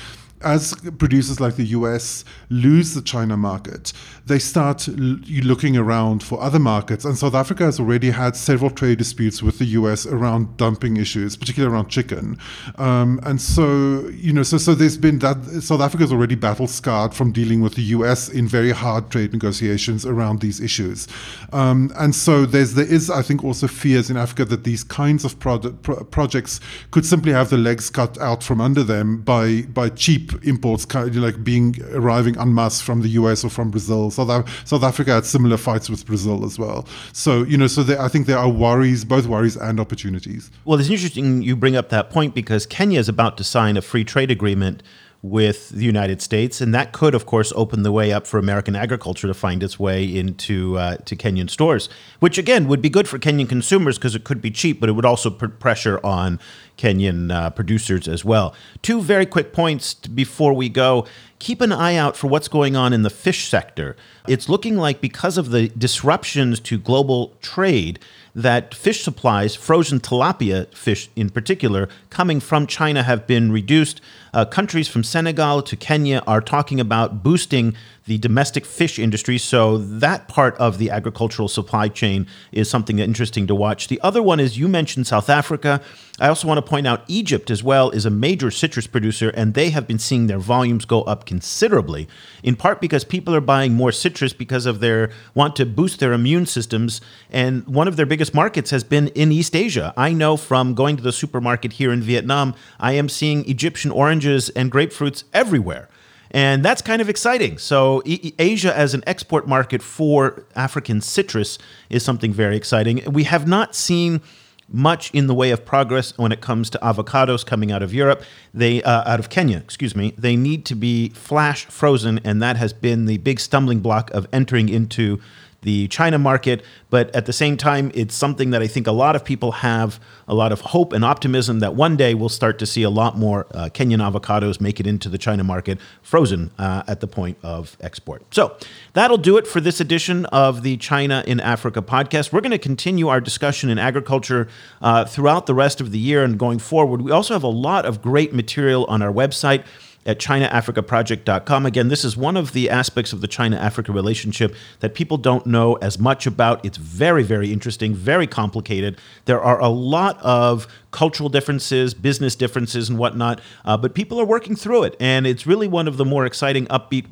as 0.42 0.74
producers 0.98 1.40
like 1.40 1.56
the 1.56 1.66
US 1.66 2.24
lose 2.48 2.94
the 2.94 3.02
China 3.02 3.36
market, 3.36 3.92
they 4.26 4.38
start 4.38 4.88
l- 4.88 4.94
looking 5.42 5.76
around 5.76 6.22
for 6.22 6.40
other 6.40 6.58
markets. 6.58 7.04
And 7.04 7.16
South 7.16 7.34
Africa 7.34 7.64
has 7.64 7.78
already 7.78 8.10
had 8.10 8.36
several 8.36 8.70
trade 8.70 8.98
disputes 8.98 9.42
with 9.42 9.58
the 9.58 9.66
US 9.66 10.06
around 10.06 10.56
dumping 10.56 10.96
issues, 10.96 11.36
particularly 11.36 11.74
around 11.74 11.88
chicken. 11.88 12.38
Um, 12.76 13.20
and 13.24 13.40
so, 13.40 14.08
you 14.08 14.32
know, 14.32 14.42
so, 14.42 14.56
so 14.58 14.74
there's 14.74 14.96
been 14.96 15.18
that 15.18 15.44
South 15.62 15.80
Africa 15.80 16.04
is 16.04 16.12
already 16.12 16.34
battle 16.34 16.66
scarred 16.66 17.12
from 17.12 17.32
dealing 17.32 17.60
with 17.60 17.74
the 17.74 17.82
US 17.82 18.28
in 18.28 18.46
very 18.46 18.70
hard 18.70 19.10
trade 19.10 19.32
negotiations 19.32 20.06
around 20.06 20.40
these 20.40 20.60
issues. 20.60 21.06
Um, 21.52 21.92
and 21.98 22.14
so 22.14 22.46
there's, 22.46 22.74
there 22.74 22.90
is, 22.90 23.10
I 23.10 23.22
think, 23.22 23.44
also 23.44 23.66
fears 23.66 24.10
in 24.10 24.16
Africa 24.16 24.44
that 24.46 24.64
these 24.64 24.84
kinds 24.84 25.24
of 25.24 25.38
pro- 25.38 25.58
projects 25.58 26.60
could 26.90 27.04
simply 27.04 27.32
have 27.32 27.50
the 27.50 27.58
legs 27.58 27.90
cut 27.90 28.18
out 28.18 28.42
from 28.42 28.60
under 28.60 28.82
them 28.82 29.20
by, 29.20 29.62
by 29.62 29.90
cheap 29.90 30.29
imports 30.42 30.84
kind 30.84 31.08
of 31.08 31.16
like 31.16 31.42
being 31.42 31.76
arriving 31.92 32.38
en 32.38 32.54
masse 32.54 32.80
from 32.80 33.02
the 33.02 33.08
US 33.10 33.44
or 33.44 33.50
from 33.50 33.70
Brazil. 33.70 34.10
South, 34.10 34.48
South 34.66 34.82
Africa 34.82 35.12
had 35.12 35.24
similar 35.24 35.56
fights 35.56 35.90
with 35.90 36.06
Brazil 36.06 36.44
as 36.44 36.58
well. 36.58 36.86
So, 37.12 37.42
you 37.42 37.56
know, 37.56 37.66
so 37.66 37.82
there, 37.82 38.00
I 38.00 38.08
think 38.08 38.26
there 38.26 38.38
are 38.38 38.48
worries, 38.48 39.04
both 39.04 39.26
worries 39.26 39.56
and 39.56 39.80
opportunities. 39.80 40.50
Well, 40.64 40.78
it's 40.78 40.90
interesting 40.90 41.42
you 41.42 41.56
bring 41.56 41.76
up 41.76 41.88
that 41.90 42.10
point 42.10 42.34
because 42.34 42.66
Kenya 42.66 42.98
is 42.98 43.08
about 43.08 43.36
to 43.38 43.44
sign 43.44 43.76
a 43.76 43.82
free 43.82 44.04
trade 44.04 44.30
agreement 44.30 44.82
with 45.22 45.68
the 45.68 45.84
United 45.84 46.22
States, 46.22 46.62
and 46.62 46.74
that 46.74 46.92
could, 46.92 47.14
of 47.14 47.26
course, 47.26 47.52
open 47.54 47.82
the 47.82 47.92
way 47.92 48.10
up 48.10 48.26
for 48.26 48.38
American 48.38 48.74
agriculture 48.74 49.26
to 49.26 49.34
find 49.34 49.62
its 49.62 49.78
way 49.78 50.02
into 50.04 50.78
uh, 50.78 50.96
to 51.04 51.14
Kenyan 51.14 51.50
stores, 51.50 51.90
which 52.20 52.38
again 52.38 52.68
would 52.68 52.80
be 52.80 52.88
good 52.88 53.06
for 53.06 53.18
Kenyan 53.18 53.48
consumers 53.48 53.98
because 53.98 54.14
it 54.14 54.24
could 54.24 54.40
be 54.40 54.50
cheap, 54.50 54.80
but 54.80 54.88
it 54.88 54.92
would 54.92 55.04
also 55.04 55.28
put 55.28 55.60
pressure 55.60 56.00
on 56.04 56.40
Kenyan 56.78 57.30
uh, 57.30 57.50
producers 57.50 58.08
as 58.08 58.24
well. 58.24 58.54
Two 58.80 59.02
very 59.02 59.26
quick 59.26 59.52
points 59.52 59.92
before 59.92 60.54
we 60.54 60.70
go. 60.70 61.06
Keep 61.38 61.60
an 61.60 61.72
eye 61.72 61.96
out 61.96 62.16
for 62.16 62.26
what's 62.26 62.48
going 62.48 62.74
on 62.74 62.92
in 62.92 63.02
the 63.02 63.10
fish 63.10 63.48
sector. 63.48 63.96
It's 64.26 64.48
looking 64.48 64.76
like 64.76 65.00
because 65.00 65.36
of 65.36 65.50
the 65.50 65.68
disruptions 65.68 66.60
to 66.60 66.78
global 66.78 67.34
trade, 67.40 67.98
that 68.34 68.74
fish 68.74 69.02
supplies, 69.02 69.54
frozen 69.54 70.00
tilapia 70.00 70.72
fish 70.74 71.10
in 71.16 71.30
particular, 71.30 71.88
coming 72.10 72.40
from 72.40 72.66
China 72.66 73.02
have 73.02 73.26
been 73.26 73.52
reduced. 73.52 74.00
Uh, 74.32 74.44
countries 74.44 74.88
from 74.88 75.02
Senegal 75.02 75.62
to 75.62 75.76
Kenya 75.76 76.22
are 76.26 76.40
talking 76.40 76.80
about 76.80 77.22
boosting 77.22 77.74
the 78.10 78.18
domestic 78.18 78.64
fish 78.64 78.98
industry. 78.98 79.38
So 79.38 79.78
that 79.78 80.26
part 80.26 80.56
of 80.56 80.78
the 80.78 80.90
agricultural 80.90 81.48
supply 81.48 81.88
chain 81.88 82.26
is 82.50 82.68
something 82.68 82.98
interesting 82.98 83.46
to 83.46 83.54
watch. 83.54 83.86
The 83.86 84.00
other 84.00 84.20
one 84.20 84.40
is 84.40 84.58
you 84.58 84.66
mentioned 84.66 85.06
South 85.06 85.30
Africa. 85.30 85.80
I 86.18 86.28
also 86.28 86.48
want 86.48 86.58
to 86.58 86.68
point 86.68 86.88
out 86.88 87.04
Egypt 87.06 87.50
as 87.50 87.62
well 87.62 87.90
is 87.90 88.04
a 88.04 88.10
major 88.10 88.50
citrus 88.50 88.86
producer, 88.86 89.30
and 89.30 89.54
they 89.54 89.70
have 89.70 89.86
been 89.86 90.00
seeing 90.00 90.26
their 90.26 90.38
volumes 90.38 90.84
go 90.84 91.02
up 91.02 91.24
considerably, 91.24 92.08
in 92.42 92.56
part 92.56 92.80
because 92.80 93.04
people 93.04 93.34
are 93.34 93.40
buying 93.40 93.74
more 93.74 93.92
citrus 93.92 94.32
because 94.32 94.66
of 94.66 94.80
their 94.80 95.10
want 95.34 95.54
to 95.56 95.64
boost 95.64 96.00
their 96.00 96.12
immune 96.12 96.46
systems. 96.46 97.00
And 97.30 97.66
one 97.66 97.86
of 97.86 97.96
their 97.96 98.06
biggest 98.06 98.34
markets 98.34 98.70
has 98.70 98.82
been 98.82 99.08
in 99.08 99.30
East 99.30 99.54
Asia. 99.54 99.94
I 99.96 100.12
know 100.12 100.36
from 100.36 100.74
going 100.74 100.96
to 100.96 101.02
the 101.02 101.12
supermarket 101.12 101.74
here 101.74 101.92
in 101.92 102.02
Vietnam, 102.02 102.54
I 102.80 102.92
am 102.92 103.08
seeing 103.08 103.48
Egyptian 103.48 103.92
oranges 104.20 104.50
and 104.50 104.70
grapefruits 104.70 105.24
everywhere. 105.32 105.88
And 106.32 106.64
that's 106.64 106.80
kind 106.82 107.02
of 107.02 107.08
exciting. 107.08 107.58
So, 107.58 108.02
e- 108.04 108.32
Asia 108.38 108.76
as 108.76 108.94
an 108.94 109.02
export 109.06 109.48
market 109.48 109.82
for 109.82 110.44
African 110.54 111.00
citrus 111.00 111.58
is 111.88 112.04
something 112.04 112.32
very 112.32 112.56
exciting. 112.56 113.02
We 113.10 113.24
have 113.24 113.48
not 113.48 113.74
seen 113.74 114.20
much 114.68 115.10
in 115.12 115.26
the 115.26 115.34
way 115.34 115.50
of 115.50 115.64
progress 115.64 116.16
when 116.16 116.30
it 116.30 116.40
comes 116.40 116.70
to 116.70 116.78
avocados 116.78 117.44
coming 117.44 117.72
out 117.72 117.82
of 117.82 117.92
Europe. 117.92 118.22
They 118.54 118.80
uh, 118.84 119.10
out 119.12 119.18
of 119.18 119.28
Kenya, 119.28 119.56
excuse 119.56 119.96
me. 119.96 120.14
They 120.16 120.36
need 120.36 120.64
to 120.66 120.76
be 120.76 121.08
flash 121.08 121.64
frozen, 121.64 122.20
and 122.22 122.40
that 122.40 122.56
has 122.56 122.72
been 122.72 123.06
the 123.06 123.18
big 123.18 123.40
stumbling 123.40 123.80
block 123.80 124.12
of 124.12 124.28
entering 124.32 124.68
into 124.68 125.18
the 125.62 125.88
China 125.88 126.18
market. 126.18 126.64
But 126.88 127.14
at 127.14 127.26
the 127.26 127.32
same 127.32 127.56
time, 127.56 127.90
it's 127.94 128.14
something 128.14 128.50
that 128.50 128.62
I 128.62 128.66
think 128.66 128.86
a 128.86 128.92
lot 128.92 129.16
of 129.16 129.24
people 129.24 129.52
have 129.52 130.00
a 130.26 130.34
lot 130.34 130.52
of 130.52 130.60
hope 130.60 130.92
and 130.92 131.04
optimism 131.04 131.60
that 131.60 131.74
one 131.74 131.96
day 131.96 132.14
we'll 132.14 132.28
start 132.28 132.58
to 132.60 132.66
see 132.66 132.82
a 132.82 132.90
lot 132.90 133.16
more 133.16 133.46
uh, 133.52 133.68
Kenyan 133.72 134.00
avocados 134.00 134.60
make 134.60 134.80
it 134.80 134.86
into 134.86 135.08
the 135.08 135.18
China 135.18 135.44
market 135.44 135.78
frozen 136.02 136.50
uh, 136.58 136.82
at 136.86 137.00
the 137.00 137.06
point 137.06 137.38
of 137.42 137.76
export. 137.80 138.22
So 138.34 138.56
that'll 138.92 139.18
do 139.18 139.36
it 139.36 139.46
for 139.46 139.60
this 139.60 139.80
edition 139.80 140.26
of 140.26 140.62
the 140.62 140.76
China 140.76 141.22
in 141.26 141.40
Africa 141.40 141.82
podcast. 141.82 142.32
We're 142.32 142.40
going 142.40 142.50
to 142.52 142.58
continue 142.58 143.08
our 143.08 143.20
discussion 143.20 143.70
in 143.70 143.78
agriculture 143.78 144.48
uh, 144.80 145.04
throughout 145.04 145.46
the 145.46 145.54
rest 145.54 145.80
of 145.80 145.90
the 145.90 145.98
year 145.98 146.24
and 146.24 146.38
going 146.38 146.58
forward. 146.58 147.02
We 147.02 147.10
also 147.10 147.34
have 147.34 147.42
a 147.42 147.48
lot 147.48 147.84
of 147.84 148.02
great 148.02 148.32
material 148.32 148.84
on 148.86 149.02
our 149.02 149.12
website 149.12 149.64
at 150.06 150.18
ChinaAfricaProject.com. 150.18 151.66
Again, 151.66 151.88
this 151.88 152.04
is 152.04 152.16
one 152.16 152.36
of 152.36 152.52
the 152.52 152.70
aspects 152.70 153.12
of 153.12 153.20
the 153.20 153.28
China 153.28 153.56
Africa 153.56 153.92
relationship 153.92 154.54
that 154.80 154.94
people 154.94 155.18
don't 155.18 155.46
know 155.46 155.74
as 155.76 155.98
much 155.98 156.26
about. 156.26 156.64
It's 156.64 156.78
very, 156.78 157.22
very 157.22 157.52
interesting, 157.52 157.94
very 157.94 158.26
complicated. 158.26 158.98
There 159.26 159.40
are 159.40 159.60
a 159.60 159.68
lot 159.68 160.18
of 160.22 160.66
cultural 160.90 161.28
differences, 161.28 161.94
business 161.94 162.34
differences, 162.34 162.88
and 162.88 162.98
whatnot, 162.98 163.40
uh, 163.64 163.76
but 163.76 163.94
people 163.94 164.20
are 164.20 164.24
working 164.24 164.56
through 164.56 164.84
it. 164.84 164.96
And 164.98 165.26
it's 165.26 165.46
really 165.46 165.68
one 165.68 165.86
of 165.86 165.96
the 165.98 166.04
more 166.04 166.24
exciting, 166.24 166.66
upbeat 166.66 167.06